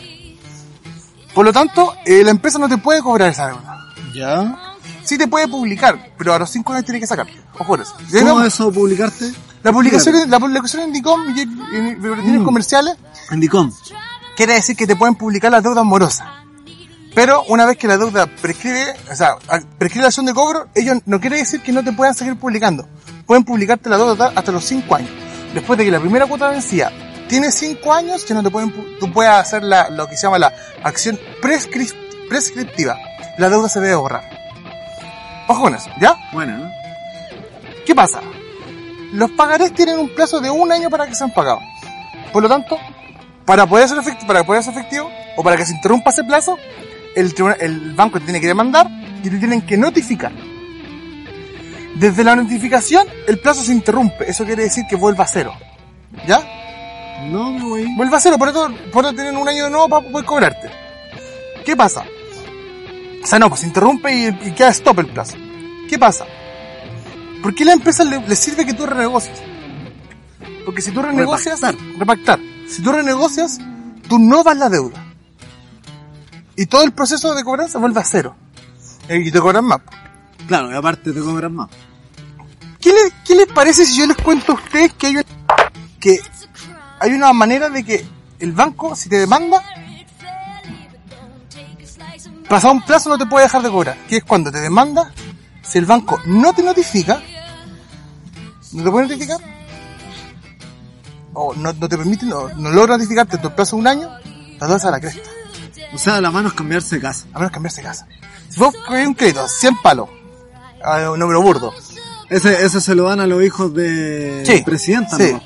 Por 1.34 1.44
lo 1.44 1.52
tanto, 1.52 1.94
eh, 2.04 2.22
la 2.24 2.30
empresa 2.30 2.58
no 2.58 2.68
te 2.68 2.78
puede 2.78 3.02
cobrar 3.02 3.30
esa 3.30 3.48
deuda. 3.48 3.86
Ya. 4.14 4.56
Sí 5.04 5.18
te 5.18 5.28
puede 5.28 5.46
publicar, 5.48 6.12
pero 6.16 6.32
a 6.34 6.38
los 6.38 6.50
5 6.50 6.72
años 6.72 6.84
tiene 6.84 6.98
que 7.00 7.06
sacar. 7.06 7.26
Ojo 7.58 7.76
eso. 7.76 7.94
¿Cómo 8.12 8.40
no- 8.40 8.44
eso 8.44 8.72
publicarte? 8.72 9.32
la 9.62 9.72
publicación, 9.72 10.30
la 10.30 10.38
publicación 10.38 10.82
en 10.84 10.92
DICOM 10.92 11.36
y 11.36 11.40
en, 11.40 11.60
en- 11.74 12.40
Mm. 12.40 12.44
comerciales 12.44 12.96
En 13.30 13.40
Dicom. 13.40 13.70
quiere 14.36 14.54
decir 14.54 14.76
que 14.76 14.86
te 14.86 14.94
pueden 14.96 15.14
publicar 15.16 15.50
las 15.50 15.62
deudas 15.62 15.84
morosas. 15.84 16.26
Pero 17.16 17.42
una 17.48 17.64
vez 17.64 17.78
que 17.78 17.88
la 17.88 17.96
deuda 17.96 18.26
prescribe, 18.26 18.94
o 19.10 19.14
sea, 19.16 19.36
prescribe 19.78 20.02
la 20.02 20.08
acción 20.08 20.26
de 20.26 20.34
cobro, 20.34 20.66
ellos 20.74 20.98
no 21.06 21.18
quiere 21.18 21.38
decir 21.38 21.62
que 21.62 21.72
no 21.72 21.82
te 21.82 21.90
puedan 21.92 22.14
seguir 22.14 22.36
publicando. 22.38 22.86
Pueden 23.26 23.42
publicarte 23.42 23.88
la 23.88 23.96
deuda 23.96 24.32
hasta 24.36 24.52
los 24.52 24.62
5 24.64 24.94
años. 24.94 25.10
Después 25.54 25.78
de 25.78 25.86
que 25.86 25.90
la 25.90 25.98
primera 25.98 26.26
cuota 26.26 26.50
vencida 26.50 26.92
tiene 27.26 27.50
5 27.50 27.90
años, 27.92 28.24
ya 28.26 28.34
no 28.34 28.42
te 28.42 28.50
pueden, 28.50 28.70
pu- 28.70 28.98
tú 29.00 29.10
puedes 29.12 29.32
hacer 29.32 29.62
la, 29.62 29.88
lo 29.88 30.06
que 30.06 30.16
se 30.16 30.24
llama 30.26 30.38
la 30.38 30.52
acción 30.84 31.18
prescrip- 31.40 31.94
prescriptiva. 32.28 32.98
La 33.38 33.48
deuda 33.48 33.68
se 33.70 33.80
debe 33.80 33.94
borrar. 33.94 34.22
Ojo 35.48 35.62
con 35.62 35.74
eso, 35.74 35.88
¿ya? 35.98 36.14
Bueno, 36.34 36.58
¿no? 36.58 36.70
¿Qué 37.86 37.94
pasa? 37.94 38.20
Los 39.12 39.30
pagarés 39.30 39.72
tienen 39.72 39.98
un 39.98 40.10
plazo 40.14 40.40
de 40.40 40.50
un 40.50 40.70
año 40.70 40.90
para 40.90 41.06
que 41.06 41.14
sean 41.14 41.32
pagados. 41.32 41.62
Por 42.32 42.42
lo 42.42 42.48
tanto, 42.50 42.76
para 43.46 43.66
poder 43.66 43.88
ser 43.88 43.96
efectivo, 43.98 44.26
para 44.26 44.44
poder 44.44 44.62
ser 44.62 44.74
efectivo 44.74 45.10
o 45.36 45.42
para 45.42 45.56
que 45.56 45.64
se 45.64 45.72
interrumpa 45.72 46.10
ese 46.10 46.24
plazo, 46.24 46.58
el, 47.16 47.34
tribunal- 47.34 47.58
el 47.60 47.94
banco 47.94 48.18
te 48.20 48.26
tiene 48.26 48.40
que 48.40 48.46
demandar 48.46 48.88
y 49.24 49.28
te 49.30 49.38
tienen 49.38 49.62
que 49.62 49.76
notificar. 49.76 50.32
Desde 51.96 52.22
la 52.24 52.36
notificación, 52.36 53.06
el 53.26 53.38
plazo 53.38 53.62
se 53.62 53.72
interrumpe. 53.72 54.28
Eso 54.30 54.44
quiere 54.44 54.64
decir 54.64 54.84
que 54.88 54.96
vuelva 54.96 55.24
a 55.24 55.26
cero. 55.26 55.52
¿Ya? 56.26 56.40
No 57.30 57.52
me 57.52 57.64
voy. 57.64 57.94
Vuelve 57.96 58.16
a 58.16 58.20
cero, 58.20 58.36
por 58.38 58.48
eso, 58.50 58.68
por 58.92 59.04
eso 59.04 59.14
tienen 59.14 59.36
un 59.36 59.48
año 59.48 59.64
de 59.64 59.70
nuevo 59.70 59.88
para 59.88 60.06
poder 60.06 60.26
cobrarte. 60.26 60.70
¿Qué 61.64 61.74
pasa? 61.74 62.04
O 63.22 63.26
sea, 63.26 63.38
no, 63.38 63.48
pues 63.48 63.62
se 63.62 63.66
interrumpe 63.66 64.14
y, 64.14 64.26
y 64.48 64.52
queda 64.52 64.68
stop 64.68 64.98
el 65.00 65.06
plazo. 65.06 65.36
¿Qué 65.88 65.98
pasa? 65.98 66.26
¿Por 67.42 67.54
qué 67.54 67.62
a 67.62 67.66
la 67.66 67.72
empresa 67.72 68.04
le, 68.04 68.20
le 68.20 68.36
sirve 68.36 68.66
que 68.66 68.74
tú 68.74 68.86
renegocias? 68.86 69.38
Porque 70.64 70.82
si 70.82 70.90
tú 70.90 71.00
renegocias, 71.00 71.60
Repactar. 71.60 71.98
repactar. 71.98 72.38
Si 72.68 72.82
tú 72.82 72.92
renegocias, 72.92 73.58
tú 74.08 74.18
no 74.18 74.44
vas 74.44 74.56
la 74.58 74.68
deuda. 74.68 75.02
Y 76.56 76.66
todo 76.66 76.84
el 76.84 76.92
proceso 76.92 77.34
de 77.34 77.44
cobranza 77.44 77.78
vuelve 77.78 78.00
a 78.00 78.04
cero. 78.04 78.34
Eh, 79.08 79.18
Y 79.20 79.30
te 79.30 79.40
cobran 79.40 79.64
más. 79.64 79.80
Claro, 80.48 80.70
y 80.72 80.74
aparte 80.74 81.12
te 81.12 81.20
cobran 81.20 81.54
más. 81.54 81.68
¿Qué, 82.80 82.90
le- 82.90 83.12
qué 83.24 83.34
les 83.34 83.46
parece 83.48 83.84
si 83.84 83.96
yo 83.98 84.06
les 84.06 84.16
cuento 84.16 84.52
a 84.52 84.54
ustedes 84.54 84.92
que 84.94 85.08
hay, 85.08 85.16
un- 85.18 85.24
que 86.00 86.20
hay 87.00 87.12
una 87.12 87.32
manera 87.32 87.68
de 87.68 87.84
que 87.84 88.06
el 88.38 88.52
banco, 88.52 88.94
si 88.94 89.08
te 89.08 89.16
demanda, 89.18 89.62
pasado 92.48 92.74
un 92.74 92.82
plazo 92.82 93.08
no 93.10 93.18
te 93.18 93.26
puede 93.26 93.44
dejar 93.46 93.62
de 93.62 93.70
cobrar? 93.70 93.96
Que 94.08 94.18
es 94.18 94.24
cuando 94.24 94.52
te 94.52 94.60
demanda, 94.60 95.12
si 95.62 95.78
el 95.78 95.86
banco 95.86 96.20
no 96.26 96.52
te 96.52 96.62
notifica, 96.62 97.20
no 98.72 98.84
te 98.84 98.90
puede 98.90 99.08
notificar, 99.08 99.38
o 101.32 101.54
no, 101.54 101.72
no 101.72 101.88
te 101.88 101.96
permite, 101.98 102.24
no, 102.26 102.48
no 102.50 102.70
logra 102.70 102.96
notificarte 102.96 103.36
en 103.36 103.42
tu 103.42 103.54
plazo 103.54 103.76
de 103.76 103.80
un 103.80 103.88
año, 103.88 104.08
la 104.60 104.66
deuda 104.68 104.88
a 104.88 104.90
la 104.92 105.00
cresta, 105.00 105.28
O 105.94 105.98
sea, 105.98 106.20
la 106.20 106.30
mano 106.30 106.48
es 106.48 106.54
cambiarse 106.54 106.96
de 106.96 107.02
casa. 107.02 107.26
a 107.32 107.38
menos 107.38 107.52
cambiarse 107.52 107.80
de 107.80 107.86
casa. 107.88 108.06
Si 108.48 108.60
vos 108.60 108.74
un 108.88 109.14
crédito, 109.14 109.46
100 109.48 109.76
palos, 109.82 110.08
a 110.84 111.10
un 111.10 111.18
número 111.18 111.40
burdo, 111.42 111.72
Ese, 112.28 112.64
ese 112.64 112.80
se 112.80 112.94
lo 112.94 113.04
dan 113.04 113.20
a 113.20 113.26
los 113.26 113.42
hijos 113.44 113.72
de 113.74 114.42
Sí, 114.46 114.62
presidenta, 114.64 115.16
sí. 115.16 115.32
¿no? 115.32 115.42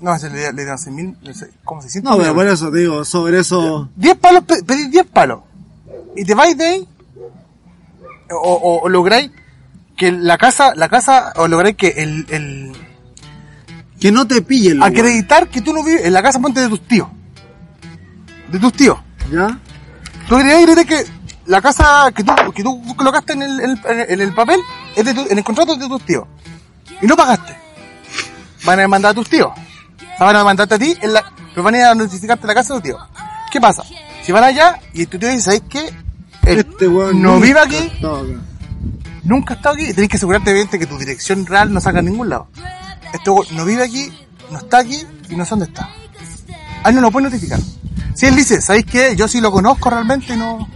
No, 0.00 0.14
ese 0.14 0.30
le, 0.30 0.52
le 0.52 0.64
dan 0.64 0.78
100 0.78 0.94
mil, 0.94 1.16
¿cómo 1.64 1.82
se 1.82 1.88
siente? 1.90 2.08
No, 2.08 2.16
pero 2.18 2.34
por 2.34 2.46
eso 2.46 2.70
te 2.70 2.78
digo, 2.78 3.04
sobre 3.04 3.40
eso... 3.40 3.88
10 3.96 4.16
palos, 4.18 4.44
pe- 4.44 4.62
pedís 4.64 4.90
10 4.90 5.06
palos. 5.06 5.40
Y 6.16 6.24
te 6.24 6.34
vais 6.34 6.56
de 6.56 6.64
ahí, 6.66 6.88
o, 8.30 8.36
o, 8.36 8.82
o 8.82 8.88
lográis 8.88 9.30
que 9.96 10.12
la 10.12 10.38
casa, 10.38 10.72
la 10.76 10.88
casa, 10.88 11.32
o 11.36 11.48
lograr 11.48 11.74
que 11.74 11.88
el, 11.88 12.26
el 12.30 12.72
Que 13.98 14.12
no 14.12 14.26
te 14.28 14.42
pillen, 14.42 14.82
acreditar 14.82 15.48
que 15.48 15.60
tú 15.60 15.72
no 15.72 15.82
vives 15.82 16.04
en 16.04 16.12
la 16.12 16.22
casa 16.22 16.38
ponte 16.40 16.60
de 16.60 16.68
tus 16.68 16.86
tíos. 16.86 17.08
De 18.52 18.58
tus 18.60 18.72
tíos. 18.74 18.98
¿Ya? 19.32 19.58
Tú 20.28 20.36
acreditas 20.36 20.84
que 20.84 21.04
la 21.46 21.60
casa 21.62 22.10
que 22.14 22.22
tú, 22.22 22.32
que 22.54 22.62
tú 22.62 22.82
colocaste 22.96 23.32
en 23.32 23.42
el, 23.42 23.60
en 23.60 23.70
el, 23.86 24.10
en 24.10 24.20
el 24.20 24.34
papel 24.34 24.60
es 24.94 25.04
de 25.04 25.14
tu- 25.14 25.26
en 25.30 25.38
el 25.38 25.44
contrato 25.44 25.72
es 25.74 25.78
de 25.80 25.88
tus 25.88 26.02
tíos. 26.04 26.24
Y 27.00 27.06
no 27.06 27.16
pagaste. 27.16 27.56
Van 28.64 28.78
a 28.78 28.82
demandar 28.82 29.12
a 29.12 29.14
tus 29.14 29.28
tíos. 29.30 29.48
O 29.50 30.16
sea, 30.18 30.26
van 30.26 30.36
a 30.36 30.44
mandarte 30.44 30.74
a 30.74 30.78
ti, 30.78 30.96
en 31.00 31.12
la, 31.14 31.24
pero 31.50 31.62
van 31.62 31.74
a 31.74 31.78
ir 31.78 31.84
a 31.84 31.94
notificarte 31.94 32.46
la 32.46 32.54
casa 32.54 32.74
de 32.74 32.80
tus 32.80 32.84
tíos. 32.90 33.00
¿Qué 33.50 33.60
pasa? 33.60 33.82
Si 34.22 34.32
van 34.32 34.44
allá 34.44 34.78
y 34.92 35.06
tu 35.06 35.18
tío 35.18 35.28
dice, 35.30 35.40
¿sabes 35.42 35.62
qué? 35.70 35.90
Este 36.44 36.88
weón 36.88 37.22
no 37.22 37.40
vive 37.40 37.60
aquí, 37.60 37.90
nunca 39.24 39.54
ha 39.54 39.56
estado 39.56 39.74
aquí, 39.74 39.84
y 39.86 39.94
tenés 39.94 40.08
que 40.10 40.16
asegurarte 40.16 40.50
evidente 40.50 40.78
que 40.78 40.86
tu 40.86 40.98
dirección 40.98 41.46
real 41.46 41.72
no 41.72 41.80
salga 41.80 42.00
a 42.00 42.02
ningún 42.02 42.28
lado. 42.28 42.48
Este 43.12 43.30
weón 43.30 43.46
no 43.52 43.64
vive 43.64 43.84
aquí, 43.84 44.10
no 44.50 44.58
está 44.58 44.78
aquí 44.78 45.02
y 45.30 45.36
no 45.36 45.44
sé 45.44 45.50
dónde 45.50 45.66
está. 45.66 45.88
A 46.84 46.88
él 46.90 46.94
no 46.96 47.00
lo 47.02 47.10
puede 47.10 47.24
notificar. 47.24 47.58
Si 48.18 48.26
él 48.26 48.34
dice, 48.34 48.60
¿sabéis 48.60 48.84
qué? 48.84 49.14
Yo 49.14 49.28
sí 49.28 49.40
lo 49.40 49.52
conozco 49.52 49.90
realmente 49.90 50.36
no... 50.36 50.68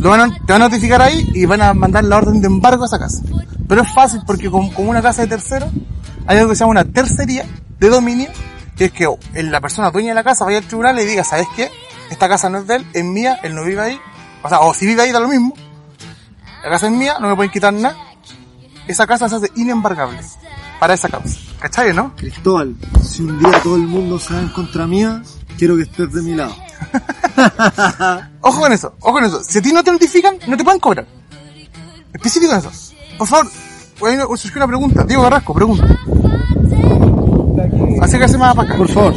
Lo 0.00 0.08
van 0.08 0.20
a, 0.20 0.34
te 0.34 0.50
van 0.50 0.62
a 0.62 0.68
notificar 0.70 1.02
ahí 1.02 1.30
y 1.34 1.44
van 1.44 1.60
a 1.60 1.74
mandar 1.74 2.04
la 2.04 2.16
orden 2.16 2.40
de 2.40 2.46
embargo 2.46 2.84
a 2.84 2.86
esa 2.86 2.98
casa. 2.98 3.20
Pero 3.68 3.82
es 3.82 3.92
fácil 3.92 4.22
porque 4.26 4.50
con, 4.50 4.70
una 4.78 5.02
casa 5.02 5.20
de 5.20 5.28
tercero 5.28 5.70
hay 6.26 6.38
algo 6.38 6.48
que 6.48 6.56
se 6.56 6.60
llama 6.60 6.70
una 6.70 6.84
tercería 6.86 7.44
de 7.78 7.88
dominio, 7.90 8.30
que 8.78 8.86
es 8.86 8.92
que 8.92 9.06
la 9.34 9.60
persona 9.60 9.90
dueña 9.90 10.12
de 10.12 10.14
la 10.14 10.24
casa 10.24 10.46
vaya 10.46 10.56
al 10.56 10.64
tribunal 10.64 10.98
y 10.98 11.04
diga, 11.04 11.22
¿sabes 11.22 11.46
qué? 11.54 11.70
Esta 12.10 12.30
casa 12.30 12.48
no 12.48 12.56
es 12.56 12.66
de 12.66 12.76
él, 12.76 12.86
es 12.94 13.04
mía, 13.04 13.40
él 13.42 13.54
no 13.54 13.62
vive 13.62 13.82
ahí. 13.82 14.00
O 14.42 14.48
sea, 14.48 14.60
o 14.60 14.72
si 14.72 14.86
vive 14.86 15.02
ahí 15.02 15.12
da 15.12 15.20
lo 15.20 15.28
mismo. 15.28 15.52
La 16.62 16.70
casa 16.70 16.86
es 16.86 16.92
mía, 16.92 17.18
no 17.20 17.28
me 17.28 17.36
pueden 17.36 17.52
quitar 17.52 17.74
nada. 17.74 17.94
Esa 18.88 19.06
casa 19.06 19.28
se 19.28 19.36
hace 19.36 19.52
inembargable 19.56 20.18
para 20.80 20.94
esa 20.94 21.10
causa. 21.10 21.38
¿Cachai, 21.60 21.92
no? 21.92 22.16
Cristóbal, 22.16 22.74
si 23.02 23.20
un 23.20 23.38
día 23.38 23.52
todo 23.62 23.76
el 23.76 23.86
mundo 23.86 24.18
se 24.18 24.32
va 24.32 24.40
en 24.40 24.48
contra 24.48 24.86
mía, 24.86 25.22
quiero 25.58 25.76
que 25.76 25.82
estés 25.82 26.12
de 26.12 26.22
mi 26.22 26.34
lado. 26.34 26.54
Ojo 28.40 28.60
con 28.60 28.72
eso, 28.72 28.94
ojo 29.00 29.12
con 29.14 29.24
eso. 29.24 29.42
Si 29.42 29.58
a 29.58 29.62
ti 29.62 29.72
no 29.72 29.82
te 29.82 29.90
notifican, 29.90 30.36
no 30.46 30.56
te 30.56 30.64
pueden 30.64 30.80
cobrar. 30.80 31.06
Específico 32.12 32.52
en 32.52 32.58
eso. 32.58 32.70
Por 33.18 33.26
favor, 33.26 33.50
surgió 34.36 34.56
una 34.56 34.66
pregunta. 34.66 35.04
Diego 35.04 35.22
Carrasco, 35.22 35.54
pregunta. 35.54 35.86
Acércase 38.02 38.38
más 38.38 38.54
para 38.54 38.68
acá. 38.68 38.76
Por 38.76 38.88
favor. 38.88 39.14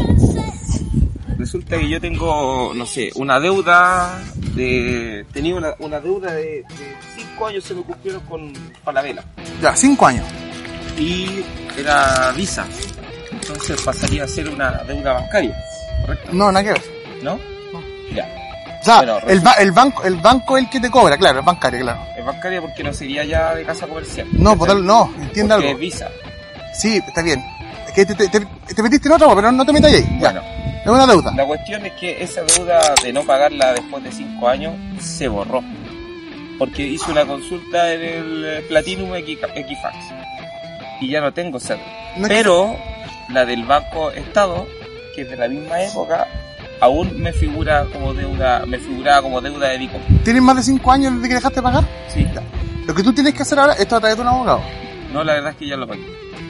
Resulta 1.38 1.78
que 1.78 1.90
yo 1.90 2.02
tengo, 2.02 2.74
no 2.74 2.86
sé, 2.86 3.12
una 3.16 3.40
deuda 3.40 4.20
de... 4.56 5.26
Tenía 5.32 5.56
una, 5.56 5.74
una 5.80 6.00
deuda 6.00 6.34
de, 6.34 6.64
de 6.64 6.98
cinco 7.16 7.46
años 7.46 7.64
se 7.64 7.76
me 7.76 7.84
cumplieron 7.84 8.22
con 8.22 8.52
Falabella. 8.84 9.24
Ya, 9.62 9.76
cinco 9.76 10.08
años. 10.08 10.26
Y 10.98 11.44
era 11.78 12.32
Visa. 12.36 12.66
Entonces 13.32 13.80
pasaría 13.82 14.24
a 14.24 14.28
ser 14.28 14.50
una 14.50 14.84
deuda 14.84 15.14
bancaria. 15.14 15.56
¿Correcto? 16.02 16.30
No, 16.34 16.52
nada 16.52 16.64
que 16.64 16.72
ver. 16.74 16.82
¿No? 17.22 17.40
Ya. 18.14 18.28
O 18.82 18.84
sea, 18.84 18.98
Bueno, 18.98 19.20
el, 19.28 19.40
ba- 19.42 19.56
el 19.60 19.72
banco, 19.72 20.04
el 20.06 20.16
banco 20.16 20.58
es 20.58 20.64
el 20.64 20.70
que 20.70 20.80
te 20.80 20.90
cobra, 20.90 21.18
claro, 21.18 21.40
es 21.40 21.46
bancario, 21.46 21.82
claro. 21.82 22.00
Es 22.18 22.24
bancaria 22.26 22.62
porque 22.62 22.84
no 22.84 22.94
sería 22.94 23.26
ya 23.26 23.54
de 23.56 23.66
casa 23.66 23.86
comercial. 23.88 24.28
No, 24.32 24.58
por 24.58 24.68
tal- 24.70 24.86
no, 24.86 25.12
entiende 25.20 25.54
Porque 25.56 25.68
algo. 25.68 25.78
es 25.78 25.80
Visa. 25.80 26.10
Sí, 26.74 26.98
está 27.06 27.22
bien. 27.22 27.44
Es 27.88 27.94
que 27.94 28.06
te, 28.06 28.16
te, 28.16 28.28
te- 28.30 28.74
te 28.76 28.84
metiste 28.84 29.08
en 29.10 29.14
otra, 29.16 29.34
pero 29.36 29.52
no 29.52 29.66
te 29.66 29.74
metas 29.74 29.92
ahí. 29.92 30.04
Ya. 30.22 30.32
Bueno, 30.32 30.42
Es 30.84 30.88
una 30.88 31.08
deuda. 31.08 31.34
la 31.36 31.46
cuestión 31.46 31.86
es 31.86 31.94
que 31.94 32.24
esa 32.24 32.42
deuda 32.44 32.80
de 33.04 33.12
no 33.12 33.24
pagarla 33.24 33.74
después 33.74 34.04
de 34.04 34.12
cinco 34.12 34.48
años 34.48 34.74
se 35.02 35.28
borró. 35.28 35.62
Porque 36.58 36.84
hice 36.84 37.12
una 37.12 37.26
consulta 37.26 37.94
en 37.94 38.02
el 38.02 38.46
eh, 38.46 38.62
Platinum 38.70 39.12
Equi- 39.12 39.38
Equifax. 39.56 39.96
Y 41.02 41.10
ya 41.12 41.20
no 41.22 41.32
tengo 41.34 41.58
esa 41.58 41.76
deuda. 41.76 41.88
No 42.18 42.28
Pero 42.28 42.76
la 43.30 43.46
del 43.46 43.64
Banco 43.66 44.12
Estado, 44.12 44.66
que 45.18 45.24
es 45.24 45.30
de 45.32 45.36
la 45.36 45.48
misma 45.48 45.82
época, 45.82 46.28
aún 46.80 47.20
me 47.20 47.34
figura 47.34 47.88
como 47.92 48.14
deuda, 48.14 48.64
me 48.68 48.78
figuraba 48.78 49.24
como 49.24 49.42
deuda 49.42 49.70
de 49.70 49.80
Dicom. 49.80 50.00
¿Tienes 50.24 50.44
más 50.44 50.58
de 50.58 50.62
cinco 50.62 50.92
años 50.92 51.16
desde 51.16 51.28
que 51.28 51.34
dejaste 51.34 51.56
de 51.56 51.64
pagar? 51.64 51.84
Sí. 52.14 52.24
Lo 52.86 52.94
que 52.94 53.02
tú 53.02 53.12
tienes 53.14 53.34
que 53.34 53.42
hacer 53.42 53.58
ahora 53.58 53.74
es 53.74 53.88
través 53.88 54.16
de 54.16 54.22
un 54.22 54.28
abogado. 54.28 54.62
No, 55.12 55.24
la 55.24 55.34
verdad 55.34 55.52
es 55.54 55.58
que 55.58 55.68
ya 55.68 55.76
lo 55.76 55.88
pagué. 55.88 56.06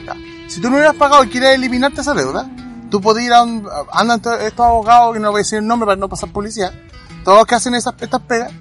Ya. 0.06 0.14
Si 0.50 0.60
tú 0.60 0.68
no 0.68 0.76
hubieras 0.76 0.94
pagado 0.96 1.24
y 1.24 1.28
quieres 1.28 1.54
eliminarte 1.54 2.02
esa 2.02 2.12
deuda, 2.12 2.46
tú 2.90 3.00
podés 3.00 3.24
ir 3.24 3.32
a 3.32 3.42
un, 3.42 3.66
andan 3.90 4.20
to- 4.20 4.38
estos 4.38 4.66
abogados, 4.66 5.14
que 5.14 5.20
no 5.20 5.30
voy 5.30 5.38
a 5.38 5.42
decir 5.44 5.60
el 5.60 5.66
nombre 5.66 5.86
para 5.86 5.96
no 5.96 6.10
pasar 6.10 6.30
policía, 6.30 6.70
todos 7.24 7.38
los 7.38 7.46
que 7.46 7.54
hacen 7.54 7.74
esas, 7.74 7.94
estas 7.98 8.20
pegas, 8.20 8.52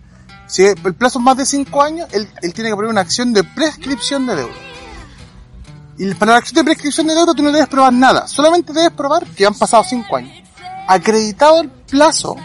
si 0.47 0.63
el 0.63 0.75
plazo 0.95 1.19
es 1.19 1.25
más 1.25 1.35
de 1.35 1.45
5 1.45 1.83
años, 1.83 2.07
él, 2.13 2.29
él 2.41 2.53
tiene 2.53 2.69
que 2.69 2.75
poner 2.77 2.89
una 2.91 3.01
acción 3.01 3.33
de 3.33 3.43
prescripción 3.43 4.25
de 4.25 4.35
deuda. 4.37 4.53
Y 5.97 6.13
para 6.13 6.33
la 6.33 6.37
acción 6.37 6.55
de 6.55 6.63
prescripción 6.63 7.07
de 7.07 7.15
deuda 7.15 7.33
tú 7.33 7.41
no 7.43 7.51
debes 7.51 7.67
probar 7.67 7.91
nada, 7.93 8.27
solamente 8.27 8.71
debes 8.73 8.91
probar 8.91 9.25
que 9.25 9.45
han 9.45 9.53
pasado 9.55 9.83
5 9.83 10.15
años. 10.15 10.43
Acreditado 10.87 11.61
el 11.61 11.69
plazo, 11.69 12.35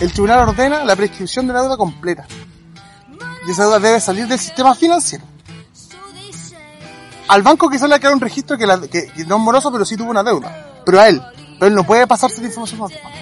el 0.00 0.12
tribunal 0.12 0.48
ordena 0.48 0.82
la 0.84 0.96
prescripción 0.96 1.46
de 1.46 1.52
la 1.52 1.62
deuda 1.62 1.76
completa. 1.76 2.26
Y 3.46 3.50
esa 3.50 3.64
deuda 3.64 3.78
debe 3.78 4.00
salir 4.00 4.26
del 4.26 4.38
sistema 4.38 4.74
financiero 4.74 5.24
al 7.28 7.42
banco 7.42 7.70
quizás 7.70 7.88
le 7.88 7.94
ha 7.94 7.98
quedado 7.98 8.14
un 8.16 8.20
registro 8.20 8.58
que, 8.58 8.66
la- 8.66 8.78
que- 8.80 9.06
que 9.06 9.24
no 9.24 9.36
es 9.36 9.42
moroso, 9.42 9.72
pero 9.72 9.86
sí 9.86 9.96
tuvo 9.96 10.10
una 10.10 10.22
deuda. 10.22 10.82
Pero 10.84 11.00
a 11.00 11.08
él. 11.08 11.22
Pero 11.58 11.66
él 11.68 11.74
no 11.74 11.84
puede 11.84 12.06
pasarse 12.06 12.42
la 12.42 12.48
información 12.48 12.80
a 12.82 12.84
otro 12.84 12.98
banco. 13.02 13.16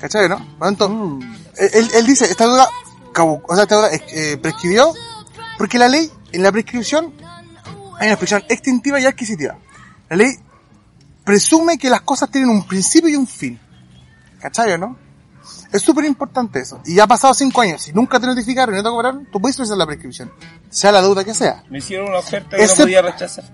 ¿Cachai, 0.00 0.28
no? 0.28 0.36
Por 0.36 0.46
lo 0.70 0.76
tanto, 0.76 1.18
él, 1.56 1.88
él 1.94 2.06
dice, 2.06 2.26
esta 2.26 2.44
deuda, 2.46 2.68
o 3.16 3.54
sea, 3.54 3.62
esta 3.64 3.74
deuda 3.74 3.90
eh, 3.92 4.36
prescribió, 4.36 4.92
porque 5.56 5.78
la 5.78 5.88
ley, 5.88 6.08
en 6.30 6.44
la 6.44 6.52
prescripción, 6.52 7.12
hay 7.98 8.08
una 8.08 8.16
prescripción 8.16 8.44
extintiva 8.48 9.00
y 9.00 9.06
adquisitiva. 9.06 9.58
La 10.08 10.16
ley 10.16 10.30
presume 11.24 11.76
que 11.78 11.90
las 11.90 12.00
cosas 12.02 12.30
tienen 12.30 12.50
un 12.50 12.66
principio 12.66 13.08
y 13.10 13.16
un 13.16 13.26
fin. 13.26 13.58
¿Cachai, 14.40 14.72
o 14.72 14.78
no? 14.78 14.96
Es 15.72 15.82
súper 15.82 16.04
importante 16.04 16.60
eso. 16.60 16.80
Y 16.86 16.94
ya 16.94 17.04
ha 17.04 17.06
pasado 17.06 17.34
cinco 17.34 17.60
años. 17.60 17.82
Si 17.82 17.92
nunca 17.92 18.18
te 18.20 18.26
notificaron 18.26 18.74
y 18.74 18.78
no 18.78 18.84
te 18.84 18.88
cobraron, 18.90 19.26
tú 19.30 19.40
puedes 19.40 19.56
utilizar 19.56 19.76
la 19.76 19.86
prescripción. 19.86 20.30
Sea 20.70 20.92
la 20.92 21.02
deuda 21.02 21.24
que 21.24 21.34
sea. 21.34 21.62
Me 21.68 21.78
hicieron 21.78 22.08
una 22.08 22.18
oferta 22.18 22.56
que 22.56 22.62
Ese- 22.62 22.78
no 22.78 22.84
podía 22.84 23.02
rechazar. 23.02 23.44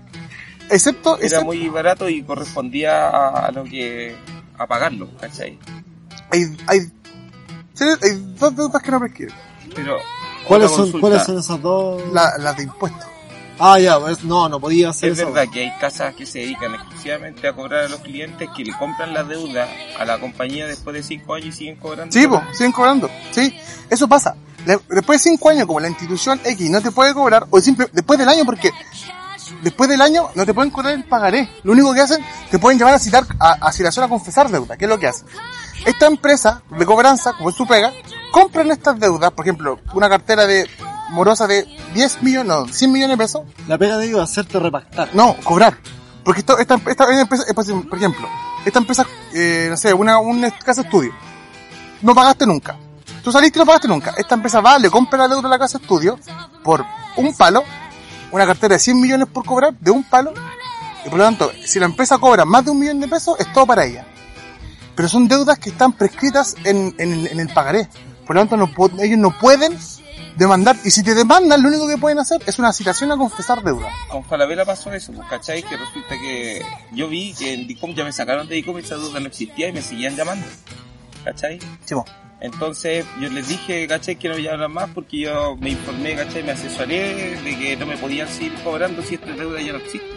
Excepto, 0.69 1.15
Era 1.17 1.25
excepto 1.25 1.45
muy 1.45 1.67
barato 1.69 2.09
y 2.09 2.23
correspondía 2.23 3.07
a, 3.09 3.45
a 3.47 3.51
lo 3.51 3.63
que, 3.65 4.15
a 4.57 4.65
pagarlo, 4.65 5.09
¿cachai? 5.19 5.59
hay, 6.31 6.57
hay, 6.67 6.79
sí, 7.73 7.83
hay 8.01 8.33
dos 8.39 8.55
deudas 8.55 8.81
que 8.81 8.91
no 8.91 8.99
prescriben. 8.99 9.35
Pero, 9.75 9.97
¿Cuáles 10.47 10.71
son. 10.71 10.91
¿Cuáles 10.99 11.23
son 11.23 11.37
esas 11.39 11.61
dos? 11.61 12.01
La, 12.13 12.37
las 12.39 12.57
de 12.57 12.63
impuestos. 12.63 13.05
Ah, 13.57 13.79
ya, 13.79 13.97
pues, 13.99 14.23
no, 14.23 14.49
no 14.49 14.59
podía 14.59 14.89
hacer 14.89 15.11
Es 15.13 15.19
eso. 15.19 15.31
verdad 15.31 15.51
que 15.51 15.61
hay 15.61 15.77
casas 15.79 16.13
que 16.15 16.25
se 16.25 16.39
dedican 16.39 16.73
exclusivamente 16.75 17.47
a 17.47 17.53
cobrar 17.53 17.85
a 17.85 17.87
los 17.87 18.01
clientes 18.01 18.49
que 18.55 18.65
le 18.65 18.73
compran 18.77 19.13
la 19.13 19.23
deuda 19.23 19.67
a 19.97 20.03
la 20.05 20.19
compañía 20.19 20.67
después 20.67 20.93
de 20.93 21.03
cinco 21.03 21.35
años 21.35 21.47
y 21.47 21.51
siguen 21.53 21.75
cobrando. 21.77 22.11
Sí, 22.11 22.27
pues, 22.27 22.41
siguen 22.53 22.71
cobrando. 22.73 23.09
Sí, 23.31 23.57
eso 23.89 24.07
pasa. 24.07 24.35
Después 24.89 25.23
de 25.23 25.29
cinco 25.29 25.49
años, 25.49 25.67
como 25.67 25.79
la 25.79 25.87
institución 25.87 26.41
X 26.43 26.69
no 26.69 26.81
te 26.81 26.91
puede 26.91 27.13
cobrar, 27.13 27.45
o 27.49 27.61
simple, 27.61 27.87
después 27.93 28.17
del 28.19 28.27
año, 28.27 28.43
porque 28.45 28.71
después 29.61 29.89
del 29.89 30.01
año 30.01 30.29
no 30.35 30.45
te 30.45 30.53
pueden 30.53 30.71
cobrar 30.71 30.93
el 30.93 31.03
pagaré. 31.05 31.49
Lo 31.63 31.71
único 31.71 31.93
que 31.93 32.01
hacen, 32.01 32.25
te 32.49 32.59
pueden 32.59 32.77
llevar 32.79 32.95
a 32.95 32.99
citar, 32.99 33.23
a, 33.39 33.51
a 33.67 33.71
citación 33.71 34.05
a 34.05 34.07
confesar 34.09 34.49
deuda. 34.49 34.75
¿Qué 34.75 34.85
es 34.85 34.89
lo 34.89 34.99
que 34.99 35.07
hacen? 35.07 35.27
Esta 35.85 36.07
empresa 36.07 36.61
de 36.77 36.85
cobranza, 36.85 37.33
como 37.33 37.51
es 37.51 37.55
su 37.55 37.67
pega, 37.67 37.93
compran 38.31 38.71
estas 38.71 38.99
deudas, 38.99 39.31
por 39.31 39.45
ejemplo, 39.45 39.79
una 39.93 40.09
cartera 40.09 40.45
de 40.47 40.67
morosa 41.09 41.47
de 41.47 41.67
10 41.93 42.23
millones, 42.23 42.47
no, 42.47 42.67
100 42.67 42.91
millones 42.91 43.17
de 43.17 43.23
pesos, 43.23 43.41
La 43.67 43.77
pega 43.77 43.97
de 43.97 44.07
ellos 44.07 44.23
es 44.23 44.31
hacerte 44.31 44.59
repactar. 44.59 45.09
No, 45.13 45.35
cobrar. 45.43 45.77
Porque 46.23 46.39
esto, 46.39 46.57
esta, 46.57 46.75
esta 46.87 47.21
empresa, 47.21 47.43
eh, 47.47 47.53
pues, 47.53 47.71
por 47.71 47.97
ejemplo, 47.97 48.27
esta 48.65 48.79
empresa, 48.79 49.05
eh, 49.33 49.67
no 49.69 49.77
sé, 49.77 49.93
una, 49.93 50.17
una 50.17 50.49
casa 50.51 50.81
estudio, 50.81 51.13
no 52.01 52.15
pagaste 52.15 52.45
nunca. 52.47 52.77
Tú 53.23 53.31
saliste 53.31 53.59
y 53.59 53.61
no 53.61 53.65
pagaste 53.65 53.87
nunca. 53.87 54.13
Esta 54.17 54.35
empresa 54.35 54.59
va, 54.59 54.79
le 54.79 54.89
compra 54.89 55.19
la 55.19 55.27
deuda 55.27 55.47
a 55.47 55.51
la 55.51 55.59
casa 55.59 55.77
estudio 55.77 56.19
por 56.63 56.83
un 57.17 57.35
palo, 57.35 57.63
una 58.31 58.45
cartera 58.45 58.75
de 58.75 58.79
100 58.79 58.99
millones 58.99 59.27
por 59.27 59.45
cobrar, 59.45 59.73
de 59.79 59.91
un 59.91 60.03
palo, 60.03 60.33
y 61.05 61.09
por 61.09 61.19
lo 61.19 61.25
tanto, 61.25 61.51
si 61.63 61.79
la 61.79 61.85
empresa 61.85 62.17
cobra 62.17 62.45
más 62.45 62.65
de 62.65 62.71
un 62.71 62.79
millón 62.79 62.99
de 62.99 63.07
pesos, 63.07 63.39
es 63.39 63.51
todo 63.53 63.67
para 63.67 63.85
ella. 63.85 64.05
Pero 64.95 65.07
son 65.07 65.27
deudas 65.27 65.59
que 65.59 65.69
están 65.69 65.93
prescritas 65.93 66.55
en, 66.63 66.95
en, 66.97 67.27
en 67.27 67.39
el 67.39 67.49
pagaré. 67.49 67.87
Por 68.25 68.35
lo 68.35 68.41
tanto, 68.41 68.57
no, 68.57 68.71
ellos 69.03 69.19
no 69.19 69.37
pueden 69.37 69.77
demandar, 70.37 70.75
y 70.83 70.91
si 70.91 71.03
te 71.03 71.15
demandan, 71.15 71.61
lo 71.61 71.69
único 71.69 71.87
que 71.87 71.97
pueden 71.97 72.19
hacer 72.19 72.41
es 72.45 72.59
una 72.59 72.73
citación 72.73 73.11
a 73.11 73.17
confesar 73.17 73.63
deuda. 73.63 73.87
Con 74.09 74.23
Falabella 74.23 74.65
pasó 74.65 74.91
eso, 74.93 75.13
pues, 75.13 75.27
¿cachai? 75.29 75.63
Que 75.63 75.77
resulta 75.77 76.15
que 76.19 76.61
yo 76.91 77.07
vi 77.07 77.33
que 77.33 77.53
en 77.53 77.67
Dicom 77.67 77.93
ya 77.93 78.03
me 78.03 78.11
sacaron 78.11 78.47
de 78.47 78.55
Dicom 78.55 78.77
y 78.77 78.81
esa 78.81 78.95
deuda 78.97 79.19
no 79.19 79.27
existía 79.27 79.69
y 79.69 79.73
me 79.73 79.81
seguían 79.81 80.15
llamando, 80.15 80.45
¿cachai? 81.23 81.59
Sí, 81.85 81.95
po. 81.95 82.05
Entonces 82.41 83.05
yo 83.19 83.29
les 83.29 83.47
dije, 83.47 83.87
¿cachai? 83.87 84.17
Que 84.17 84.27
no 84.29 84.35
me 84.35 84.43
llamaran 84.43 84.71
más 84.71 84.89
porque 84.93 85.19
yo 85.19 85.55
me 85.55 85.71
informé, 85.71 86.15
¿cachai? 86.15 86.43
Me 86.43 86.51
asesoré 86.51 87.39
de 87.41 87.57
que 87.57 87.77
no 87.77 87.85
me 87.85 87.97
podían 87.97 88.27
seguir 88.27 88.53
cobrando 88.63 89.01
si 89.01 89.15
esta 89.15 89.31
deuda 89.31 89.61
ya 89.61 89.71
no 89.71 89.79
existe. 89.79 90.07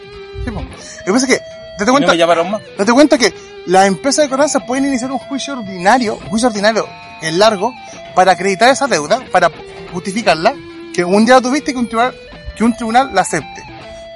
Sí, 0.45 0.51
po. 0.51 0.61
Lo 0.61 0.69
que 1.05 1.13
pasa 1.13 1.27
es 1.27 1.39
que, 1.39 1.39
date 1.79 1.83
Y 1.83 1.87
no 1.87 1.93
cuenta, 1.93 2.13
me 2.13 2.19
llamaron 2.19 2.51
más. 2.51 2.63
date 2.77 2.93
cuenta 2.93 3.19
que 3.19 3.33
las 3.67 3.87
empresas 3.87 4.25
de 4.25 4.29
cobranza 4.31 4.61
pueden 4.61 4.87
iniciar 4.87 5.13
un 5.13 5.19
juicio 5.19 5.55
ordinario, 5.59 6.15
un 6.17 6.29
juicio 6.29 6.49
ordinario 6.49 6.87
es 7.23 7.33
largo, 7.35 7.73
para 8.15 8.33
acreditar 8.33 8.69
esa 8.71 8.87
deuda, 8.89 9.21
para 9.31 9.51
justificarla, 9.93 10.55
que 10.95 11.05
un 11.05 11.25
día 11.25 11.41
tuviste 11.41 11.73
que 11.73 11.79
un 11.79 11.87
tribunal 11.89 12.15
que 12.57 12.65
un 12.65 12.75
tribunal 12.75 13.11
la 13.15 13.21
acepte. 13.21 13.63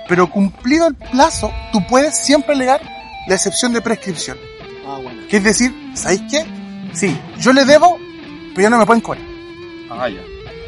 Pero 0.08 0.28
cumplido 0.28 0.88
el 0.88 0.94
plazo, 0.96 1.52
tú 1.72 1.86
puedes 1.86 2.16
siempre 2.18 2.54
alegar 2.54 2.80
la 3.28 3.34
excepción 3.36 3.72
de 3.72 3.80
prescripción. 3.80 4.36
Ah, 4.86 4.98
bueno. 5.02 5.22
Que 5.30 5.36
es 5.36 5.44
decir, 5.44 5.72
¿sabéis 5.94 6.22
qué? 6.28 6.44
Sí, 6.92 7.16
yo 7.38 7.52
le 7.52 7.64
debo, 7.64 7.98
pero 8.54 8.62
ya 8.62 8.70
no 8.70 8.78
me 8.78 8.84
pueden 8.86 9.00
cobrar. 9.00 9.22
Ah, 9.90 10.08
ya. 10.08 10.20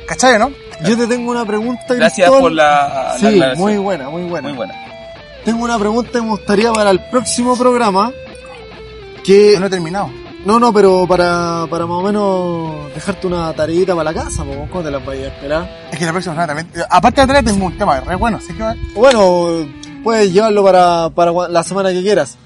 ¿Cachai, 0.06 0.38
no? 0.38 0.52
Yo 0.84 0.96
te 0.96 1.06
tengo 1.08 1.30
una 1.32 1.44
pregunta, 1.44 1.94
Gracias 1.94 2.14
Cristóbal. 2.28 2.40
por 2.42 2.52
la, 2.52 3.14
la 3.14 3.18
Sí, 3.18 3.26
aclaración. 3.26 3.58
muy 3.68 3.76
buena, 3.78 4.08
muy 4.08 4.22
buena. 4.22 4.48
Muy 4.48 4.56
buena. 4.56 4.74
Tengo 5.44 5.64
una 5.64 5.78
pregunta 5.78 6.10
que 6.12 6.22
me 6.22 6.28
gustaría 6.28 6.72
para 6.72 6.90
el 6.90 7.00
próximo 7.10 7.56
programa. 7.56 8.12
Que 9.24 9.56
No 9.58 9.66
he 9.66 9.70
terminado. 9.70 10.10
No, 10.44 10.60
no, 10.60 10.72
pero 10.74 11.06
para, 11.06 11.66
para 11.70 11.86
más 11.86 11.98
o 11.98 12.02
menos 12.02 12.94
dejarte 12.94 13.26
una 13.26 13.52
tareita 13.54 13.94
para 13.94 14.12
la 14.12 14.22
casa, 14.22 14.44
pues, 14.44 14.58
¿cómo 14.70 14.82
te 14.84 14.90
las 14.90 15.04
vayas 15.04 15.30
a 15.30 15.34
esperar? 15.34 15.88
Es 15.90 15.98
que 15.98 16.04
la 16.04 16.12
próxima 16.12 16.34
semana 16.34 16.46
también. 16.54 16.68
eh, 16.74 16.86
Aparte 16.90 17.20
de 17.20 17.24
atrás 17.24 17.44
tengo 17.44 17.64
un 17.66 17.78
tema 17.78 18.00
re 18.00 18.14
bueno, 18.16 18.36
así 18.36 18.52
que 18.52 18.62
Bueno, 18.94 19.66
puedes 20.02 20.32
llevarlo 20.32 20.62
para, 20.62 21.08
para 21.10 21.48
la 21.48 21.62
semana 21.62 21.90
que 21.92 22.02
quieras. 22.02 22.36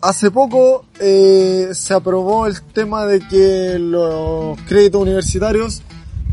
Hace 0.00 0.30
poco 0.30 0.84
eh, 1.00 1.70
se 1.72 1.92
aprobó 1.94 2.46
el 2.46 2.60
tema 2.62 3.04
de 3.06 3.20
que 3.26 3.78
los 3.80 4.56
créditos 4.68 5.00
universitarios 5.02 5.82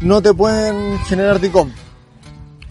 no 0.02 0.22
te 0.22 0.34
pueden 0.36 1.00
generar 1.06 1.40
DICOM. 1.40 1.72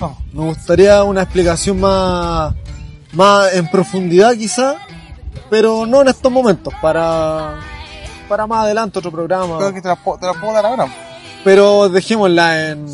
no. 0.01 0.17
Me 0.33 0.45
gustaría 0.45 1.03
una 1.03 1.23
explicación 1.23 1.81
más, 1.81 2.55
más 3.13 3.53
en 3.55 3.69
profundidad 3.71 4.35
quizá, 4.35 4.77
pero 5.51 5.85
no 5.87 6.03
en 6.03 6.09
estos 6.09 6.31
momentos, 6.33 6.75
para, 6.83 7.59
para 8.29 8.47
más 8.47 8.65
adelante 8.65 8.99
otro 8.99 9.11
programa. 9.11 9.57
Creo 9.59 9.73
que 9.75 9.81
te 9.83 9.89
la, 9.89 9.97
puedo- 9.97 10.19
te 10.19 10.27
la 10.27 10.35
puedo 10.35 10.53
dar 10.53 10.67
ahora. 10.67 10.87
Pero 11.45 11.89
dejémosla 11.89 12.71
en, 12.71 12.87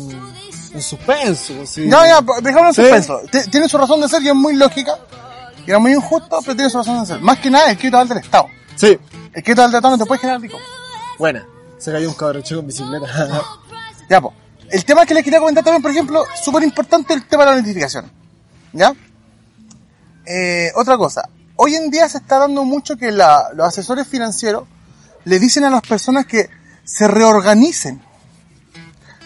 en 0.73 0.81
suspenso. 0.81 1.53
sí. 1.65 1.89
Ya, 1.89 2.07
ya, 2.07 2.19
dejamos 2.41 2.77
en 2.77 2.85
Sí. 2.85 2.91
suspenso. 2.91 3.21
Tiene 3.51 3.67
su 3.69 3.77
razón 3.77 4.01
de 4.01 4.07
ser 4.09 4.21
y 4.23 4.29
es 4.29 4.35
muy 4.35 4.55
lógica. 4.55 4.97
Y 5.65 5.69
era 5.71 5.79
muy 5.79 5.93
injusto, 5.93 6.39
pero 6.41 6.55
tiene 6.55 6.69
su 6.69 6.77
razón 6.77 6.99
de 7.01 7.05
ser. 7.07 7.19
Más 7.21 7.39
que 7.39 7.49
nada, 7.49 7.71
el 7.71 7.95
al 7.95 8.07
del 8.07 8.17
Estado. 8.19 8.47
Sí, 8.75 8.97
El 9.33 9.59
al 9.59 9.71
del 9.71 9.75
Estado 9.75 9.89
no 9.91 9.97
te 9.97 10.05
puede 10.05 10.19
generar 10.21 10.39
rico. 10.41 10.57
buena. 11.17 11.45
Se 11.77 11.91
cayó 11.91 12.07
un 12.09 12.15
cabrón 12.15 12.43
chico 12.43 12.59
en 12.61 12.67
bicicleta. 12.67 13.05
Ya, 14.09 14.21
pues. 14.21 14.33
El 14.69 14.85
tema 14.85 15.05
que 15.05 15.13
les 15.15 15.23
quería 15.23 15.39
comentar 15.39 15.63
también, 15.63 15.81
por 15.81 15.89
ejemplo, 15.91 16.23
súper 16.43 16.61
importante 16.63 17.13
el 17.13 17.25
tema 17.27 17.43
de 17.45 17.51
la 17.51 17.57
notificación. 17.57 18.11
¿Ya? 18.73 18.93
Eh, 20.25 20.71
otra 20.75 20.97
cosa. 20.97 21.27
Hoy 21.55 21.75
en 21.75 21.89
día 21.89 22.07
se 22.09 22.17
está 22.17 22.39
dando 22.39 22.63
mucho 22.65 22.97
que 22.97 23.11
la- 23.11 23.49
los 23.53 23.67
asesores 23.67 24.07
financieros 24.07 24.63
le 25.25 25.39
dicen 25.39 25.65
a 25.65 25.69
las 25.69 25.81
personas 25.81 26.25
que 26.25 26.49
se 26.83 27.07
reorganicen. 27.07 28.01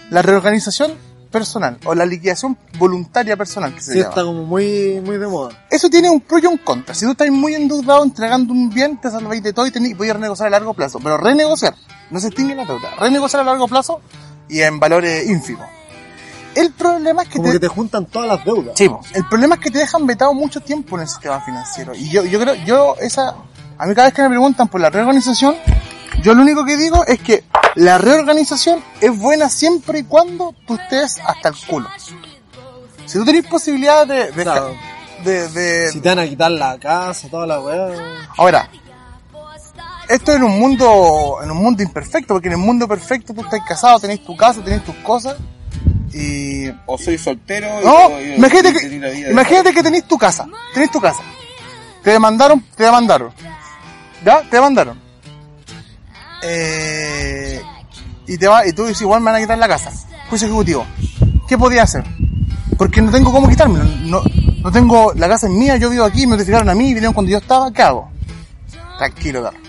La 0.09 0.21
reorganización 0.21 0.93
personal 1.29 1.77
o 1.85 1.93
la 1.93 2.05
liquidación 2.05 2.57
voluntaria 2.77 3.37
personal 3.37 3.75
que 3.75 3.81
se 3.81 3.91
sí, 3.93 3.97
llama. 3.99 4.09
está 4.09 4.23
como 4.23 4.43
muy, 4.45 4.99
muy 5.01 5.17
de 5.17 5.27
moda. 5.27 5.67
Eso 5.69 5.89
tiene 5.89 6.09
un 6.09 6.21
pro 6.21 6.39
y 6.39 6.45
un 6.47 6.57
contra. 6.57 6.95
Si 6.95 7.05
tú 7.05 7.11
estás 7.11 7.29
muy 7.29 7.53
endeudado 7.53 8.03
entregando 8.03 8.51
un 8.51 8.69
bien, 8.69 8.99
te 8.99 9.11
salváis 9.11 9.43
de 9.43 9.53
todo 9.53 9.67
y 9.67 9.71
tenés, 9.71 9.95
podías 9.95 10.15
renegociar 10.15 10.47
a 10.47 10.51
largo 10.51 10.73
plazo. 10.73 10.99
Pero 10.99 11.17
renegociar, 11.17 11.75
no 12.09 12.19
se 12.19 12.27
extingue 12.27 12.55
la 12.55 12.65
deuda. 12.65 12.89
Renegociar 12.99 13.41
a 13.41 13.45
largo 13.45 13.67
plazo 13.67 14.01
y 14.47 14.61
en 14.61 14.79
valores 14.79 15.29
ínfimos. 15.29 15.67
El 16.55 16.73
problema 16.73 17.21
es 17.21 17.29
que 17.29 17.37
Como 17.37 17.49
te... 17.49 17.53
que 17.53 17.59
te 17.59 17.67
juntan 17.67 18.05
todas 18.07 18.27
las 18.27 18.43
deudas. 18.43 18.73
Sí, 18.75 18.89
el 19.13 19.27
problema 19.27 19.55
es 19.55 19.61
que 19.61 19.69
te 19.69 19.77
dejan 19.77 20.07
vetado 20.07 20.33
mucho 20.33 20.59
tiempo 20.61 20.95
en 20.95 21.03
el 21.03 21.07
sistema 21.07 21.39
financiero. 21.41 21.93
Y 21.93 22.09
yo, 22.09 22.25
yo 22.25 22.39
creo, 22.39 22.55
yo 22.65 22.95
esa, 22.99 23.35
a 23.79 23.85
mí 23.85 23.95
cada 23.95 24.07
vez 24.07 24.13
que 24.13 24.21
me 24.21 24.29
preguntan 24.29 24.67
por 24.67 24.79
la 24.81 24.89
reorganización, 24.89 25.55
yo 26.21 26.33
lo 26.33 26.41
único 26.43 26.65
que 26.65 26.77
digo 26.77 27.05
es 27.05 27.19
que 27.19 27.43
la 27.75 27.97
reorganización 27.97 28.83
es 29.01 29.17
buena 29.17 29.49
siempre 29.49 29.99
y 29.99 30.03
cuando 30.03 30.53
tú 30.67 30.75
estés 30.75 31.17
hasta 31.25 31.49
el 31.49 31.55
culo. 31.67 31.87
Si 33.05 33.17
tú 33.17 33.25
tenés 33.25 33.47
posibilidad 33.47 34.05
de, 34.05 34.31
de, 34.31 34.43
Claro. 34.43 34.75
de, 35.23 35.47
de- 35.49 35.91
Si 35.91 35.99
te 36.01 36.09
van 36.09 36.19
a 36.19 36.27
quitar 36.27 36.51
la 36.51 36.77
casa, 36.77 37.27
toda 37.29 37.47
la 37.47 37.59
weá. 37.61 37.89
Ahora, 38.37 38.69
esto 40.09 40.33
en 40.33 40.43
un 40.43 40.59
mundo, 40.59 41.37
en 41.43 41.51
un 41.51 41.57
mundo 41.57 41.81
imperfecto, 41.83 42.33
porque 42.33 42.47
en 42.47 42.53
el 42.53 42.59
mundo 42.59 42.87
perfecto 42.87 43.33
tú 43.33 43.41
estás 43.41 43.61
casado, 43.67 43.99
tenés 43.99 44.23
tu 44.25 44.35
casa, 44.35 44.61
tenés 44.63 44.83
tus 44.83 44.95
cosas, 44.95 45.37
y... 46.13 46.67
O 46.87 46.97
soy 46.97 47.17
soltero. 47.17 47.67
y 47.81 47.85
No, 47.85 47.93
todo, 47.93 48.21
y- 48.21 48.33
imagínate 48.33 48.69
y 48.69 48.73
que, 48.73 49.29
imagínate 49.31 49.73
que 49.73 49.83
tenés 49.83 50.03
tu 50.07 50.17
casa, 50.17 50.47
tenés 50.73 50.91
tu 50.91 50.99
casa. 50.99 51.21
Te 52.03 52.11
demandaron, 52.11 52.61
te 52.75 52.83
demandaron. 52.83 53.31
¿Ya? 54.23 54.41
Te 54.41 54.57
demandaron. 54.57 54.99
Eh, 56.41 57.61
y 58.27 58.37
te 58.37 58.47
va, 58.47 58.65
y 58.65 58.73
tú 58.73 58.85
dices, 58.85 59.01
igual 59.01 59.21
me 59.21 59.31
van 59.31 59.35
a 59.35 59.39
quitar 59.39 59.57
la 59.57 59.67
casa. 59.67 59.91
Juicio 60.29 60.47
ejecutivo. 60.47 60.85
¿Qué 61.47 61.57
podía 61.57 61.83
hacer? 61.83 62.03
Porque 62.77 63.01
no 63.01 63.11
tengo 63.11 63.31
cómo 63.31 63.49
quitármelo. 63.49 63.83
No, 63.83 64.21
no 64.63 64.71
tengo, 64.71 65.13
la 65.15 65.27
casa 65.27 65.47
es 65.47 65.53
mía, 65.53 65.77
yo 65.77 65.89
vivo 65.89 66.05
aquí, 66.05 66.25
me 66.27 66.33
notificaron 66.33 66.69
a 66.69 66.75
mí, 66.75 66.93
vinieron 66.93 67.13
cuando 67.13 67.31
yo 67.31 67.37
estaba, 67.39 67.71
¿qué 67.73 67.81
hago? 67.81 68.09
Tranquilo, 68.97 69.43
Carlos. 69.43 69.63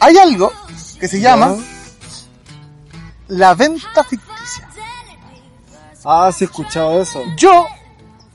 Hay 0.00 0.16
algo 0.18 0.52
que 1.00 1.08
se 1.08 1.20
llama 1.20 1.56
la 3.28 3.54
venta 3.54 4.04
ficticia. 4.04 4.68
Ah, 6.04 6.30
sí 6.32 6.44
he 6.44 6.46
escuchado 6.46 7.00
eso. 7.00 7.22
Yo, 7.36 7.66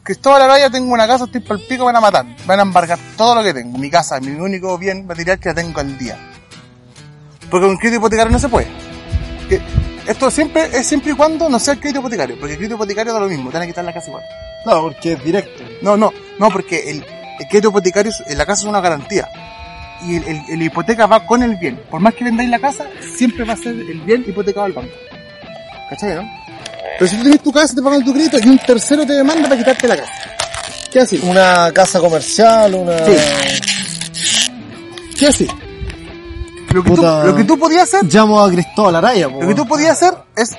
Cristóbal 0.04 0.41
Araya, 0.41 0.70
tengo 0.70 0.91
una 0.93 1.06
casa, 1.08 1.26
estoy 1.26 1.43
el 1.47 1.68
pico, 1.68 1.86
van 1.86 1.95
a 1.95 2.02
matar. 2.02 2.26
Van 2.45 2.60
a 2.60 2.64
embargar 2.64 2.97
todo 3.16 3.36
lo 3.36 3.43
que 3.43 3.54
tengo. 3.54 3.78
Mi 3.78 3.89
casa 3.89 4.20
mi 4.20 4.32
único 4.32 4.78
bien 4.78 5.06
material 5.06 5.39
que 5.39 5.49
la 5.49 5.56
tengo 5.56 5.80
al 5.80 5.97
día. 5.97 6.18
Porque 7.49 7.68
con 7.68 7.78
crédito 7.78 7.97
hipotecario 7.99 8.32
no 8.32 8.39
se 8.39 8.49
puede. 8.49 8.68
Que 9.47 9.62
esto 10.08 10.32
siempre 10.32 10.64
es 10.74 10.88
siempre 10.88 11.12
y 11.12 11.16
cuando 11.16 11.49
no 11.49 11.60
sea 11.60 11.76
el 11.76 11.80
crédito 11.80 11.99
hipotecario. 11.99 12.36
Porque 12.39 12.54
el 12.54 12.58
crédito 12.58 12.76
hipotecario 12.76 13.14
da 13.14 13.20
lo 13.20 13.28
mismo, 13.28 13.49
te 13.52 13.58
van 13.58 13.64
a 13.64 13.68
quitar 13.68 13.86
la 13.86 13.93
casa 13.93 14.08
igual. 14.10 14.24
No, 14.66 14.82
porque 14.82 15.14
es 15.14 15.24
directo. 15.24 15.64
No, 15.84 15.95
no, 15.97 16.12
no, 16.39 16.49
porque 16.49 16.89
el, 16.89 17.06
el 17.39 17.47
crédito 17.47 17.70
hipotecario, 17.70 18.12
la 18.36 18.45
casa 18.45 18.62
es 18.62 18.68
una 18.68 18.82
garantía. 18.82 19.28
Y 20.04 20.16
el, 20.16 20.24
el- 20.28 20.43
el 20.49 20.62
hipoteca 20.64 21.06
va 21.06 21.28
con 21.28 21.43
el 21.43 21.58
bien. 21.58 21.80
Por 21.91 22.02
más 22.02 22.16
que 22.16 22.24
vendáis 22.24 22.49
la 22.49 22.58
casa, 22.60 22.88
siempre 23.16 23.45
va 23.45 23.54
a 23.54 23.58
ser 23.58 23.68
el 23.76 24.02
bien 24.02 24.24
hipotecado 24.28 24.66
al 24.66 24.74
banco. 24.74 24.89
¿Cachai, 25.91 26.16
no? 26.16 26.24
Pero 26.98 27.10
si 27.10 27.18
tú 27.18 27.24
tienes 27.24 27.44
tu 27.44 27.52
casa, 27.52 27.76
te 27.76 27.82
pagan 27.82 28.04
tu 28.04 28.14
crédito 28.14 28.38
y 28.40 28.48
un 28.50 28.58
tercero 28.60 29.06
te 29.06 29.14
demanda 29.14 29.44
para 29.44 29.58
quitarte 29.58 29.88
la 29.88 29.98
casa. 29.98 30.12
¿Qué 30.92 31.00
así? 31.00 31.20
Una 31.24 31.72
casa 31.74 32.00
comercial, 32.00 32.76
una... 32.76 32.98
Sí. 33.06 33.14
¿Qué 35.18 35.28
así? 35.28 35.48
Lo 36.74 36.84
que, 36.84 36.92
tú, 36.92 37.02
lo 37.02 37.36
que 37.36 37.44
tú 37.44 37.60
podías 37.60 37.84
hacer, 37.84 38.06
Llamo 38.06 38.42
a 38.42 38.50
Cristóbal 38.50 38.96
Araya, 38.96 39.30
po. 39.30 39.42
lo 39.42 39.48
que 39.48 39.56
tú 39.56 39.68
podías 39.68 39.92
hacer 39.92 40.18
es 40.36 40.52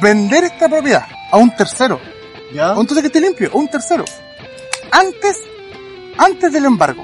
vender 0.00 0.44
esta 0.44 0.68
propiedad 0.68 1.04
a 1.30 1.38
un 1.38 1.54
tercero. 1.56 1.98
¿Ya? 2.54 2.72
O 2.72 2.80
entonces 2.80 3.02
que 3.02 3.06
esté 3.06 3.20
limpio, 3.20 3.50
o 3.52 3.58
un 3.58 3.68
tercero. 3.68 4.04
Antes, 4.90 5.38
antes 6.18 6.52
del 6.52 6.66
embargo, 6.66 7.02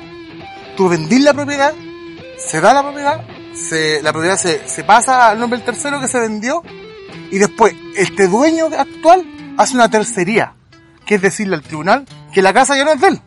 tú 0.77 0.89
vendís 0.89 1.23
la 1.23 1.33
propiedad, 1.33 1.73
se 2.39 2.61
da 2.61 2.75
la 2.75 2.83
propiedad, 2.83 3.21
se, 3.55 4.03
la 4.03 4.13
propiedad 4.13 4.37
se, 4.37 4.69
se 4.69 4.85
pasa 4.85 5.31
al 5.31 5.39
nombre 5.39 5.59
del 5.59 5.67
tercero 5.67 6.01
que 6.01 6.07
se 6.09 6.21
vendió, 6.21 6.63
y 7.31 7.39
después 7.39 7.75
este 7.97 8.29
dueño 8.29 8.67
actual 8.77 9.25
hace 9.59 9.75
una 9.75 9.89
tercería, 9.89 10.55
que 11.07 11.17
es 11.17 11.23
decirle 11.23 11.57
al 11.57 11.63
tribunal 11.63 12.05
que 12.33 12.43
la 12.43 12.53
casa 12.53 12.77
ya 12.77 12.85
no 12.85 12.93
es 12.93 13.01
de 13.01 13.09
él, 13.09 13.21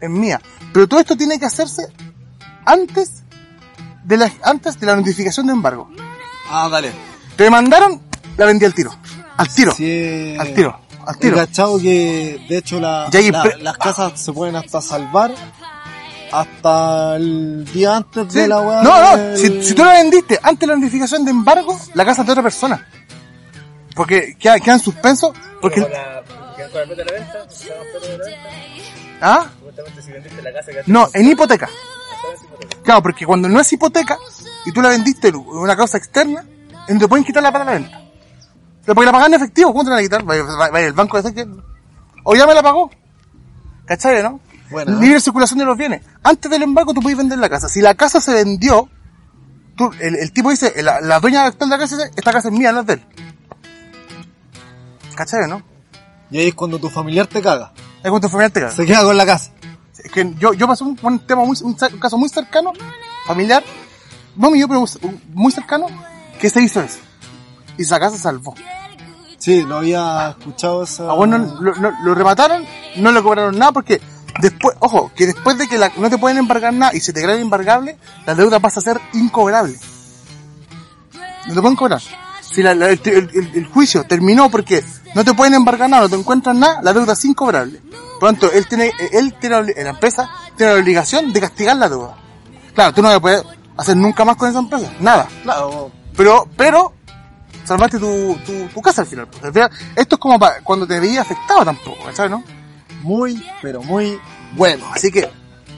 es 0.00 0.10
mía. 0.10 0.40
Pero 0.72 0.86
todo 0.88 1.00
esto 1.00 1.16
tiene 1.16 1.38
que 1.38 1.46
hacerse 1.46 1.86
antes 2.64 3.22
de 4.04 4.16
la, 4.16 4.30
antes 4.44 4.78
de 4.78 4.86
la 4.86 4.96
notificación 4.96 5.46
de 5.46 5.52
embargo. 5.52 5.90
Ah, 6.50 6.68
dale. 6.70 6.92
Te 7.36 7.48
mandaron, 7.50 8.00
la 8.36 8.46
vendí 8.46 8.64
al 8.64 8.74
tiro. 8.74 8.94
Al 9.36 9.48
tiro. 9.52 9.72
Sí. 9.72 10.36
Al 10.38 10.54
tiro. 10.54 10.80
Al 11.06 11.18
tiro. 11.18 11.36
cachado 11.36 11.78
que, 11.78 12.44
de 12.48 12.58
hecho, 12.58 12.80
la- 12.80 13.08
la- 13.12 13.56
las 13.60 13.78
casas 13.78 14.20
se 14.20 14.32
pueden 14.32 14.56
hasta 14.56 14.80
salvar 14.80 15.32
hasta 16.32 17.16
el 17.16 17.64
día 17.72 17.96
antes 17.96 18.32
Sí. 18.32 18.40
de 18.40 18.48
la 18.48 18.60
weá. 18.60 18.82
No, 18.82 19.00
no, 19.00 19.16
del- 19.16 19.38
si, 19.38 19.62
si 19.62 19.74
tú 19.74 19.84
la 19.84 19.92
vendiste 19.92 20.38
antes 20.42 20.60
de 20.60 20.66
la 20.66 20.76
notificación 20.76 21.24
de 21.24 21.30
embargo, 21.30 21.78
la 21.94 22.04
casa 22.04 22.22
es 22.22 22.26
de 22.26 22.32
otra 22.32 22.42
persona. 22.42 22.86
Porque 23.96 24.36
queda, 24.38 24.60
queda 24.60 24.74
en 24.74 24.80
suspenso, 24.80 25.32
porque... 25.60 25.84
¿Ah? 29.22 29.46
No, 30.86 31.08
en 31.14 31.26
hipoteca. 31.30 31.68
Claro, 32.84 33.02
porque 33.02 33.24
cuando 33.24 33.48
no 33.48 33.58
es 33.58 33.72
hipoteca, 33.72 34.18
y 34.66 34.72
tú 34.72 34.82
la 34.82 34.90
vendiste 34.90 35.28
en 35.28 35.36
una 35.36 35.74
causa 35.74 35.96
externa, 35.96 36.44
no 36.88 36.98
te 36.98 37.08
pueden 37.08 37.24
quitar 37.24 37.42
la 37.42 37.50
plata 37.50 37.64
de 37.64 37.72
la 37.72 37.78
venta. 37.80 38.02
Pero 38.84 38.94
porque 38.94 39.06
la 39.06 39.12
pagan 39.12 39.32
en 39.32 39.40
efectivo, 39.40 39.72
¿cómo 39.72 39.82
te 39.82 39.90
la 39.90 39.96
van 39.96 40.04
a 40.04 40.06
quitar? 40.06 40.22
Vaya, 40.22 40.42
vaya, 40.42 40.70
vaya, 40.70 40.86
el 40.86 40.92
banco 40.92 41.20
dice 41.20 41.34
que... 41.34 41.46
O 42.22 42.36
ya 42.36 42.46
me 42.46 42.54
la 42.54 42.62
pagó. 42.62 42.90
¿Cachai, 43.86 44.22
no? 44.22 44.40
Bueno. 44.70 45.00
Libre 45.00 45.20
circulación 45.20 45.58
de 45.58 45.64
los 45.64 45.76
bienes. 45.76 46.02
Antes 46.22 46.50
del 46.50 46.62
embargo 46.62 46.92
tú 46.92 47.00
puedes 47.00 47.16
vender 47.16 47.38
la 47.38 47.48
casa. 47.48 47.68
Si 47.68 47.80
la 47.80 47.94
casa 47.94 48.20
se 48.20 48.34
vendió, 48.34 48.88
tú, 49.76 49.90
el, 50.00 50.16
el 50.16 50.32
tipo 50.32 50.50
dice, 50.50 50.82
la, 50.82 51.00
la 51.00 51.18
dueña 51.18 51.46
actual 51.46 51.70
de 51.70 51.76
la 51.76 51.82
casa 51.82 51.96
dice, 51.96 52.10
esta 52.14 52.32
casa 52.32 52.48
es 52.48 52.54
mía, 52.54 52.72
no 52.72 52.80
es 52.80 52.86
de 52.86 52.92
él. 52.94 53.06
¿Cachai, 55.16 55.48
no? 55.48 55.62
Y 56.30 56.38
ahí 56.38 56.48
es 56.48 56.54
cuando 56.54 56.78
tu 56.78 56.88
familiar 56.88 57.26
te 57.26 57.40
caga. 57.42 57.72
Es 58.02 58.10
cuando 58.10 58.20
tu 58.20 58.28
familiar 58.28 58.50
te 58.52 58.60
caga. 58.60 58.72
Se 58.72 58.84
queda 58.86 59.02
con 59.02 59.16
la 59.16 59.26
casa. 59.26 59.50
Es 60.04 60.10
que 60.12 60.34
yo, 60.38 60.52
yo 60.52 60.66
pasé 60.68 60.84
un, 60.84 60.98
un 61.02 61.18
tema 61.26 61.44
muy, 61.44 61.56
un, 61.62 61.74
caso 61.74 62.18
muy 62.18 62.28
cercano, 62.28 62.72
familiar, 63.26 63.64
no 64.36 64.50
mío, 64.50 64.68
pero 64.68 64.84
muy 65.32 65.50
cercano, 65.50 65.86
que 66.38 66.50
se 66.50 66.62
hizo 66.62 66.80
eso. 66.82 66.98
Y 67.78 67.82
esa 67.82 67.98
casa 67.98 68.16
salvó. 68.18 68.54
Sí, 69.38 69.62
lo 69.62 69.78
había 69.78 70.30
escuchado 70.30 70.82
esa... 70.84 71.10
A 71.10 71.14
bueno, 71.14 71.38
lo, 71.38 71.74
lo- 71.74 71.92
lo 72.02 72.14
remataron, 72.14 72.64
no 72.96 73.10
le 73.12 73.22
cobraron 73.22 73.58
nada 73.58 73.72
porque 73.72 74.00
después, 74.40 74.76
ojo, 74.80 75.10
que 75.14 75.26
después 75.26 75.56
de 75.58 75.66
que 75.68 75.78
la- 75.78 75.92
no 75.96 76.08
te 76.10 76.18
pueden 76.18 76.38
embargar 76.38 76.72
nada 76.72 76.94
y 76.94 77.00
se 77.00 77.12
te 77.12 77.20
declara 77.20 77.40
embargable, 77.40 77.96
la 78.26 78.34
deuda 78.34 78.60
pasa 78.60 78.80
a 78.80 78.82
ser 78.82 79.00
incobrable. 79.12 79.78
No 81.48 81.54
te 81.54 81.60
pueden 81.60 81.76
cobrar. 81.76 82.00
Si 82.56 82.62
la- 82.62 82.74
la- 82.74 82.88
el, 82.88 83.00
el- 83.04 83.50
el 83.54 83.66
juicio 83.66 84.04
terminó 84.04 84.50
porque 84.50 84.82
no 85.14 85.22
te 85.26 85.34
pueden 85.34 85.52
embargar 85.52 85.90
nada, 85.90 86.04
no 86.04 86.08
te 86.08 86.16
encuentran 86.16 86.58
nada, 86.58 86.80
la 86.82 86.94
deuda 86.94 87.12
es 87.12 87.22
incobrable. 87.26 87.82
Por 88.18 88.22
lo 88.22 88.28
tanto, 88.32 88.50
él 88.50 88.66
tiene, 88.66 88.90
él 89.12 89.34
tiene, 89.38 89.62
la 89.74 89.90
empresa 89.90 90.26
tiene 90.56 90.72
la 90.72 90.80
obligación 90.80 91.34
de 91.34 91.40
castigar 91.42 91.76
la 91.76 91.90
deuda. 91.90 92.16
Claro, 92.74 92.94
tú 92.94 93.02
no 93.02 93.08
vas 93.08 93.18
a 93.18 93.20
poder 93.20 93.42
hacer 93.76 93.94
nunca 93.98 94.24
más 94.24 94.36
con 94.36 94.48
esa 94.48 94.58
empresa, 94.60 94.90
nada. 95.00 95.28
Claro, 95.42 95.90
Pero, 96.16 96.48
pero, 96.56 96.94
salvaste 97.64 97.98
tu, 97.98 98.38
tu, 98.46 98.68
tu 98.68 98.80
casa 98.80 99.02
al 99.02 99.06
final. 99.06 99.28
pues. 99.28 99.44
Al 99.44 99.52
final, 99.52 99.70
Esto 99.94 100.14
es 100.16 100.18
como 100.20 100.38
pa- 100.38 100.60
cuando 100.64 100.86
te 100.86 100.98
veía 100.98 101.20
afectado 101.20 101.62
tampoco, 101.62 101.98
¿sabes, 102.14 102.30
no? 102.30 102.42
muy, 103.02 103.46
pero 103.60 103.82
muy... 103.82 104.18
Bueno, 104.52 104.86
así 104.94 105.12
que, 105.12 105.30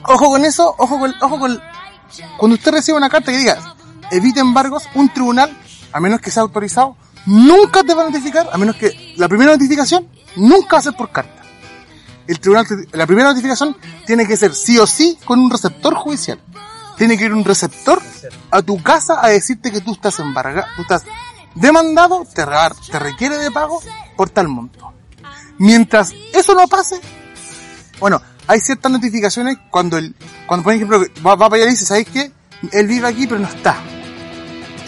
ojo 0.05 0.29
con 0.29 0.45
eso, 0.45 0.73
ojo 0.77 0.97
con, 0.97 1.13
ojo 1.21 1.37
con, 1.39 1.61
cuando 2.37 2.55
usted 2.55 2.71
recibe 2.71 2.97
una 2.97 3.09
carta 3.09 3.33
que 3.33 3.37
diga, 3.37 3.75
evite 4.11 4.39
embargos, 4.39 4.87
un 4.95 5.09
tribunal, 5.09 5.55
a 5.91 5.99
menos 5.99 6.21
que 6.21 6.31
sea 6.31 6.43
autorizado, 6.43 6.95
nunca 7.25 7.83
te 7.83 7.93
va 7.93 8.03
a 8.03 8.05
notificar, 8.05 8.49
a 8.51 8.57
menos 8.57 8.75
que 8.75 9.13
la 9.17 9.27
primera 9.27 9.51
notificación 9.51 10.07
nunca 10.35 10.75
va 10.75 10.79
a 10.79 10.83
ser 10.83 10.93
por 10.93 11.11
carta. 11.11 11.43
El 12.27 12.39
tribunal, 12.39 12.65
la 12.91 13.07
primera 13.07 13.29
notificación 13.29 13.75
tiene 14.05 14.27
que 14.27 14.37
ser 14.37 14.53
sí 14.53 14.77
o 14.77 14.85
sí 14.85 15.17
con 15.25 15.39
un 15.39 15.49
receptor 15.49 15.95
judicial. 15.95 16.39
Tiene 16.97 17.17
que 17.17 17.25
ir 17.25 17.33
un 17.33 17.45
receptor 17.45 18.01
a 18.51 18.61
tu 18.61 18.81
casa 18.83 19.19
a 19.21 19.29
decirte 19.29 19.71
que 19.71 19.81
tú 19.81 19.93
estás 19.93 20.19
embargado, 20.19 20.67
tú 20.75 20.83
estás 20.83 21.05
demandado, 21.55 22.25
te, 22.25 22.43
te 22.91 22.99
requiere 22.99 23.37
de 23.37 23.51
pago 23.51 23.81
por 24.15 24.29
tal 24.29 24.47
monto. 24.47 24.93
Mientras 25.57 26.13
eso 26.33 26.53
no 26.53 26.67
pase, 26.67 26.99
bueno, 27.99 28.21
hay 28.47 28.59
ciertas 28.59 28.91
notificaciones 28.91 29.57
cuando 29.69 29.97
el, 29.97 30.15
cuando 30.45 30.63
por 30.63 30.73
ejemplo 30.73 30.99
va, 31.25 31.35
va 31.35 31.49
para 31.49 31.63
allá 31.63 31.65
y 31.65 31.73
dice, 31.73 31.85
¿sabes 31.85 32.07
qué? 32.11 32.31
Él 32.71 32.87
vive 32.87 33.07
aquí 33.07 33.27
pero 33.27 33.39
no 33.39 33.47
está. 33.47 33.77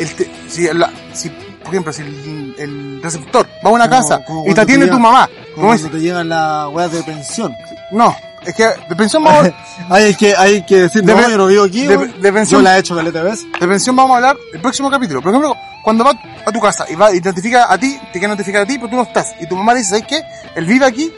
El 0.01 0.15
te- 0.15 0.31
si, 0.49 0.67
la- 0.73 0.91
si, 1.13 1.29
por 1.29 1.67
ejemplo, 1.69 1.93
si 1.93 2.01
el, 2.01 2.55
el 2.57 3.01
receptor 3.03 3.45
va 3.65 3.69
a 3.69 3.73
una 3.73 3.87
Como- 3.89 4.01
casa 4.01 4.25
como 4.25 4.47
y 4.49 4.53
te 4.53 4.61
atiende 4.61 4.87
tu 4.87 4.99
mamá, 4.99 5.27
Como 5.55 5.67
¿cómo 5.67 5.67
cuando 5.67 5.89
te 5.89 5.99
llegan 5.99 6.27
las 6.29 6.67
weas 6.69 6.91
de 6.91 7.03
pensión. 7.03 7.55
No, 7.91 8.15
es 8.45 8.55
que 8.55 8.63
de 8.89 8.95
pensión 8.95 9.23
vamos, 9.23 9.51
hay 9.89 10.15
que, 10.19 10.35
hay 10.35 10.65
que 10.65 10.75
decir, 10.83 11.03
De 11.03 11.13
no, 11.13 11.29
yo 11.29 11.37
no 11.37 11.47
vivo 11.47 11.63
aquí, 11.63 11.85
de- 11.85 12.33
pensión- 12.33 12.61
Yo 12.61 12.63
la 12.63 12.77
he 12.77 12.79
hecho 12.79 12.95
caleta 12.95 13.19
de 13.23 13.29
veces. 13.31 13.45
de 13.59 13.67
pensión 13.67 13.95
vamos 13.95 14.11
a 14.13 14.15
hablar 14.17 14.37
el 14.53 14.59
próximo 14.61 14.89
capítulo. 14.89 15.21
Por 15.21 15.29
ejemplo, 15.31 15.55
cuando 15.83 16.03
va 16.03 16.11
a 16.45 16.51
tu 16.51 16.59
casa 16.59 16.85
y 16.89 16.95
va 16.95 17.13
y 17.13 17.21
te 17.21 17.29
notifica 17.29 17.71
a 17.71 17.77
ti, 17.77 17.97
te 18.11 18.19
quiere 18.19 18.29
notificar 18.29 18.63
a 18.63 18.65
ti, 18.65 18.77
pero 18.77 18.89
tú 18.89 18.95
no 18.95 19.03
estás. 19.03 19.35
Y 19.39 19.47
tu 19.47 19.55
mamá 19.55 19.73
dice, 19.75 19.89
¿sabes 19.91 20.05
qué? 20.07 20.21
Él 20.55 20.65
vive 20.65 20.85
aquí, 20.85 21.11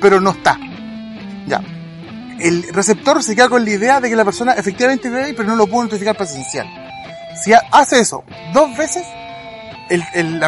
pero 0.00 0.20
no 0.20 0.30
está. 0.32 0.58
Ya. 1.46 1.60
El 2.38 2.64
receptor 2.72 3.22
se 3.22 3.34
queda 3.36 3.48
con 3.48 3.64
la 3.64 3.70
idea 3.70 4.00
de 4.00 4.10
que 4.10 4.16
la 4.16 4.24
persona 4.24 4.52
efectivamente 4.52 5.08
vive 5.08 5.24
ahí, 5.24 5.32
pero 5.34 5.48
no 5.48 5.56
lo 5.56 5.66
pudo 5.66 5.84
notificar 5.84 6.16
presencial. 6.16 6.66
Si 7.42 7.52
ha- 7.52 7.62
hace 7.72 8.00
eso 8.00 8.24
dos 8.52 8.76
veces, 8.76 9.04
el, 9.90 10.02
el, 10.14 10.42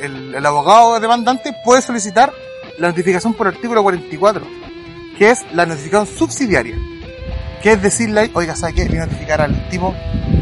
el- 0.00 0.34
el- 0.36 0.46
abogado 0.46 0.98
demandante 1.00 1.52
puede 1.64 1.82
solicitar 1.82 2.32
la 2.78 2.88
notificación 2.88 3.34
por 3.34 3.48
artículo 3.48 3.82
44, 3.82 4.46
que 5.18 5.30
es 5.30 5.44
la 5.52 5.66
notificación 5.66 6.06
subsidiaria. 6.16 6.76
Que 7.62 7.72
es 7.72 7.82
decirle, 7.82 8.30
oiga, 8.34 8.54
¿sabe 8.54 8.74
qué? 8.74 8.84
Viene 8.84 9.02
a 9.02 9.06
notificar 9.06 9.40
al 9.40 9.68
tipo, 9.68 9.92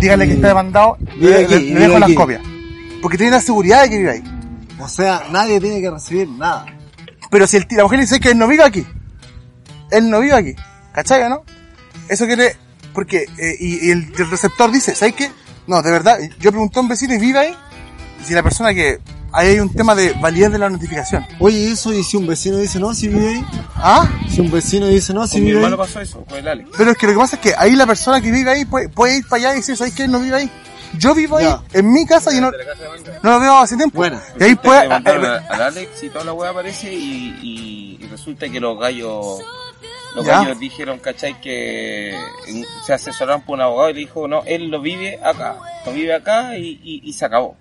dígale 0.00 0.26
que 0.26 0.34
está 0.34 0.48
demandado, 0.48 0.98
le, 1.18 1.44
aquí, 1.44 1.54
le- 1.54 1.60
le 1.60 1.64
vive 1.66 1.80
dejo 1.80 1.98
las 1.98 2.12
copias. 2.12 2.42
Porque 3.00 3.16
tiene 3.16 3.32
la 3.32 3.40
seguridad 3.40 3.82
de 3.84 3.90
que 3.90 3.96
vive 3.98 4.10
ahí. 4.10 4.22
O 4.78 4.88
sea, 4.88 5.22
nadie 5.30 5.58
tiene 5.60 5.80
que 5.80 5.90
recibir 5.90 6.28
nada. 6.28 6.66
Pero 7.30 7.46
si 7.46 7.56
el, 7.56 7.66
la 7.70 7.84
mujer 7.84 8.00
dice 8.00 8.20
que 8.20 8.30
él 8.32 8.38
no 8.38 8.46
vive 8.46 8.64
aquí, 8.64 8.86
él 9.90 10.10
no 10.10 10.20
vive 10.20 10.34
aquí, 10.34 10.54
¿cachai, 10.92 11.28
no? 11.30 11.42
Eso 12.08 12.26
quiere, 12.26 12.54
porque, 12.92 13.24
eh, 13.38 13.56
y, 13.58 13.86
y 13.88 13.90
el, 13.92 14.12
el 14.18 14.30
receptor 14.30 14.70
dice, 14.70 14.94
¿sabes 14.94 15.14
qué? 15.14 15.30
No, 15.66 15.82
de 15.82 15.90
verdad, 15.90 16.18
yo 16.38 16.50
pregunté 16.50 16.78
a 16.78 16.82
un 16.82 16.88
vecino 16.88 17.14
y 17.14 17.18
vive 17.18 17.38
ahí, 17.38 17.54
y 18.20 18.24
si 18.24 18.34
la 18.34 18.42
persona 18.42 18.72
que, 18.72 19.00
ahí 19.32 19.48
hay 19.48 19.60
un 19.60 19.72
tema 19.72 19.94
de 19.94 20.12
validez 20.14 20.52
de 20.52 20.58
la 20.58 20.70
notificación. 20.70 21.26
Oye, 21.40 21.72
eso, 21.72 21.92
y 21.92 22.02
si 22.04 22.16
un 22.16 22.26
vecino 22.26 22.56
dice 22.58 22.78
no, 22.78 22.94
si 22.94 23.08
vive 23.08 23.28
ahí. 23.28 23.44
¿Ah? 23.76 24.08
Si 24.30 24.40
un 24.40 24.50
vecino 24.50 24.86
dice 24.86 25.12
no, 25.12 25.26
si 25.26 25.34
Con 25.36 25.40
mi 25.40 25.46
vive 25.48 25.58
ahí. 25.58 25.64
hermano 25.64 25.82
pasó 25.82 26.00
eso, 26.00 26.24
con 26.24 26.38
el 26.38 26.48
Alex. 26.48 26.70
Pero 26.76 26.90
es 26.92 26.96
que 26.96 27.06
lo 27.06 27.12
que 27.12 27.18
pasa 27.18 27.36
es 27.36 27.42
que 27.42 27.54
ahí 27.58 27.72
la 27.76 27.86
persona 27.86 28.20
que 28.20 28.30
vive 28.30 28.50
ahí 28.50 28.64
puede, 28.64 28.88
puede 28.88 29.18
ir 29.18 29.26
para 29.28 29.42
allá 29.42 29.52
y 29.54 29.56
decir, 29.56 29.76
¿sabes 29.76 29.94
qué? 29.94 30.04
Él 30.04 30.12
no 30.12 30.20
vive 30.20 30.36
ahí. 30.36 30.50
Yo 30.98 31.14
vivo 31.14 31.36
ahí, 31.36 31.44
Ya. 31.44 31.60
en 31.72 31.92
mi 31.92 32.06
casa, 32.06 32.32
y 32.32 32.40
no, 32.40 32.50
no 33.22 33.30
lo 33.30 33.40
veo 33.40 33.58
hace 33.58 33.76
tiempo. 33.76 33.96
Buena. 33.98 34.22
Y 34.38 34.44
ahí 34.44 34.54
puede, 34.54 34.78
que 34.82 34.84
le 34.84 34.88
mandaron 34.88 35.24
a- 35.26 35.36
al 35.54 35.62
Alex 35.62 36.02
y 36.04 36.08
toda 36.10 36.24
la 36.24 36.32
weá 36.32 36.50
aparece 36.50 36.92
y, 36.94 37.36
y, 37.42 37.98
y 38.02 38.06
resulta 38.06 38.48
que 38.48 38.60
los 38.60 38.78
gallos 38.78 39.40
los 40.16 40.26
Ya. 40.26 40.38
gallos 40.40 40.58
dijeron, 40.58 40.98
¿cachai? 40.98 41.40
Que 41.40 42.18
se 42.84 42.92
asesoraron 42.92 43.42
por 43.42 43.54
un 43.56 43.60
abogado 43.60 43.90
y 43.90 43.94
le 43.94 44.00
dijo, 44.00 44.26
no, 44.26 44.42
él 44.46 44.68
lo 44.68 44.80
vive 44.80 45.18
acá, 45.22 45.56
lo 45.84 45.92
vive 45.92 46.14
acá 46.14 46.56
y, 46.58 46.80
y, 46.82 47.02
y 47.04 47.12
se 47.12 47.24
acabó. 47.24 47.56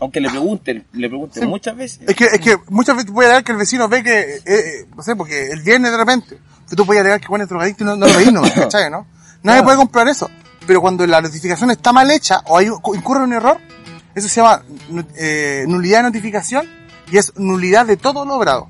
Aunque 0.00 0.20
le 0.20 0.28
pregunten, 0.28 0.86
le 0.92 1.08
pregunten 1.08 1.42
Sí. 1.42 1.48
muchas 1.48 1.76
veces. 1.76 2.00
Es 2.08 2.16
que, 2.16 2.24
es 2.24 2.40
que 2.40 2.56
muchas 2.68 2.96
veces 2.96 3.10
puede 3.10 3.28
dar 3.30 3.44
que 3.44 3.52
el 3.52 3.58
vecino 3.58 3.88
ve 3.88 4.02
que, 4.02 4.20
eh, 4.20 4.40
eh, 4.46 4.86
no 4.94 5.02
sé, 5.02 5.14
porque 5.16 5.48
el 5.50 5.62
viernes 5.62 5.90
de 5.92 5.96
repente, 5.96 6.38
tú 6.76 6.84
puedes 6.84 7.00
alegar 7.00 7.20
que 7.20 7.26
Juan 7.26 7.42
es 7.42 7.48
drogadicto 7.48 7.84
y 7.84 7.86
no, 7.86 7.96
no 7.96 8.06
lo 8.06 8.14
veís, 8.16 8.32
¿no? 8.32 8.42
¿cachai, 8.54 8.90
no? 8.90 9.06
Nadie 9.42 9.62
puede 9.62 9.76
comprar 9.76 10.08
eso. 10.08 10.28
Pero 10.66 10.80
cuando 10.80 11.06
la 11.06 11.20
notificación 11.20 11.70
está 11.70 11.92
mal 11.92 12.10
hecha 12.10 12.42
o 12.46 12.58
hay, 12.58 12.66
incurre 12.66 13.22
un 13.22 13.32
error, 13.32 13.58
eso 14.14 14.28
se 14.28 14.40
llama 14.40 14.62
eh, 15.16 15.64
nulidad 15.68 15.98
de 15.98 16.02
notificación 16.04 16.66
y 17.10 17.18
es 17.18 17.32
nulidad 17.36 17.86
de 17.86 17.96
todo 17.96 18.24
lo 18.24 18.34
obrado. 18.34 18.68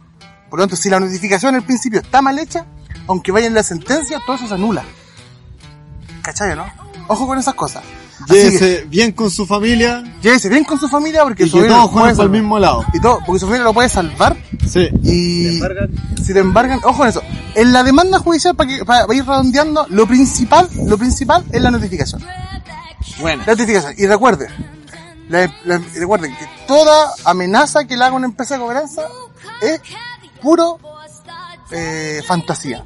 Por 0.50 0.59
lo 0.61 0.64
tanto, 0.64 0.76
si 0.76 0.90
la 0.90 1.00
notificación 1.00 1.54
al 1.54 1.62
principio 1.64 2.00
está 2.00 2.20
mal 2.22 2.38
hecha, 2.38 2.66
aunque 3.09 3.32
vaya 3.32 3.46
en 3.46 3.54
la 3.54 3.62
sentencia, 3.62 4.18
todo 4.26 4.36
eso 4.36 4.48
se 4.48 4.54
anula. 4.54 4.84
¿Cachai, 6.22 6.57
no? 6.57 6.64
Ojo 7.09 7.26
con 7.26 7.38
esas 7.38 7.54
cosas. 7.54 7.82
Que, 8.26 8.34
Llévese 8.34 8.84
bien 8.88 9.12
con 9.12 9.30
su 9.30 9.46
familia 9.46 10.02
llévese 10.22 10.48
bien 10.48 10.64
con 10.64 10.80
su 10.80 10.88
familia 10.88 11.22
porque 11.22 11.44
y 11.44 11.48
su 11.50 11.61
que 11.61 11.68
todos 11.68 11.90
el 12.09 12.16
salvar. 12.16 12.28
mismo 12.30 12.59
lado. 12.59 12.84
Y 12.94 12.98
todo, 13.00 13.20
porque 13.26 13.38
su 13.38 13.46
familia 13.46 13.64
lo 13.64 13.74
puede 13.74 13.88
salvar 13.90 14.36
Sí. 14.66 14.88
y 15.04 15.61
si 16.24 16.32
te 16.32 16.40
embargan, 16.40 16.80
ojo 16.82 17.02
en 17.04 17.11
eso. 17.11 17.22
En 17.54 17.72
la 17.72 17.82
demanda 17.84 18.18
judicial, 18.18 18.57
para, 18.57 18.68
que, 18.70 18.84
para, 18.84 19.14
ir 19.14 19.24
redondeando, 19.24 19.86
lo 19.90 20.07
principal, 20.09 20.68
lo 20.86 20.96
principal 20.98 21.44
es 21.52 21.61
la 21.62 21.70
notificación. 21.70 22.24
Buena. 23.20 23.44
La 23.46 23.52
notificación. 23.52 23.94
Y 23.98 24.07
recuerden, 24.07 24.48
la- 25.28 25.52
recuerden 25.94 26.34
que 26.36 26.48
toda 26.66 27.12
amenaza 27.24 27.84
que 27.84 27.96
le 27.96 28.04
haga 28.04 28.14
una 28.16 28.26
empresa 28.26 28.54
de 28.54 28.61
cobranza 28.61 29.02
es 29.61 29.80
puro 30.42 30.78
eh, 31.70 32.22
fantasía. 32.26 32.84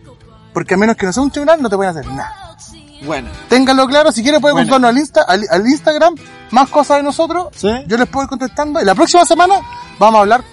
Porque 0.52 0.74
a 0.74 0.76
menos 0.76 0.96
que 0.96 1.06
no 1.06 1.12
sea 1.12 1.22
un 1.22 1.30
tribunal, 1.30 1.62
no 1.62 1.68
te 1.70 1.76
pueden 1.76 1.96
hacer 1.96 2.10
nada. 2.12 2.56
Buena. 3.02 3.30
Ténganlo 3.48 3.86
claro, 3.86 4.12
si 4.12 4.22
quieren 4.22 4.40
pueden 4.40 4.56
Bueno. 4.56 4.66
contarnos 4.70 4.90
al, 4.90 4.98
Insta, 4.98 5.22
al, 5.22 5.44
al 5.50 5.66
Instagram 5.66 6.14
más 6.50 6.68
cosas 6.68 6.98
de 6.98 7.02
nosotros. 7.02 7.48
Sí. 7.56 7.70
Yo 7.86 7.96
les 7.96 8.06
puedo 8.08 8.24
ir 8.24 8.28
contestando. 8.28 8.80
Y 8.80 8.84
la 8.84 8.94
próxima 8.94 9.24
semana 9.24 9.54
vamos 9.98 10.18
a 10.18 10.20
hablar 10.20 10.44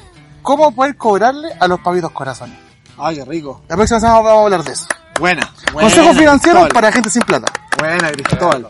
cómo 0.42 0.72
poder 0.72 0.96
cobrarle 0.96 1.50
a 1.60 1.68
los 1.68 1.80
pavitos 1.82 2.12
corazones. 2.12 2.58
Ay, 2.98 3.18
qué 3.18 3.26
rico. 3.26 3.64
La 3.68 3.76
próxima 3.76 4.00
semana 4.00 4.20
vamos 4.20 4.40
a 4.40 4.44
hablar 4.46 4.64
de 4.64 4.72
eso. 4.72 4.86
Buena. 5.20 5.52
Buena, 5.74 5.90
Consejos 5.90 6.16
financieros 6.18 6.42
Cristóbal. 6.64 6.70
para 6.72 6.92
gente 6.92 7.10
sin 7.10 7.22
plata. 7.24 7.52
Buena, 7.78 8.12
Cristóbal. 8.12 8.68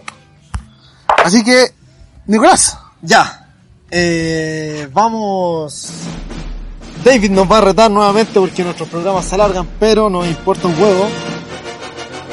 Así 1.24 1.44
que, 1.44 1.74
Nicolás, 2.26 2.78
Ya. 3.02 3.44
Eh, 3.92 4.90
vamos. 4.92 5.92
David 7.08 7.32
nos 7.32 7.50
va 7.50 7.60
a 7.60 7.62
retar 7.62 7.90
nuevamente 7.90 8.38
porque 8.38 8.66
nuestros 8.66 8.90
programas 8.90 9.24
se 9.24 9.36
alargan, 9.36 9.66
pero 9.80 10.10
nos 10.10 10.28
importa 10.28 10.68
un 10.68 10.78
huevo. 10.78 11.08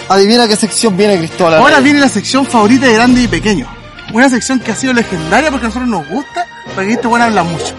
Adivina 0.09 0.49
qué 0.49 0.57
sección 0.57 0.97
viene 0.97 1.17
Cristóbal. 1.17 1.55
ahora 1.55 1.79
viene 1.79 2.01
la 2.01 2.09
sección 2.09 2.45
favorita 2.45 2.87
de 2.87 2.95
grande 2.95 3.23
y 3.23 3.29
pequeño. 3.29 3.69
Una 4.13 4.29
sección 4.29 4.59
que 4.59 4.73
ha 4.73 4.75
sido 4.75 4.93
legendaria 4.93 5.53
porque 5.53 5.67
a 5.67 5.69
nosotros 5.69 5.89
nos 5.89 6.09
gusta, 6.09 6.45
porque 6.75 6.95
este 6.95 7.07
bueno 7.07 7.25
habla 7.25 7.45
mucho. 7.45 7.73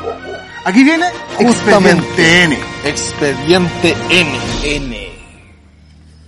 Aquí 0.64 0.86
viene 0.86 1.08
Justamente. 1.38 2.00
Expediente 2.00 2.44
N. 2.44 2.60
Expediente 2.86 3.98
N. 4.10 4.40
N. 4.64 5.10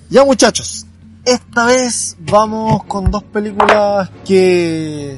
Ya 0.10 0.26
muchachos, 0.26 0.86
esta 1.24 1.66
vez 1.66 2.18
vamos 2.20 2.84
con 2.84 3.10
dos 3.10 3.24
películas 3.24 4.10
que 4.26 5.18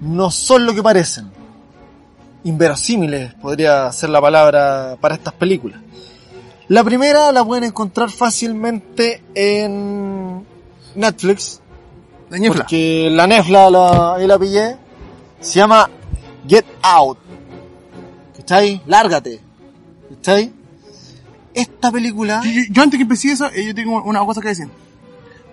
no 0.00 0.32
son 0.32 0.66
lo 0.66 0.74
que 0.74 0.82
parecen. 0.82 1.37
Inverosímiles 2.44 3.34
podría 3.34 3.90
ser 3.92 4.10
la 4.10 4.20
palabra 4.20 4.96
para 5.00 5.14
estas 5.14 5.34
películas. 5.34 5.80
La 6.68 6.84
primera 6.84 7.32
la 7.32 7.44
pueden 7.44 7.64
encontrar 7.64 8.10
fácilmente 8.10 9.22
en 9.34 10.44
Netflix, 10.94 11.60
La 12.30 12.38
ñefla. 12.38 12.62
porque 12.64 13.08
la 13.10 13.26
Nefla 13.26 13.70
la, 13.70 14.14
ahí 14.14 14.26
la 14.26 14.38
pillé. 14.38 14.76
Se 15.40 15.58
llama 15.58 15.88
Get 16.46 16.66
Out. 16.82 17.18
¿Cachai? 18.36 18.82
Lárgate. 18.86 19.40
¿Cachai? 20.16 20.52
Esta 21.54 21.90
película... 21.90 22.40
Yo, 22.44 22.50
yo- 22.50 22.62
yo 22.70 22.82
antes 22.82 22.98
que 22.98 23.02
empecé 23.02 23.32
eso, 23.32 23.46
eh, 23.46 23.64
yo 23.66 23.74
tengo 23.74 24.02
una 24.02 24.24
cosa 24.24 24.40
que 24.40 24.48
decir. 24.48 24.68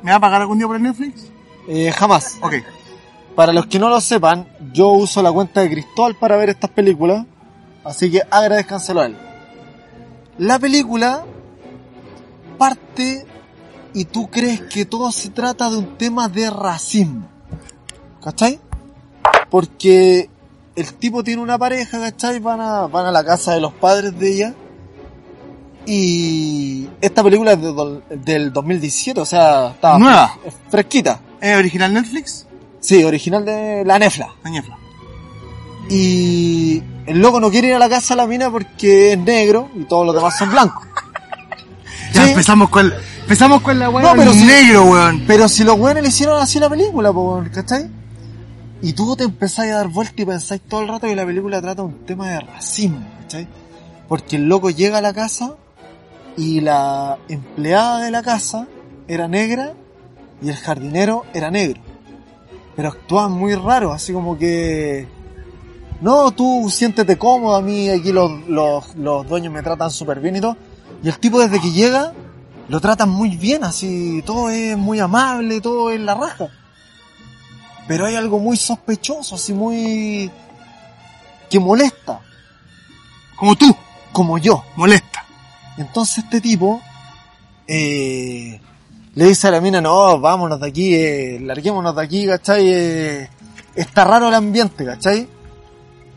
¿Me 0.03 0.11
va 0.11 0.17
a 0.17 0.19
pagar 0.19 0.41
algún 0.41 0.57
día 0.57 0.67
por 0.67 0.75
el 0.75 0.83
Netflix? 0.83 1.27
Eh, 1.67 1.91
jamás. 1.91 2.38
Ok. 2.41 2.55
Para 3.36 3.51
los 3.53 3.65
que 3.67 3.79
no 3.79 3.89
lo 3.89 3.99
sepan, 3.99 4.47
yo 4.73 4.89
uso 4.89 5.21
la 5.21 5.31
cuenta 5.31 5.61
de 5.61 5.69
Cristóbal 5.69 6.15
para 6.15 6.38
ver 6.38 6.49
estas 6.49 6.69
películas. 6.69 7.25
Así 7.83 8.09
que 8.09 8.21
agradezcanselo 8.31 9.01
a 9.01 9.05
él. 9.07 9.17
La 10.38 10.57
película 10.59 11.23
parte 12.57 13.25
y 13.93 14.05
tú 14.05 14.27
crees 14.29 14.61
que 14.61 14.86
todo 14.86 15.11
se 15.11 15.29
trata 15.29 15.69
de 15.69 15.77
un 15.77 15.97
tema 15.97 16.27
de 16.29 16.49
racismo. 16.49 17.27
¿Cachai? 18.23 18.59
Porque 19.49 20.29
el 20.75 20.93
tipo 20.95 21.23
tiene 21.23 21.41
una 21.41 21.57
pareja, 21.57 21.99
¿cachai? 21.99 22.39
Van 22.39 22.59
a, 22.61 22.88
van 22.88 23.05
a 23.05 23.11
la 23.11 23.23
casa 23.23 23.53
de 23.53 23.61
los 23.61 23.73
padres 23.73 24.17
de 24.17 24.33
ella. 24.33 24.53
Y 25.86 26.88
esta 26.99 27.21
película 27.23 27.51
es 27.53 27.61
de 27.61 27.67
do- 27.73 28.01
del 28.09 28.51
2017, 28.51 29.19
o 29.21 29.25
sea, 29.25 29.67
está 29.69 29.99
Nueva. 29.99 30.36
fresquita. 30.69 31.19
¿Es 31.39 31.55
original 31.57 31.93
Netflix? 31.93 32.44
Sí, 32.86 33.03
original 33.03 33.43
de 33.45 33.83
la 33.86 33.97
Nefla. 33.97 34.29
Añefla. 34.43 34.77
Y 35.89 36.81
el 37.05 37.19
loco 37.19 37.39
no 37.39 37.49
quiere 37.51 37.69
ir 37.69 37.73
a 37.75 37.79
la 37.79 37.89
casa 37.89 38.13
de 38.15 38.21
la 38.21 38.27
mina 38.27 38.49
porque 38.49 39.13
es 39.13 39.17
negro 39.19 39.69
y 39.75 39.83
todos 39.83 40.05
los 40.05 40.15
demás 40.15 40.38
son 40.38 40.49
blancos. 40.51 40.86
Ya 42.13 42.23
Sí. 42.23 42.29
empezamos 42.29 42.69
con, 42.69 42.93
empezamos 43.23 43.61
con 43.61 43.77
la 43.77 43.89
weá 43.89 44.05
No, 44.05 44.15
pero 44.15 44.31
si- 44.31 44.45
negro, 44.45 44.83
weón. 44.86 45.23
Pero 45.27 45.49
si 45.49 45.63
los 45.65 45.77
weones 45.77 46.01
le 46.03 46.09
hicieron 46.09 46.41
así 46.41 46.59
la 46.59 46.69
película, 46.69 47.11
weón, 47.11 47.49
¿cachai? 47.49 47.89
Y 48.81 48.93
tú 48.93 49.15
te 49.17 49.25
empezás 49.25 49.65
a 49.67 49.75
dar 49.77 49.88
vuelta 49.89 50.21
y 50.21 50.25
pensáis 50.25 50.61
todo 50.61 50.81
el 50.81 50.88
rato 50.88 51.07
que 51.07 51.15
la 51.15 51.25
película 51.25 51.61
trata 51.61 51.81
un 51.83 52.05
tema 52.05 52.29
de 52.29 52.39
racismo, 52.39 53.05
¿cachai? 53.23 53.47
Porque 54.07 54.38
el 54.38 54.43
loco 54.47 54.69
llega 54.69 54.99
a 54.99 55.01
la 55.01 55.13
casa 55.13 55.55
y 56.38 56.61
la 56.61 57.17
empleada 57.27 57.99
de 58.05 58.11
la 58.11 58.21
casa 58.23 58.67
era 59.09 59.27
negra 59.27 59.73
y 60.41 60.49
el 60.49 60.55
jardinero 60.55 61.25
era 61.33 61.51
negro. 61.51 61.81
Pero 62.76 62.89
actuaban 62.89 63.32
muy 63.32 63.55
raro, 63.55 63.91
así 63.91 64.13
como 64.13 64.38
que... 64.38 65.07
No, 66.01 66.32
tú 66.32 66.69
siéntete 66.69 67.17
cómodo, 67.17 67.55
a 67.55 67.61
mí 67.61 67.89
aquí 67.89 68.11
los, 68.11 68.47
los, 68.47 68.95
los 68.95 69.28
dueños 69.28 69.53
me 69.53 69.63
tratan 69.63 69.89
súper 69.89 70.19
bien 70.19 70.36
y 70.36 70.41
todo. 70.41 70.57
Y 71.01 71.07
el 71.07 71.17
tipo 71.19 71.39
desde 71.39 71.61
que 71.61 71.71
llega 71.71 72.13
lo 72.67 72.82
tratan 72.82 73.09
muy 73.09 73.38
bien, 73.38 73.63
así, 73.63 74.21
todo 74.26 74.49
es 74.49 74.78
muy 74.78 74.99
amable, 74.99 75.61
todo 75.61 75.91
es 75.91 75.99
la 75.99 76.15
raja. 76.15 76.47
Pero 77.88 78.07
hay 78.07 78.15
algo 78.15 78.39
muy 78.39 78.57
sospechoso, 78.57 79.36
así 79.36 79.53
muy... 79.53 80.30
que 81.49 81.59
molesta, 81.59 82.19
Como 83.36 83.55
tú, 83.55 83.76
como 84.11 84.38
yo. 84.38 84.63
molesta. 84.76 85.23
Entonces 85.78 86.23
este 86.23 86.41
tipo 86.41 86.82
eh, 87.67 88.59
le 89.16 89.26
dice 89.26 89.47
a 89.47 89.51
la 89.51 89.61
mina, 89.61 89.80
no, 89.80 90.20
vámonos 90.20 90.59
de 90.59 90.68
aquí, 90.68 90.93
eh, 90.93 91.39
larguémonos 91.41 91.95
de 91.95 92.01
aquí, 92.03 92.28
¿cachai? 92.28 92.63
Eh, 92.68 93.30
está 93.74 94.03
raro 94.03 94.28
el 94.28 94.34
ambiente, 94.34 94.86
¿cachai? 94.86 95.28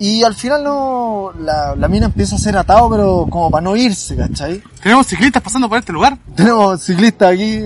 Y 0.00 0.24
al 0.24 0.34
final 0.34 0.64
no, 0.64 1.32
la, 1.38 1.76
la 1.76 1.88
mina 1.88 2.06
empieza 2.06 2.34
a 2.34 2.38
ser 2.38 2.56
atado, 2.56 2.90
pero 2.90 3.26
como 3.30 3.50
para 3.50 3.62
no 3.62 3.76
irse, 3.76 4.16
¿cachai? 4.16 4.62
Tenemos 4.82 5.06
ciclistas 5.06 5.42
pasando 5.42 5.68
por 5.68 5.78
este 5.78 5.92
lugar. 5.92 6.18
Tenemos 6.34 6.82
ciclistas 6.82 7.32
aquí. 7.32 7.62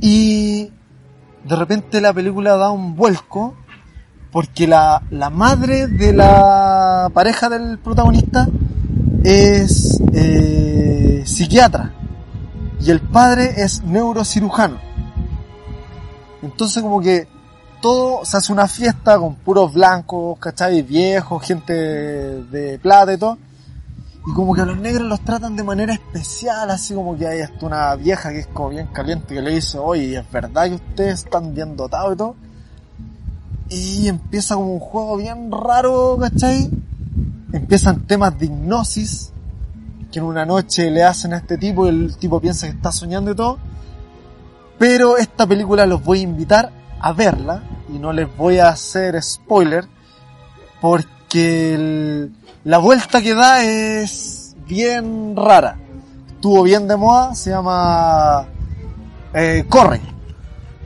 Y 0.00 0.70
de 1.44 1.56
repente 1.56 2.00
la 2.00 2.12
película 2.12 2.56
da 2.56 2.70
un 2.70 2.94
vuelco 2.94 3.54
porque 4.30 4.68
la, 4.68 5.02
la 5.10 5.30
madre 5.30 5.88
de 5.88 6.12
la 6.12 7.10
pareja 7.12 7.48
del 7.48 7.78
protagonista 7.78 8.48
es 9.24 10.00
eh, 10.12 11.22
psiquiatra 11.24 11.92
y 12.80 12.90
el 12.90 13.00
padre 13.00 13.54
es 13.56 13.82
neurocirujano. 13.82 14.78
Entonces 16.42 16.82
como 16.82 17.00
que 17.00 17.26
todo 17.80 18.24
se 18.24 18.36
hace 18.36 18.52
una 18.52 18.68
fiesta 18.68 19.18
con 19.18 19.34
puros 19.36 19.72
blancos, 19.72 20.38
¿cachai? 20.38 20.82
Viejos, 20.82 21.42
gente 21.42 21.72
de 21.72 22.78
plata 22.78 23.12
y 23.14 23.18
todo. 23.18 23.38
Y 24.26 24.32
como 24.32 24.54
que 24.54 24.60
a 24.60 24.66
los 24.66 24.78
negros 24.78 25.08
los 25.08 25.20
tratan 25.20 25.54
de 25.54 25.62
manera 25.62 25.94
especial, 25.94 26.68
así 26.70 26.94
como 26.94 27.16
que 27.16 27.28
hay 27.28 27.42
una 27.60 27.94
vieja 27.94 28.30
que 28.30 28.40
es 28.40 28.46
como 28.48 28.70
bien 28.70 28.88
caliente 28.88 29.34
que 29.34 29.40
le 29.40 29.54
dice, 29.54 29.78
oye, 29.78 30.18
es 30.18 30.30
verdad 30.32 30.66
que 30.66 30.74
ustedes 30.74 31.24
están 31.24 31.54
bien 31.54 31.76
dotados 31.76 32.14
y 32.14 32.16
todo. 32.16 32.36
Y 33.68 34.08
empieza 34.08 34.56
como 34.56 34.74
un 34.74 34.80
juego 34.80 35.16
bien 35.16 35.50
raro, 35.52 36.18
¿cachai? 36.20 36.68
Empiezan 37.52 38.06
temas 38.06 38.36
de 38.38 38.46
hipnosis, 38.46 39.32
que 40.16 40.20
en 40.20 40.24
una 40.24 40.46
noche 40.46 40.90
le 40.90 41.04
hacen 41.04 41.34
a 41.34 41.36
este 41.36 41.58
tipo 41.58 41.84
y 41.84 41.90
el 41.90 42.16
tipo 42.16 42.40
piensa 42.40 42.66
que 42.66 42.72
está 42.72 42.90
soñando 42.90 43.32
y 43.32 43.34
todo. 43.34 43.58
Pero 44.78 45.18
esta 45.18 45.46
película 45.46 45.84
los 45.84 46.02
voy 46.02 46.20
a 46.20 46.22
invitar 46.22 46.72
a 47.00 47.12
verla 47.12 47.62
y 47.94 47.98
no 47.98 48.14
les 48.14 48.34
voy 48.34 48.58
a 48.58 48.68
hacer 48.70 49.22
spoiler 49.22 49.84
porque 50.80 51.74
el- 51.74 52.32
la 52.64 52.78
vuelta 52.78 53.20
que 53.20 53.34
da 53.34 53.62
es 53.62 54.56
bien 54.66 55.36
rara. 55.36 55.76
Estuvo 56.28 56.62
bien 56.62 56.88
de 56.88 56.96
moda, 56.96 57.34
se 57.34 57.50
llama 57.50 58.46
eh, 59.34 59.66
Corre. 59.68 60.00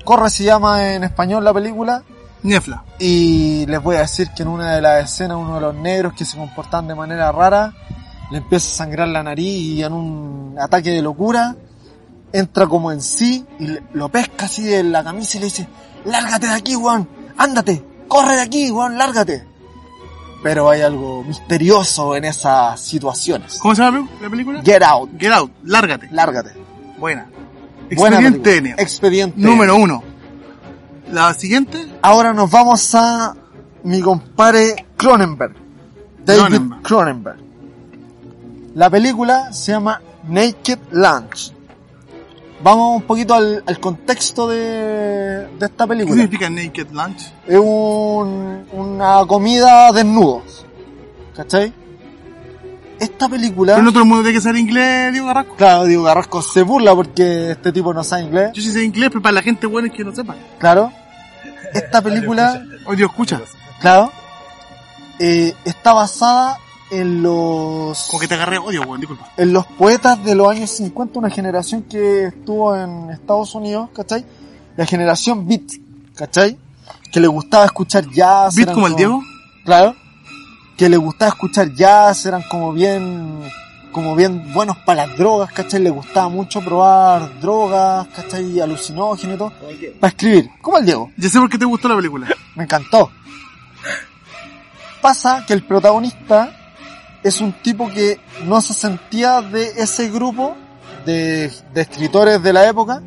Corre 0.05 0.28
se 0.31 0.43
llama 0.43 0.93
en 0.95 1.05
español 1.05 1.45
la 1.45 1.55
película 1.55 2.03
Niefla. 2.43 2.83
y 2.99 3.64
les 3.66 3.81
voy 3.81 3.95
a 3.95 4.01
decir 4.01 4.31
que 4.35 4.43
en 4.43 4.49
una 4.49 4.74
de 4.74 4.81
las 4.83 5.05
escenas 5.05 5.37
uno 5.37 5.55
de 5.55 5.61
los 5.61 5.74
negros 5.76 6.14
que 6.14 6.24
se 6.24 6.37
comportan 6.37 6.89
de 6.89 6.97
manera 6.97 7.31
rara 7.31 7.72
le 8.31 8.39
empieza 8.39 8.66
a 8.66 8.76
sangrar 8.85 9.09
la 9.09 9.22
nariz 9.22 9.47
y 9.47 9.83
en 9.83 9.93
un 9.93 10.57
ataque 10.59 10.91
de 10.91 11.03
locura 11.03 11.57
entra 12.33 12.66
como 12.66 12.93
en 12.93 13.01
sí 13.01 13.45
y 13.59 13.68
lo 13.93 14.09
pesca 14.09 14.47
así 14.47 14.62
de 14.62 14.85
la 14.85 15.03
camisa 15.03 15.37
y 15.37 15.41
le 15.41 15.47
dice 15.47 15.68
lárgate 16.05 16.47
de 16.47 16.55
aquí 16.55 16.74
Juan, 16.74 17.09
ándate, 17.37 17.85
corre 18.09 18.35
de 18.35 18.43
aquí 18.43 18.70
Juan, 18.70 18.97
lárgate. 18.97 19.45
Pero 20.43 20.70
hay 20.70 20.81
algo 20.81 21.22
misterioso 21.22 22.16
en 22.16 22.24
esas 22.24 22.81
situaciones. 22.81 23.59
¿Cómo 23.61 23.74
se 23.74 23.83
llama 23.83 24.09
la 24.22 24.31
película? 24.31 24.62
Get 24.62 24.83
out, 24.83 25.11
Get 25.18 25.33
Out. 25.33 25.53
Lárgate. 25.64 26.09
lárgate. 26.11 26.53
Buena. 26.99 27.26
Buena 27.95 28.16
Expediente. 28.20 28.57
N. 28.57 28.74
Expediente 28.78 29.39
Número 29.41 29.76
uno. 29.76 30.03
La 31.12 31.35
siguiente. 31.35 31.87
Ahora 32.01 32.33
nos 32.33 32.51
vamos 32.51 32.95
a 32.95 33.35
mi 33.83 34.01
compadre 34.01 34.87
Cronenberg. 34.97 35.55
David 36.24 36.41
Cronenberg. 36.41 36.83
Cronenberg. 36.83 37.49
La 38.75 38.89
película 38.91 39.53
se 39.53 39.73
llama 39.73 40.01
Naked 40.29 40.79
Lunch. 40.93 41.53
Vamos 42.62 42.97
un 42.97 43.03
poquito 43.03 43.35
al, 43.35 43.62
al 43.66 43.81
contexto 43.81 44.47
de, 44.49 44.59
de 44.59 45.66
esta 45.66 45.85
¿Qué 45.85 45.89
película. 45.89 46.14
significa 46.23 46.51
Naked 46.51 46.89
Lunch? 46.93 47.33
Es 47.47 47.59
un- 47.59 48.66
una 48.73 49.25
comida 49.27 49.91
desnudos. 49.93 50.66
¿Cachai? 51.35 51.73
Esta 52.99 53.29
película... 53.31 53.73
Pero 53.75 53.85
no 53.85 53.93
todo 53.93 54.03
el 54.03 54.09
mundo 54.09 54.23
tiene 54.23 54.37
que 54.37 54.43
saber 54.43 54.61
inglés, 54.61 55.11
Diego 55.12 55.27
Garrasco. 55.29 55.55
Claro, 55.57 55.85
Diego 55.87 56.05
Carrasco 56.05 56.43
se 56.43 56.62
burla 56.62 56.95
porque 56.95 57.53
este 57.53 57.73
tipo 57.73 57.95
no 57.95 58.05
sabe 58.05 58.25
inglés. 58.25 58.51
Yo 58.53 58.61
sí 58.62 58.71
sé 58.73 58.85
inglés, 58.85 59.09
pero 59.09 59.23
para 59.23 59.33
la 59.33 59.43
gente 59.43 59.66
buena 59.66 59.89
es 59.89 59.95
que 59.95 60.05
no 60.05 60.14
sepa. 60.14 60.37
Claro. 60.59 60.93
Esta 61.73 62.03
película... 62.03 62.62
Dios 62.97 63.11
escucha. 63.11 63.41
Claro. 63.81 64.12
eh, 65.18 65.55
está 65.64 65.95
basada 65.95 66.59
en 66.91 67.22
los 67.22 68.07
Como 68.09 68.20
que 68.20 68.28
te 68.28 68.34
agarré 68.34 68.59
odio, 68.59 68.82
weón, 68.82 69.01
disculpa. 69.01 69.28
en 69.36 69.53
los 69.53 69.66
poetas 69.66 70.22
de 70.24 70.34
los 70.34 70.49
años 70.49 70.70
50, 70.70 71.18
una 71.18 71.30
generación 71.30 71.82
que 71.84 72.26
estuvo 72.26 72.76
en 72.76 73.11
Estados 73.11 73.55
Unidos, 73.55 73.91
¿cachai? 73.95 74.24
La 74.76 74.86
generación 74.86 75.47
beat, 75.47 75.62
¿cachai? 76.14 76.59
Que 77.12 77.20
le 77.20 77.28
gustaba 77.28 77.64
escuchar 77.64 78.09
jazz. 78.11 78.55
¿Beat 78.57 78.72
como 78.72 78.86
el 78.86 78.97
Diego? 78.97 79.22
Claro. 79.64 79.95
Que 80.76 80.88
le 80.88 80.97
gustaba 80.97 81.28
escuchar 81.30 81.72
jazz, 81.74 82.24
eran 82.26 82.43
como 82.51 82.72
bien, 82.72 83.41
como 83.93 84.14
bien 84.16 84.53
buenos 84.55 84.76
para 84.78 85.07
las 85.07 85.18
drogas, 85.18 85.53
¿cachai? 85.53 85.80
Le 85.80 85.91
gustaba 85.91 86.28
mucho 86.28 86.61
probar 86.61 87.41
drogas, 87.41 88.07
¿cachai? 88.09 88.61
Alucinógenos 88.61 89.34
y 89.34 89.38
todo. 89.38 89.53
Para 90.01 90.11
escribir. 90.11 90.51
Como 90.62 90.78
el 90.78 90.84
Diego. 90.86 91.11
Ya 91.16 91.28
sé 91.28 91.38
por 91.38 91.51
qué 91.51 91.59
te 91.59 91.64
gustó 91.66 91.88
la 91.88 91.97
película. 91.97 92.26
Me 92.57 92.64
encantó. 92.64 93.11
Pasa 95.01 95.45
que 95.47 95.55
el 95.55 95.64
protagonista 95.64 96.57
es 97.23 97.41
un 97.41 97.53
tipo 97.62 97.89
que 97.89 98.21
no 98.45 98.61
se 98.61 98.75
sentía 98.75 99.43
de 99.43 99.64
ese 99.77 100.09
grupo 100.11 100.57
de, 101.05 101.51
de 101.75 101.81
escritores 101.81 102.43
de 102.43 102.53
la 102.53 102.68
época, 102.68 103.03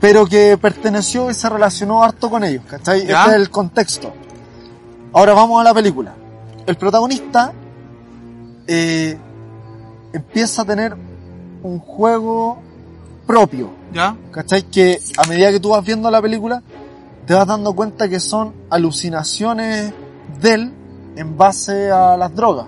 pero 0.00 0.26
que 0.26 0.56
perteneció 0.58 1.30
y 1.30 1.34
se 1.34 1.48
relacionó 1.48 2.02
harto 2.02 2.30
con 2.30 2.44
ellos, 2.44 2.64
¿cachai? 2.68 3.00
Este 3.00 3.12
es 3.12 3.32
el 3.32 3.50
contexto. 3.50 4.12
Ahora 5.12 5.32
vamos 5.34 5.60
a 5.60 5.64
la 5.64 5.72
película. 5.72 6.14
El 6.66 6.76
protagonista 6.76 7.52
eh, 8.66 9.16
empieza 10.12 10.62
a 10.62 10.64
tener 10.64 10.96
un 11.62 11.78
juego 11.78 12.58
propio, 13.26 13.70
¿Ya? 13.92 14.16
¿Cachai? 14.30 14.62
Que 14.64 15.00
a 15.16 15.26
medida 15.26 15.50
que 15.50 15.60
tú 15.60 15.70
vas 15.70 15.84
viendo 15.84 16.10
la 16.10 16.20
película, 16.20 16.62
te 17.26 17.34
vas 17.34 17.46
dando 17.46 17.74
cuenta 17.74 18.08
que 18.08 18.20
son 18.20 18.52
alucinaciones 18.68 19.92
de 20.40 20.54
él 20.54 20.72
en 21.16 21.36
base 21.36 21.90
a 21.90 22.16
las 22.16 22.34
drogas. 22.34 22.66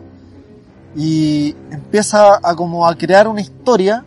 Y 1.01 1.55
empieza 1.71 2.41
a 2.43 2.57
como 2.57 2.85
a 2.85 2.93
crear 2.97 3.29
una 3.29 3.41
historia, 3.41 4.05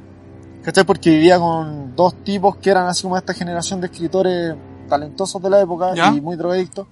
¿cachai? 0.61 0.83
Porque 0.83 1.09
vivía 1.09 1.39
con 1.39 1.95
dos 1.95 2.13
tipos 2.25 2.57
que 2.57 2.69
eran 2.69 2.85
así 2.87 3.03
como 3.03 3.15
esta 3.15 3.33
generación 3.33 3.79
de 3.79 3.87
escritores 3.87 4.55
talentosos 4.89 5.41
de 5.41 5.49
la 5.49 5.61
época 5.61 5.95
¿Ya? 5.95 6.09
y 6.09 6.19
muy 6.19 6.35
drogadictos. 6.35 6.85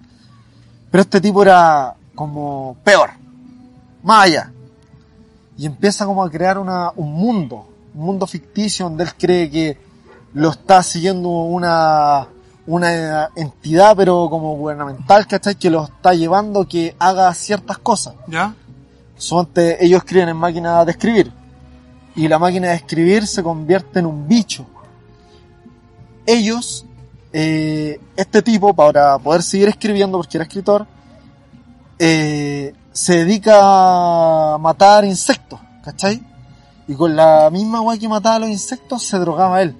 Pero 0.89 1.01
este 1.01 1.19
tipo 1.19 1.43
era 1.43 1.95
como 2.15 2.77
peor. 2.81 3.09
más 4.01 4.23
allá. 4.25 4.53
Y 5.57 5.65
empieza 5.65 6.05
como 6.05 6.23
a 6.23 6.31
crear 6.31 6.57
una, 6.57 6.93
un 6.95 7.11
mundo, 7.11 7.67
un 7.93 8.05
mundo 8.05 8.25
ficticio 8.25 8.85
donde 8.85 9.03
él 9.03 9.09
cree 9.17 9.51
que 9.51 9.77
lo 10.33 10.51
está 10.51 10.81
siguiendo 10.81 11.27
una, 11.27 12.25
una 12.67 13.29
entidad 13.35 13.97
pero 13.97 14.29
como 14.29 14.55
gubernamental, 14.55 15.27
¿cachai? 15.27 15.55
Que 15.55 15.69
lo 15.69 15.83
está 15.83 16.13
llevando 16.13 16.65
que 16.65 16.95
haga 16.99 17.33
ciertas 17.33 17.79
cosas. 17.79 18.13
¿Ya? 18.27 18.55
Suponte, 19.19 19.83
ellos 19.85 19.99
escriben 19.99 20.29
en 20.29 20.37
máquina 20.37 20.85
de 20.85 20.91
escribir. 20.91 21.31
Y 22.15 22.27
la 22.29 22.39
máquina 22.39 22.69
de 22.69 22.75
escribir 22.75 23.27
se 23.27 23.43
convierte 23.43 23.99
en 23.99 24.05
un 24.05 24.27
bicho. 24.27 24.65
Ellos, 26.25 26.85
eh, 27.33 27.99
este 28.15 28.41
tipo, 28.41 28.73
para 28.73 29.19
poder 29.19 29.43
seguir 29.43 29.67
escribiendo, 29.67 30.17
porque 30.17 30.37
era 30.37 30.45
escritor, 30.45 30.87
eh, 31.99 32.73
se 32.93 33.25
dedica 33.25 34.53
a 34.53 34.57
matar 34.57 35.03
insectos, 35.03 35.59
¿cachai? 35.83 36.23
Y 36.87 36.95
con 36.95 37.13
la 37.13 37.49
misma 37.51 37.81
guay 37.81 37.99
que 37.99 38.07
mataba 38.07 38.37
a 38.37 38.39
los 38.39 38.49
insectos, 38.49 39.05
se 39.05 39.19
drogaba 39.19 39.61
él. 39.61 39.75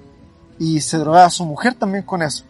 Y 0.58 0.82
se 0.82 0.98
drogaba 0.98 1.24
a 1.24 1.30
su 1.30 1.46
mujer 1.46 1.74
también 1.74 2.04
con 2.04 2.22
eso. 2.22 2.44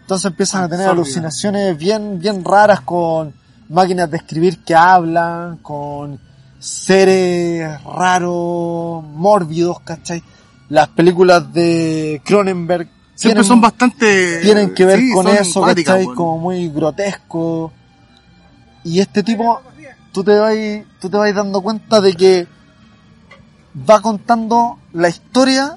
Entonces 0.00 0.24
empiezan 0.24 0.64
a 0.64 0.68
tener 0.70 0.88
alucinaciones 0.88 1.76
bien, 1.76 2.18
bien 2.18 2.42
raras 2.42 2.80
con 2.80 3.34
máquinas 3.68 4.10
de 4.10 4.16
escribir 4.18 4.62
que 4.64 4.74
hablan, 4.74 5.58
con 5.58 6.18
seres 6.58 7.82
raros, 7.84 9.04
mórbidos, 9.04 9.80
¿cachai? 9.80 10.22
Las 10.68 10.88
películas 10.88 11.52
de 11.52 12.20
Cronenberg 12.24 12.88
Siempre 13.14 13.42
tienen- 13.42 13.48
son 13.48 13.60
bastante... 13.60 14.40
tienen 14.42 14.74
que 14.74 14.84
ver 14.84 14.98
sí, 15.00 15.12
con 15.12 15.26
eso, 15.28 15.62
¿cachai? 15.62 16.06
Como 16.06 16.38
muy 16.38 16.68
grotesco. 16.68 17.72
Y 18.84 19.00
este 19.00 19.22
tipo, 19.22 19.60
tú 20.12 20.22
te 20.24 20.38
vas, 20.38 20.54
tú 21.00 21.10
te 21.10 21.16
vas 21.16 21.34
dando 21.34 21.60
cuenta 21.60 22.00
de 22.00 22.14
que 22.14 22.46
va 23.88 24.00
contando 24.00 24.78
la 24.92 25.08
historia, 25.08 25.76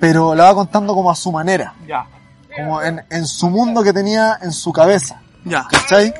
pero 0.00 0.34
la 0.34 0.44
va 0.44 0.54
contando 0.54 0.94
como 0.94 1.10
a 1.10 1.16
su 1.16 1.30
manera, 1.32 1.74
Ya, 1.86 2.06
como 2.56 2.80
en, 2.82 3.02
en 3.10 3.26
su 3.26 3.50
mundo 3.50 3.82
que 3.82 3.92
tenía 3.92 4.38
en 4.42 4.52
su 4.52 4.72
cabeza, 4.72 5.20
ya. 5.44 5.66
¿cachai? 5.70 6.12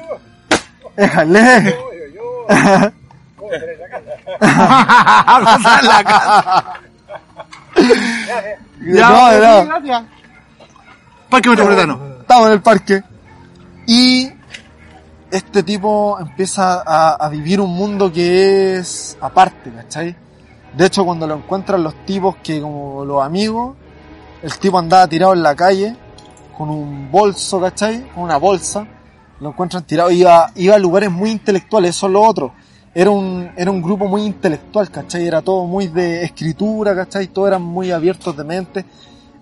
Pasar 4.39 5.85
la 5.85 6.05
casa. 6.05 6.75
no, 8.81 9.11
no. 9.39 9.65
gracias. 9.67 10.03
Parque 11.31 11.51
Metropolitano. 11.51 12.01
estamos 12.21 12.47
en 12.47 12.53
el 12.53 12.61
parque. 12.63 13.03
Y 13.87 14.33
este 15.31 15.63
tipo 15.63 16.19
empieza 16.21 16.83
a, 16.85 17.15
a 17.15 17.29
vivir 17.29 17.61
un 17.61 17.71
mundo 17.71 18.13
que 18.13 18.79
es 18.79 19.17
aparte, 19.21 19.71
¿cachai? 19.71 20.17
De 20.77 20.87
hecho, 20.87 21.05
cuando 21.05 21.27
lo 21.27 21.37
encuentran 21.37 21.83
los 21.83 21.95
tipos 22.05 22.37
que 22.37 22.61
como 22.61 23.05
los 23.05 23.23
amigos, 23.23 23.77
el 24.43 24.59
tipo 24.59 24.79
andaba 24.79 25.07
tirado 25.07 25.33
en 25.33 25.43
la 25.43 25.55
calle 25.55 25.97
con 26.57 26.71
un 26.71 27.11
bolso, 27.11 27.61
¿cachai? 27.61 28.03
Con 28.15 28.25
una 28.25 28.37
bolsa. 28.37 28.87
Lo 29.41 29.51
encuentran 29.51 29.85
tirado, 29.85 30.11
iba, 30.11 30.51
iba 30.57 30.75
a 30.75 30.79
lugares 30.79 31.11
muy 31.11 31.31
intelectuales, 31.31 31.97
eso 31.97 32.07
es 32.07 32.13
lo 32.13 32.23
otro. 32.23 32.53
Era 32.95 33.11
un, 33.11 33.51
era 33.57 33.71
un 33.71 33.81
grupo 33.81 34.07
muy 34.07 34.23
intelectual, 34.23 34.91
¿cachai? 34.91 35.27
Era 35.27 35.43
todo 35.43 35.67
muy 35.67 35.87
de 35.87 36.25
escritura, 36.25 36.95
¿cachai? 36.95 37.29
Todos 37.29 37.49
eran 37.49 37.63
muy 37.63 37.91
abiertos 37.93 38.37
de 38.37 38.45
mente 38.45 38.85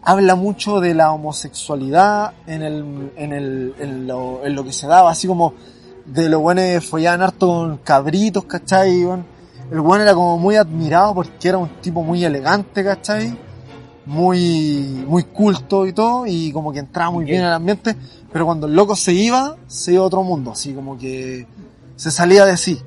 habla 0.06 0.36
mucho 0.36 0.78
de 0.78 0.94
la 0.94 1.10
homosexualidad 1.10 2.32
en 2.46 2.62
el, 2.62 3.12
en 3.16 3.32
el, 3.32 3.74
en 3.80 4.06
lo, 4.06 4.64
que 4.64 4.72
se 4.72 4.86
daba, 4.86 5.10
así 5.10 5.26
como 5.26 5.54
de 6.04 6.28
los 6.28 6.40
buenos 6.40 6.84
follaban 6.84 7.22
harto 7.22 7.48
con 7.48 7.78
cabritos, 7.78 8.44
¿cachai? 8.44 9.04
Weón. 9.04 9.26
El 9.68 9.80
buen 9.80 10.00
era 10.00 10.14
como 10.14 10.38
muy 10.38 10.54
admirado 10.54 11.12
porque 11.12 11.48
era 11.48 11.58
un 11.58 11.68
tipo 11.80 12.04
muy 12.04 12.24
elegante, 12.24 12.84
¿cachai? 12.84 13.36
Muy, 14.06 15.04
muy 15.06 15.24
culto 15.24 15.84
y 15.86 15.92
todo, 15.92 16.26
y 16.26 16.52
como 16.52 16.72
que 16.72 16.78
entraba 16.78 17.10
muy 17.10 17.24
bien 17.24 17.40
en 17.40 17.46
el 17.48 17.52
ambiente, 17.52 17.96
pero 18.32 18.46
cuando 18.46 18.68
el 18.68 18.74
loco 18.74 18.94
se 18.94 19.12
iba, 19.12 19.56
se 19.66 19.94
iba 19.94 20.02
a 20.02 20.06
otro 20.06 20.22
mundo, 20.22 20.52
así 20.52 20.72
como 20.72 20.96
que 20.96 21.46
se 21.96 22.10
salía 22.12 22.44
de 22.44 22.56
sí. 22.56 22.80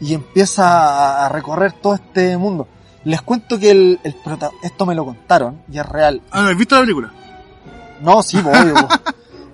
Y 0.00 0.14
empieza 0.14 1.24
a- 1.26 1.28
recorrer 1.28 1.72
todo 1.74 1.94
este 1.94 2.36
mundo. 2.36 2.66
Les 3.04 3.22
cuento 3.22 3.56
que 3.58 3.70
el, 3.70 4.00
el 4.02 4.14
prota- 4.16 4.50
esto 4.62 4.84
me 4.84 4.94
lo 4.96 5.04
contaron 5.04 5.62
y 5.70 5.78
es 5.78 5.86
real. 5.86 6.20
Ah, 6.32 6.42
¿no 6.42 6.48
has 6.48 6.56
visto 6.56 6.74
la 6.74 6.80
película? 6.80 7.12
No, 8.00 8.20
sí, 8.22 8.38
po, 8.38 8.50
obvio. 8.50 8.74
po. 8.74 8.88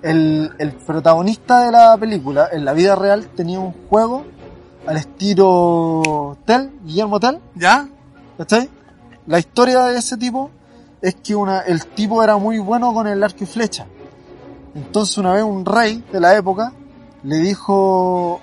El, 0.01 0.51
el 0.57 0.71
protagonista 0.71 1.65
de 1.65 1.71
la 1.71 1.97
película, 1.97 2.47
en 2.51 2.65
la 2.65 2.73
vida 2.73 2.95
real, 2.95 3.27
tenía 3.35 3.59
un 3.59 3.73
juego 3.89 4.25
al 4.87 4.97
estilo 4.97 6.37
Tell, 6.45 6.71
Guillermo 6.83 7.19
Tell, 7.19 7.37
¿Ya? 7.55 7.87
¿cachai? 8.37 8.69
La 9.29 9.37
historia 9.39 9.83
de 9.85 9.99
ese 9.99 10.17
tipo 10.17 10.49
es 11.01 11.15
que 11.15 11.35
una, 11.35 11.59
el 11.61 11.85
tipo 11.85 12.23
era 12.23 12.37
muy 12.37 12.57
bueno 12.59 12.93
con 12.93 13.07
el 13.07 13.23
arco 13.23 13.43
y 13.43 13.47
flecha. 13.47 13.85
Entonces 14.75 15.17
una 15.19 15.33
vez 15.33 15.43
un 15.43 15.65
rey 15.65 16.03
de 16.11 16.19
la 16.19 16.35
época 16.35 16.73
le 17.23 17.37
dijo, 17.37 18.41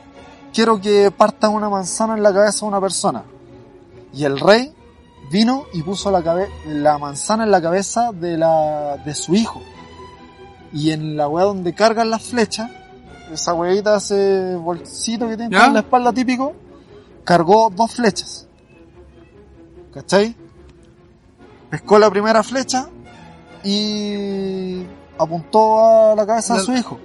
quiero 0.55 0.81
que 0.81 1.11
partas 1.11 1.51
una 1.51 1.69
manzana 1.69 2.15
en 2.17 2.23
la 2.23 2.33
cabeza 2.33 2.61
de 2.65 2.69
una 2.69 2.81
persona. 2.81 3.25
Y 4.15 4.25
el 4.25 4.39
rey 4.39 4.73
vino 5.31 5.65
y 5.73 5.83
puso 5.83 6.11
la, 6.11 6.23
cabe- 6.23 6.49
la 6.67 6.99
manzana 6.99 7.43
en 7.45 7.51
la 7.51 7.61
cabeza 7.61 8.13
de, 8.13 8.37
la, 8.39 8.97
de 9.05 9.15
su 9.15 9.35
hijo. 9.35 9.61
Y 10.73 10.93
en 10.93 11.17
la 11.17 11.27
weá 11.29 11.45
donde 11.47 11.75
cargan 11.75 12.11
las 12.11 12.23
flechas, 12.23 12.71
esa 13.33 13.55
weita, 13.55 13.97
ese 13.97 14.55
bolsito 14.55 15.29
que 15.29 15.37
tiene 15.37 15.57
en 15.67 15.75
la 15.75 15.81
espalda 15.81 16.13
típico, 16.13 16.53
cargó 17.25 17.71
dos 17.75 17.93
flechas. 17.93 18.47
¿Cachai? 19.93 20.37
Pescó 21.77 21.99
la 21.99 22.09
primera 22.09 22.43
flecha 22.43 22.89
y 23.63 24.83
apuntó 25.19 26.13
a 26.13 26.15
la 26.17 26.25
cabeza 26.27 26.55
de 26.55 26.61
su 26.61 26.73
hijo. 26.73 26.99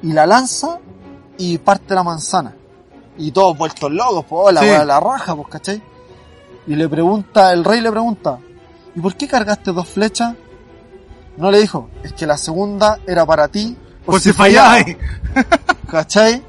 Y 0.00 0.14
la 0.14 0.24
lanza 0.24 0.78
y 1.36 1.58
parte 1.58 1.94
la 1.94 2.02
manzana. 2.02 2.56
Y 3.18 3.32
todos 3.32 3.54
vueltos 3.58 3.90
locos, 3.92 4.24
pues, 4.26 4.54
la 4.54 4.62
Sí. 4.62 4.86
la 4.86 4.98
raja, 4.98 5.36
pues, 5.36 5.48
¿cachai? 5.48 5.82
Y 6.66 6.74
le 6.74 6.88
pregunta, 6.88 7.52
el 7.52 7.64
rey 7.64 7.82
le 7.82 7.90
pregunta, 7.90 8.38
¿y 8.94 9.00
por 9.00 9.14
qué 9.14 9.28
cargaste 9.28 9.72
dos 9.72 9.86
flechas? 9.90 10.36
No 11.36 11.50
le 11.50 11.60
dijo, 11.60 11.90
es 12.02 12.14
que 12.14 12.26
la 12.26 12.38
segunda 12.38 12.98
era 13.06 13.26
para 13.26 13.48
ti. 13.48 13.76
Por 14.06 14.18
si 14.22 14.32
fallaba. 14.32 14.78
¿Cachai? 15.90 16.42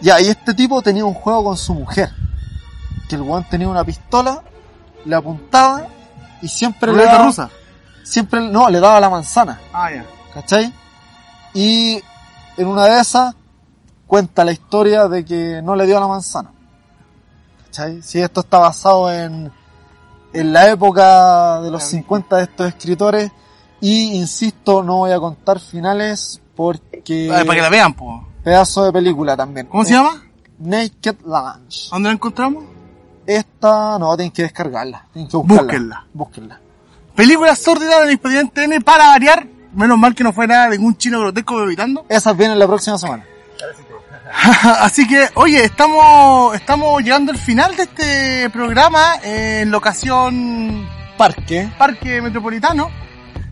Ya, 0.00 0.18
y 0.18 0.28
este 0.28 0.54
tipo 0.54 0.80
tenía 0.80 1.04
un 1.04 1.12
juego 1.12 1.44
con 1.44 1.58
su 1.58 1.74
mujer. 1.74 2.08
Que 3.06 3.16
el 3.16 3.20
weón 3.20 3.44
tenía 3.50 3.68
una 3.68 3.84
pistola, 3.84 4.42
le 5.04 5.14
apuntaba 5.14 5.86
y 6.42 6.48
siempre 6.48 6.92
le 6.92 7.04
daba, 7.04 7.24
rusa. 7.26 7.50
siempre, 8.02 8.40
no, 8.40 8.68
le 8.70 8.80
daba 8.80 9.00
la 9.00 9.10
manzana. 9.10 9.60
Ah, 9.72 9.90
ya. 9.92 10.04
¿Cachai? 10.34 10.72
Y 11.54 12.00
en 12.56 12.66
una 12.66 12.84
de 12.86 13.00
esas 13.00 13.34
cuenta 14.06 14.44
la 14.44 14.52
historia 14.52 15.08
de 15.08 15.24
que 15.24 15.60
no 15.62 15.74
le 15.76 15.86
dio 15.86 15.98
la 16.00 16.06
manzana. 16.08 16.50
¿Cachai? 17.66 18.02
Si 18.02 18.20
esto 18.20 18.40
está 18.40 18.58
basado 18.58 19.12
en, 19.12 19.50
en 20.32 20.52
la 20.52 20.68
época 20.70 21.60
de 21.60 21.70
los 21.70 21.82
50 21.84 22.36
de 22.36 22.42
estos 22.44 22.66
escritores 22.68 23.30
y 23.80 24.12
insisto, 24.14 24.82
no 24.82 24.98
voy 24.98 25.12
a 25.12 25.18
contar 25.18 25.58
finales 25.60 26.40
porque 26.56 27.30
Ah, 27.32 27.42
para 27.46 27.54
que 27.56 27.62
la 27.62 27.68
vean, 27.70 27.94
po. 27.94 28.26
pedazo 28.44 28.84
de 28.84 28.92
película 28.92 29.36
también. 29.36 29.66
¿Cómo 29.66 29.84
se 29.84 29.92
llama? 29.94 30.22
Naked 30.58 31.16
Lunch. 31.24 31.88
¿Dónde 31.90 32.08
la 32.10 32.14
encontramos? 32.14 32.64
Esta 33.36 33.98
no, 33.98 34.16
tienen 34.16 34.32
que 34.32 34.42
descargarla, 34.42 35.06
tienen 35.12 35.30
que 35.30 35.36
buscarla. 35.36 35.62
Búsquenla. 35.62 36.04
Búsquenla. 36.12 36.60
Película 37.14 37.54
sórdida 37.54 38.00
del 38.00 38.10
Expediente 38.10 38.64
N 38.64 38.80
para 38.80 39.06
variar. 39.08 39.46
Menos 39.72 39.98
mal 39.98 40.14
que 40.16 40.24
no 40.24 40.32
fue 40.32 40.48
nada 40.48 40.68
de 40.68 40.78
ningún 40.78 40.96
chino 40.96 41.20
grotesco 41.20 41.62
evitando. 41.62 42.04
Esas 42.08 42.36
vienen 42.36 42.58
la 42.58 42.66
próxima 42.66 42.98
semana. 42.98 43.24
Así 44.80 45.06
que, 45.06 45.28
oye, 45.34 45.64
estamos, 45.64 46.54
estamos 46.56 47.02
llegando 47.02 47.30
al 47.32 47.38
final 47.38 47.76
de 47.76 47.82
este 47.84 48.50
programa 48.50 49.14
en 49.22 49.70
locación 49.70 50.88
Parque. 51.16 51.70
Parque 51.78 52.20
Metropolitano. 52.22 52.90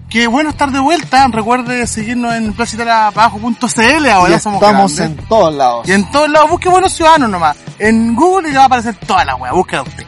Que 0.08 0.26
bueno 0.26 0.50
estar 0.50 0.72
de 0.72 0.80
vuelta. 0.80 1.28
Recuerde 1.28 1.86
seguirnos 1.86 2.34
en 2.34 2.52
placitarabajo.cl. 2.54 4.06
Ahora 4.10 4.36
Y 4.36 4.40
somos 4.40 4.62
estamos 4.62 4.96
grandes. 4.96 5.00
en 5.00 5.16
todos 5.28 5.54
lados. 5.54 5.88
Y 5.88 5.92
en 5.92 6.10
todos 6.10 6.30
lados, 6.30 6.50
busque 6.50 6.68
Buenos 6.68 6.94
Ciudadanos 6.94 7.28
nomás. 7.30 7.56
En 7.78 8.14
Google 8.14 8.48
y 8.48 8.52
le 8.52 8.58
va 8.58 8.64
a 8.64 8.66
aparecer 8.66 8.94
toda 8.96 9.24
la 9.24 9.36
wea, 9.36 9.52
búsquela 9.52 9.82
usted. 9.82 10.04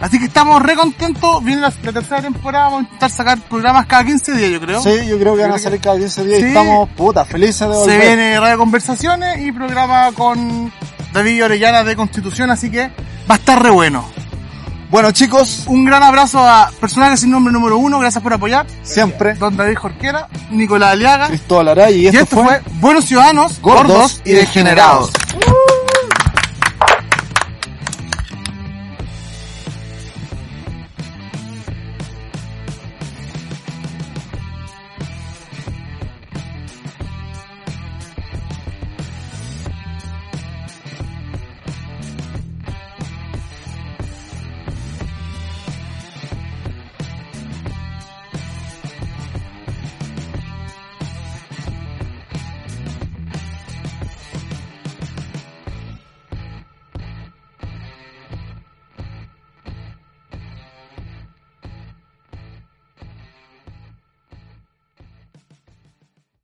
Así 0.00 0.18
que 0.18 0.26
estamos 0.26 0.60
re 0.62 0.74
contentos. 0.74 1.42
Viene 1.42 1.62
la, 1.62 1.72
la 1.82 1.92
tercera 1.92 2.20
temporada, 2.20 2.64
vamos 2.66 2.80
a 2.80 2.82
intentar 2.84 3.10
sacar 3.10 3.38
programas 3.42 3.86
cada 3.86 4.04
15 4.04 4.32
días, 4.32 4.50
yo 4.50 4.60
creo. 4.60 4.82
Sí, 4.82 5.06
yo 5.06 5.18
creo 5.18 5.34
que 5.36 5.42
van 5.42 5.52
a 5.52 5.58
salir 5.58 5.80
cada 5.80 5.96
15 5.98 6.24
días 6.24 6.38
Sí. 6.40 6.44
y 6.44 6.48
estamos 6.48 6.88
puta 6.90 7.24
felices 7.24 7.60
de 7.60 7.74
Se 7.74 7.80
volver. 7.80 8.00
viene 8.00 8.38
Radio 8.40 8.58
Conversaciones 8.58 9.40
y 9.40 9.50
programa 9.52 10.10
con 10.12 10.70
David 11.12 11.44
Orellana 11.44 11.84
de 11.84 11.96
Constitución, 11.96 12.50
así 12.50 12.70
que 12.70 12.88
va 13.30 13.34
a 13.34 13.38
estar 13.38 13.62
re 13.62 13.70
bueno. 13.70 14.04
Bueno 14.90 15.10
chicos, 15.10 15.64
Un 15.66 15.84
gran 15.84 16.02
abrazo 16.04 16.38
a 16.38 16.70
personajes 16.80 17.20
sin 17.20 17.30
nombre 17.30 17.52
número 17.52 17.78
uno, 17.78 17.98
gracias 17.98 18.22
por 18.22 18.32
apoyar. 18.34 18.66
siempre 18.82 19.34
Don 19.34 19.56
David 19.56 19.76
Jorquera, 19.76 20.28
Nicolás 20.50 20.92
Aliaga. 20.92 21.28
Cristóbal 21.28 21.68
Araya 21.68 21.90
y 21.96 22.02
Y 22.04 22.06
esto, 22.08 22.44
fue 22.44 22.60
Buenos 22.74 23.06
Ciudadanos, 23.06 23.60
Gordos 23.60 23.86
Gordos 23.92 24.22
y. 24.24 24.32
Degenerados. 24.32 25.10